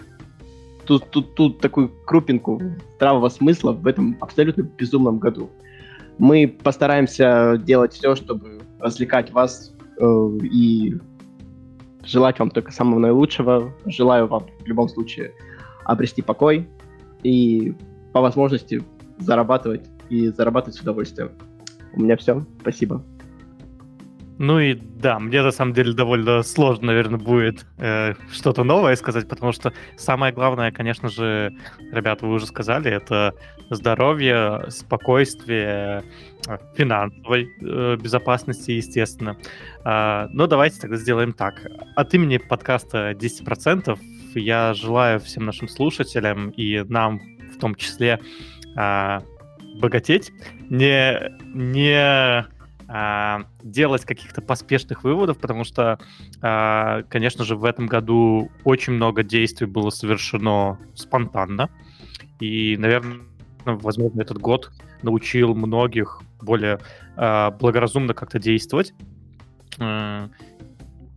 ту, 0.86 1.00
ту, 1.00 1.22
ту 1.22 1.50
такую 1.52 1.92
крупинку 2.06 2.62
здравого 2.96 3.30
смысла 3.30 3.72
в 3.72 3.88
этом 3.88 4.18
абсолютно 4.20 4.64
безумном 4.64 5.20
году. 5.20 5.50
Мы 6.18 6.48
постараемся 6.48 7.58
делать 7.58 7.94
все, 7.94 8.16
чтобы 8.16 8.62
развлекать 8.80 9.32
вас 9.32 9.74
э, 10.00 10.30
и 10.44 10.96
желать 12.04 12.40
вам 12.40 12.52
только 12.52 12.72
самого 12.72 13.00
наилучшего. 13.00 13.74
Желаю 13.86 14.28
вам 14.28 14.46
в 14.60 14.66
любом 14.66 14.90
случае 14.90 15.32
обрести 15.84 16.22
покой 16.22 16.68
и 17.24 17.74
по 18.14 18.22
возможности 18.22 18.84
зарабатывать 19.18 19.88
и 20.10 20.30
зарабатывать 20.30 20.76
с 20.76 20.82
удовольствием. 20.82 21.32
У 21.94 22.02
меня 22.02 22.18
все. 22.18 22.46
Спасибо. 22.62 23.04
Ну 24.38 24.60
и 24.60 24.74
да, 24.74 25.18
мне 25.18 25.42
на 25.42 25.52
самом 25.52 25.74
деле 25.74 25.94
довольно 25.94 26.44
сложно, 26.44 26.88
наверное, 26.88 27.20
будет 27.20 27.66
э, 27.78 28.16
что-то 28.34 28.66
новое 28.66 28.96
сказать, 28.98 29.30
потому 29.30 29.54
что 29.54 29.72
самое 29.96 30.34
главное, 30.34 30.72
конечно 30.72 31.08
же, 31.08 31.56
ребята, 31.94 32.26
вы 32.26 32.34
уже 32.34 32.46
сказали, 32.46 32.92
это 32.92 33.34
здоровье, 33.70 34.66
спокойствие, 34.70 36.04
финансовой 36.76 37.50
э, 37.62 37.96
безопасности, 37.96 38.72
естественно. 38.72 39.38
Э, 39.86 40.28
но 40.32 40.48
давайте 40.48 40.82
тогда 40.82 40.98
сделаем 40.98 41.32
так. 41.32 41.66
От 41.96 42.14
имени 42.14 42.38
подкаста 42.38 43.12
10% 43.12 43.98
я 44.36 44.74
желаю 44.74 45.22
всем 45.22 45.46
нашим 45.46 45.70
слушателям 45.70 46.50
и 46.50 46.84
нам 46.90 47.22
в 47.56 47.58
том 47.58 47.76
числе 47.76 48.20
а, 48.76 49.24
богатеть, 49.80 50.32
не, 50.70 51.32
не 51.54 52.46
а, 52.88 53.46
делать 53.64 54.06
каких-то 54.06 54.42
поспешных 54.42 55.04
выводов, 55.04 55.38
потому 55.38 55.64
что, 55.64 56.00
а, 56.42 57.04
конечно 57.10 57.44
же, 57.44 57.56
в 57.56 57.66
этом 57.66 57.88
году 57.88 58.52
очень 58.64 58.94
много 58.94 59.24
действий 59.24 59.68
было 59.68 59.90
совершено 59.90 60.80
спонтанно. 60.94 61.70
И, 62.40 62.76
наверное, 62.78 63.20
возможно, 63.66 64.22
этот 64.22 64.38
год 64.38 64.72
научил 65.02 65.56
многих 65.56 66.22
более 66.42 66.80
а, 67.16 67.52
благоразумно 67.52 68.14
как-то 68.14 68.40
действовать. 68.40 68.94
А, 69.80 70.30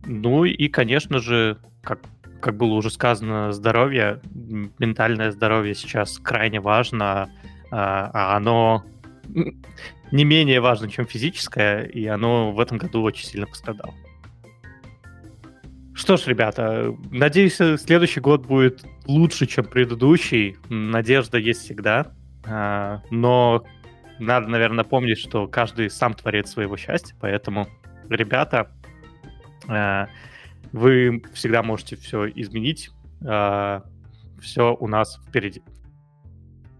ну 0.05 0.45
и, 0.45 0.67
конечно 0.69 1.19
же, 1.19 1.57
как, 1.83 1.99
как 2.39 2.57
было 2.57 2.73
уже 2.73 2.89
сказано, 2.89 3.51
здоровье, 3.51 4.21
ментальное 4.79 5.31
здоровье 5.31 5.75
сейчас 5.75 6.19
крайне 6.19 6.59
важно, 6.59 7.29
а, 7.71 8.09
а 8.13 8.37
оно 8.37 8.83
не 10.11 10.23
менее 10.23 10.61
важно, 10.61 10.89
чем 10.89 11.05
физическое, 11.05 11.83
и 11.83 12.05
оно 12.05 12.51
в 12.51 12.59
этом 12.59 12.77
году 12.77 13.01
очень 13.01 13.25
сильно 13.25 13.47
пострадало. 13.47 13.93
Что 15.93 16.15
ж, 16.15 16.27
ребята, 16.27 16.95
надеюсь, 17.11 17.55
следующий 17.55 18.21
год 18.21 18.45
будет 18.45 18.85
лучше, 19.05 19.45
чем 19.47 19.65
предыдущий. 19.65 20.55
Надежда 20.69 21.37
есть 21.37 21.61
всегда. 21.61 22.13
А, 22.45 23.01
но 23.11 23.65
надо, 24.17 24.47
наверное, 24.47 24.85
помнить, 24.85 25.19
что 25.19 25.47
каждый 25.47 25.89
сам 25.89 26.13
творец 26.13 26.51
своего 26.51 26.77
счастья, 26.77 27.15
поэтому, 27.19 27.67
ребята, 28.09 28.71
а, 29.67 30.07
вы 30.71 31.23
всегда 31.33 31.63
можете 31.63 31.95
все 31.95 32.27
изменить. 32.29 32.91
А, 33.25 33.83
все 34.39 34.75
у 34.79 34.87
нас 34.87 35.19
впереди. 35.27 35.61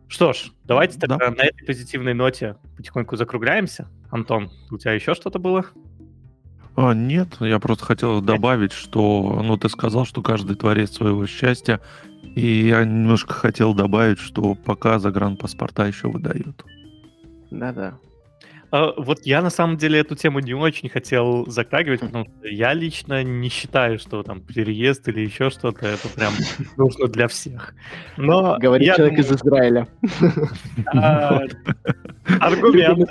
Что 0.07 0.33
ж, 0.33 0.51
давайте 0.63 0.99
тогда 0.99 1.17
да. 1.17 1.29
на 1.29 1.43
этой 1.43 1.65
позитивной 1.65 2.13
ноте 2.13 2.55
потихоньку 2.77 3.15
закругляемся. 3.15 3.87
Антон, 4.09 4.49
у 4.71 4.77
тебя 4.77 4.93
еще 4.93 5.13
что-то 5.13 5.37
было? 5.37 5.65
А, 6.75 6.93
нет, 6.93 7.37
я 7.41 7.59
просто 7.59 7.85
хотел 7.85 8.21
добавить, 8.21 8.71
что, 8.71 9.41
ну, 9.43 9.57
ты 9.57 9.69
сказал, 9.69 10.05
что 10.05 10.21
каждый 10.21 10.55
творец 10.55 10.93
своего 10.93 11.27
счастья, 11.27 11.79
и 12.35 12.67
я 12.67 12.85
немножко 12.85 13.33
хотел 13.33 13.73
добавить, 13.73 14.19
что 14.19 14.55
пока 14.55 14.97
загранпаспорта 14.97 15.85
еще 15.85 16.09
выдают. 16.09 16.65
Да-да. 17.51 17.99
А, 18.71 18.93
вот 18.97 19.25
я 19.25 19.41
на 19.41 19.49
самом 19.49 19.77
деле 19.77 19.99
эту 19.99 20.15
тему 20.15 20.39
не 20.39 20.53
очень 20.53 20.89
хотел 20.89 21.45
затрагивать, 21.47 22.01
потому 22.01 22.25
что 22.25 22.47
я 22.47 22.73
лично 22.73 23.23
не 23.23 23.49
считаю, 23.49 23.99
что 23.99 24.23
там 24.23 24.41
переезд 24.41 25.07
или 25.07 25.21
еще 25.21 25.49
что-то 25.49 25.87
это 25.87 26.07
прям 26.09 26.33
нужно 26.77 27.07
для 27.07 27.27
всех. 27.27 27.73
Но 28.17 28.57
Говорит 28.59 28.87
я 28.87 28.95
человек 28.95 29.17
думаю... 29.17 29.33
из 29.33 29.41
Израиля. 29.41 29.87
А, 30.93 31.41
аргумент. 32.39 33.09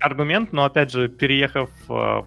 Аргумент, 0.00 0.52
но 0.52 0.64
опять 0.64 0.90
же, 0.90 1.08
переехав 1.08 1.70
а, 1.88 2.24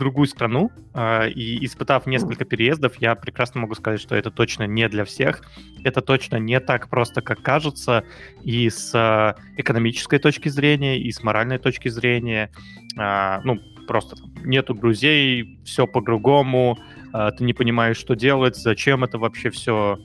другую 0.00 0.26
страну 0.26 0.72
э, 0.94 1.30
и 1.30 1.64
испытав 1.64 2.06
несколько 2.06 2.44
переездов, 2.44 2.96
я 2.96 3.14
прекрасно 3.14 3.60
могу 3.60 3.74
сказать, 3.74 4.00
что 4.00 4.16
это 4.16 4.30
точно 4.30 4.66
не 4.66 4.88
для 4.88 5.04
всех. 5.04 5.42
Это 5.84 6.00
точно 6.00 6.36
не 6.36 6.58
так 6.58 6.88
просто, 6.88 7.22
как 7.22 7.42
кажется, 7.42 8.02
и 8.42 8.68
с 8.68 8.92
э, 8.94 9.40
экономической 9.56 10.18
точки 10.18 10.48
зрения, 10.48 10.98
и 10.98 11.12
с 11.12 11.22
моральной 11.22 11.58
точки 11.58 11.88
зрения. 11.88 12.50
Э, 12.98 13.40
ну, 13.44 13.60
просто 13.86 14.16
там, 14.16 14.32
нету 14.44 14.74
друзей, 14.74 15.60
все 15.64 15.86
по-другому, 15.86 16.78
э, 17.14 17.30
ты 17.36 17.44
не 17.44 17.52
понимаешь, 17.52 17.96
что 17.96 18.16
делать, 18.16 18.56
зачем 18.56 19.04
это 19.04 19.18
вообще 19.18 19.50
все. 19.50 19.98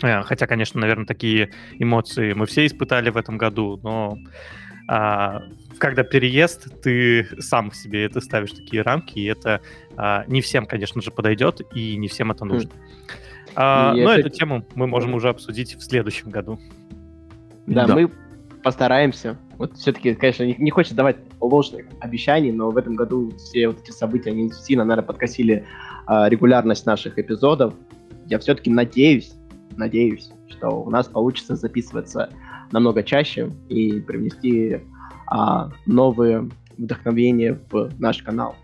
Хотя, 0.00 0.46
конечно, 0.46 0.80
наверное, 0.80 1.06
такие 1.06 1.50
эмоции 1.78 2.34
мы 2.34 2.46
все 2.46 2.66
испытали 2.66 3.10
в 3.10 3.16
этом 3.16 3.38
году, 3.38 3.78
но 3.82 4.18
а, 4.88 5.42
когда 5.78 6.02
переезд, 6.02 6.82
ты 6.82 7.26
сам 7.40 7.72
себе 7.72 8.04
это 8.04 8.20
ставишь 8.20 8.52
такие 8.52 8.82
рамки, 8.82 9.18
и 9.18 9.24
это 9.24 9.60
а, 9.96 10.24
не 10.26 10.40
всем, 10.40 10.66
конечно 10.66 11.00
же, 11.00 11.10
подойдет, 11.10 11.60
и 11.74 11.96
не 11.96 12.08
всем 12.08 12.30
это 12.30 12.44
нужно. 12.44 12.68
Mm. 12.68 12.72
А, 13.56 13.94
но 13.94 14.12
это... 14.12 14.20
эту 14.20 14.30
тему 14.30 14.66
мы 14.74 14.86
можем 14.86 15.14
уже 15.14 15.28
обсудить 15.28 15.76
в 15.76 15.82
следующем 15.82 16.30
году. 16.30 16.58
Да, 17.66 17.86
да. 17.86 17.94
мы 17.94 18.10
постараемся. 18.62 19.38
Вот 19.56 19.76
все-таки, 19.76 20.14
конечно, 20.14 20.42
не, 20.42 20.56
не 20.58 20.70
хочется 20.70 20.96
давать 20.96 21.16
ложных 21.40 21.86
обещаний, 22.00 22.50
но 22.50 22.70
в 22.70 22.76
этом 22.76 22.96
году 22.96 23.32
все 23.36 23.68
вот 23.68 23.80
эти 23.80 23.90
события, 23.90 24.30
они 24.30 24.50
сильно, 24.50 24.84
наверное, 24.84 25.06
подкосили 25.06 25.66
а, 26.06 26.28
регулярность 26.28 26.86
наших 26.86 27.18
эпизодов. 27.18 27.74
Я 28.26 28.38
все-таки 28.38 28.70
надеюсь, 28.70 29.34
надеюсь, 29.76 30.30
что 30.48 30.68
у 30.82 30.90
нас 30.90 31.06
получится 31.06 31.56
записываться 31.56 32.30
намного 32.74 33.04
чаще 33.04 33.52
и 33.68 34.00
привнести 34.00 34.80
а, 35.28 35.70
новые 35.86 36.50
вдохновения 36.76 37.56
в 37.70 37.88
наш 38.00 38.20
канал. 38.20 38.56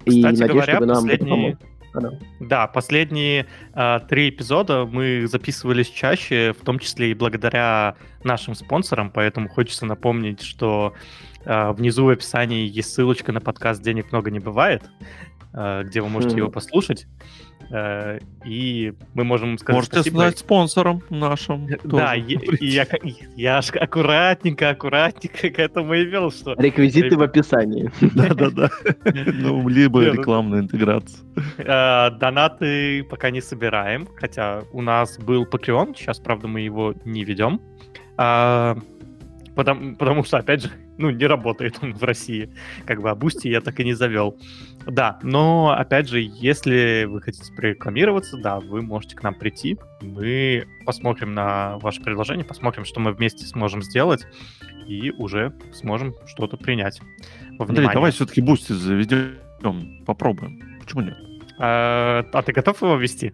Кстати 0.00 0.18
и 0.18 0.22
надеюсь, 0.22 0.50
говоря, 0.50 0.74
чтобы 0.74 0.86
нам 0.86 1.02
последние... 1.02 1.58
Да, 1.94 2.10
да, 2.40 2.66
последние 2.66 3.46
э, 3.72 4.00
три 4.08 4.28
эпизода 4.28 4.84
мы 4.84 5.28
записывались 5.28 5.88
чаще, 5.88 6.52
в 6.52 6.64
том 6.64 6.80
числе 6.80 7.12
и 7.12 7.14
благодаря 7.14 7.94
нашим 8.24 8.56
спонсорам, 8.56 9.10
поэтому 9.10 9.48
хочется 9.48 9.86
напомнить, 9.86 10.42
что 10.42 10.92
э, 11.44 11.70
внизу 11.70 12.06
в 12.06 12.08
описании 12.08 12.68
есть 12.68 12.92
ссылочка 12.92 13.30
на 13.30 13.40
подкаст 13.40 13.80
«Денег 13.80 14.10
много 14.10 14.32
не 14.32 14.40
бывает», 14.40 14.82
где 15.54 16.00
вы 16.00 16.08
можете 16.08 16.34
mm-hmm. 16.34 16.38
его 16.38 16.50
послушать. 16.50 17.06
Э, 17.70 18.18
и 18.44 18.92
мы 19.14 19.24
можем 19.24 19.58
сказать 19.58 19.76
Можете 19.76 19.96
спасибо. 19.96 20.16
стать 20.18 20.38
спонсором 20.38 21.02
нашим. 21.10 21.66
Да, 21.84 22.14
я, 22.14 22.38
я, 22.60 22.86
я 23.36 23.58
аж 23.58 23.70
аккуратненько, 23.70 24.70
аккуратненько 24.70 25.50
к 25.50 25.58
этому 25.58 25.94
и 25.94 26.04
вел, 26.04 26.30
что... 26.30 26.54
Реквизиты 26.54 27.16
в 27.16 27.22
описании. 27.22 27.90
Да-да-да. 28.00 28.70
Ну, 29.04 29.68
либо 29.68 30.00
ну 30.00 30.12
рекламная 30.12 30.60
интеграция. 30.60 31.20
Э, 31.58 32.10
донаты 32.10 33.04
пока 33.04 33.30
не 33.30 33.40
собираем, 33.40 34.08
хотя 34.16 34.62
у 34.72 34.82
нас 34.82 35.18
был 35.18 35.44
Patreon, 35.44 35.94
сейчас, 35.96 36.18
правда, 36.18 36.48
мы 36.48 36.60
его 36.60 36.94
не 37.04 37.24
ведем. 37.24 37.60
Потому, 39.54 39.94
потому 39.96 40.24
что, 40.24 40.38
опять 40.38 40.62
же, 40.62 40.70
ну, 40.98 41.10
не 41.10 41.26
работает 41.26 41.78
он 41.80 41.94
в 41.94 42.02
России. 42.02 42.52
Как 42.86 43.00
бы, 43.00 43.10
а 43.10 43.14
Бусти 43.14 43.48
я 43.48 43.60
так 43.60 43.78
и 43.78 43.84
не 43.84 43.94
завел. 43.94 44.36
Да, 44.86 45.18
но, 45.22 45.74
опять 45.76 46.08
же, 46.08 46.20
если 46.20 47.04
вы 47.04 47.20
хотите 47.20 47.52
прорекламироваться, 47.54 48.36
да, 48.36 48.58
вы 48.58 48.82
можете 48.82 49.16
к 49.16 49.22
нам 49.22 49.34
прийти. 49.34 49.78
Мы 50.00 50.66
посмотрим 50.84 51.34
на 51.34 51.78
ваше 51.78 52.02
предложение, 52.02 52.44
посмотрим, 52.44 52.84
что 52.84 53.00
мы 53.00 53.12
вместе 53.12 53.46
сможем 53.46 53.82
сделать, 53.82 54.26
и 54.86 55.10
уже 55.12 55.52
сможем 55.72 56.14
что-то 56.26 56.56
принять. 56.56 57.00
Андрей, 57.58 57.88
давай 57.92 58.10
все-таки 58.10 58.40
Бусти 58.40 58.72
заведем, 58.72 60.04
попробуем. 60.04 60.78
Почему 60.80 61.02
нет? 61.02 61.16
А, 61.58 62.24
а 62.32 62.42
ты 62.42 62.52
готов 62.52 62.82
его 62.82 62.96
ввести? 62.96 63.32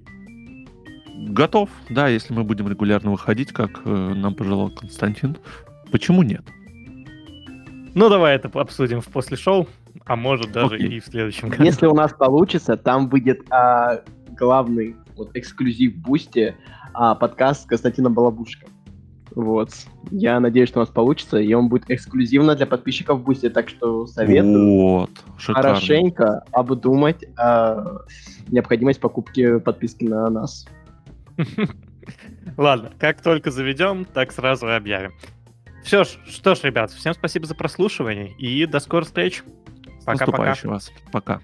Готов, 1.29 1.69
да, 1.89 2.09
если 2.09 2.33
мы 2.33 2.45
будем 2.45 2.69
регулярно 2.69 3.11
выходить, 3.11 3.53
как 3.53 3.83
э, 3.85 3.91
нам 3.91 4.35
пожелал 4.35 4.71
Константин. 4.71 5.37
Почему 5.91 6.23
нет? 6.23 6.43
Ну, 7.95 8.09
давай 8.09 8.37
это 8.37 8.49
обсудим 8.59 9.01
в 9.01 9.07
после 9.07 9.37
шоу, 9.37 9.67
а 10.05 10.17
может 10.17 10.53
даже 10.53 10.77
okay. 10.77 10.87
и 10.87 11.01
в 11.01 11.05
следующем 11.07 11.49
году. 11.49 11.65
Если 11.65 11.87
у 11.87 11.95
нас 11.95 12.13
получится, 12.13 12.77
там 12.77 13.09
выйдет 13.09 13.41
а, 13.51 14.03
главный 14.39 14.97
вот 15.17 15.31
эксклюзив 15.35 15.97
Бусти 15.97 16.55
а, 16.95 17.15
подкаст 17.15 17.69
Константина 17.69 18.11
Балабушка. 18.11 18.67
Вот. 19.35 19.71
Я 20.11 20.41
надеюсь, 20.41 20.69
что 20.69 20.81
у 20.81 20.83
нас 20.83 20.89
получится, 20.89 21.39
и 21.39 21.53
он 21.53 21.69
будет 21.69 21.91
эксклюзивно 21.91 22.57
для 22.57 22.67
подписчиков 22.67 23.23
Бусти, 23.23 23.49
так 23.49 23.69
что 23.69 24.07
советую 24.07 24.77
вот, 24.77 25.11
хорошенько 25.37 26.45
обдумать 26.53 27.25
а, 27.37 28.03
необходимость 28.49 29.01
покупки 29.01 29.59
подписки 29.59 30.05
на 30.05 30.29
нас. 30.31 30.67
Ладно, 32.57 32.91
как 32.99 33.21
только 33.21 33.51
заведем, 33.51 34.05
так 34.05 34.33
сразу 34.33 34.69
и 34.69 34.73
объявим. 34.73 35.13
Все 35.85 36.05
ж, 36.05 36.19
что 36.29 36.55
ж, 36.55 36.61
ребят, 36.65 36.91
всем 36.91 37.15
спасибо 37.15 37.47
за 37.47 37.55
прослушивание 37.55 38.33
и 38.39 38.67
до 38.67 38.81
скорых 38.81 39.09
встреч. 39.09 39.43
Пока-пока. 40.05 40.55
Пока. 41.13 41.41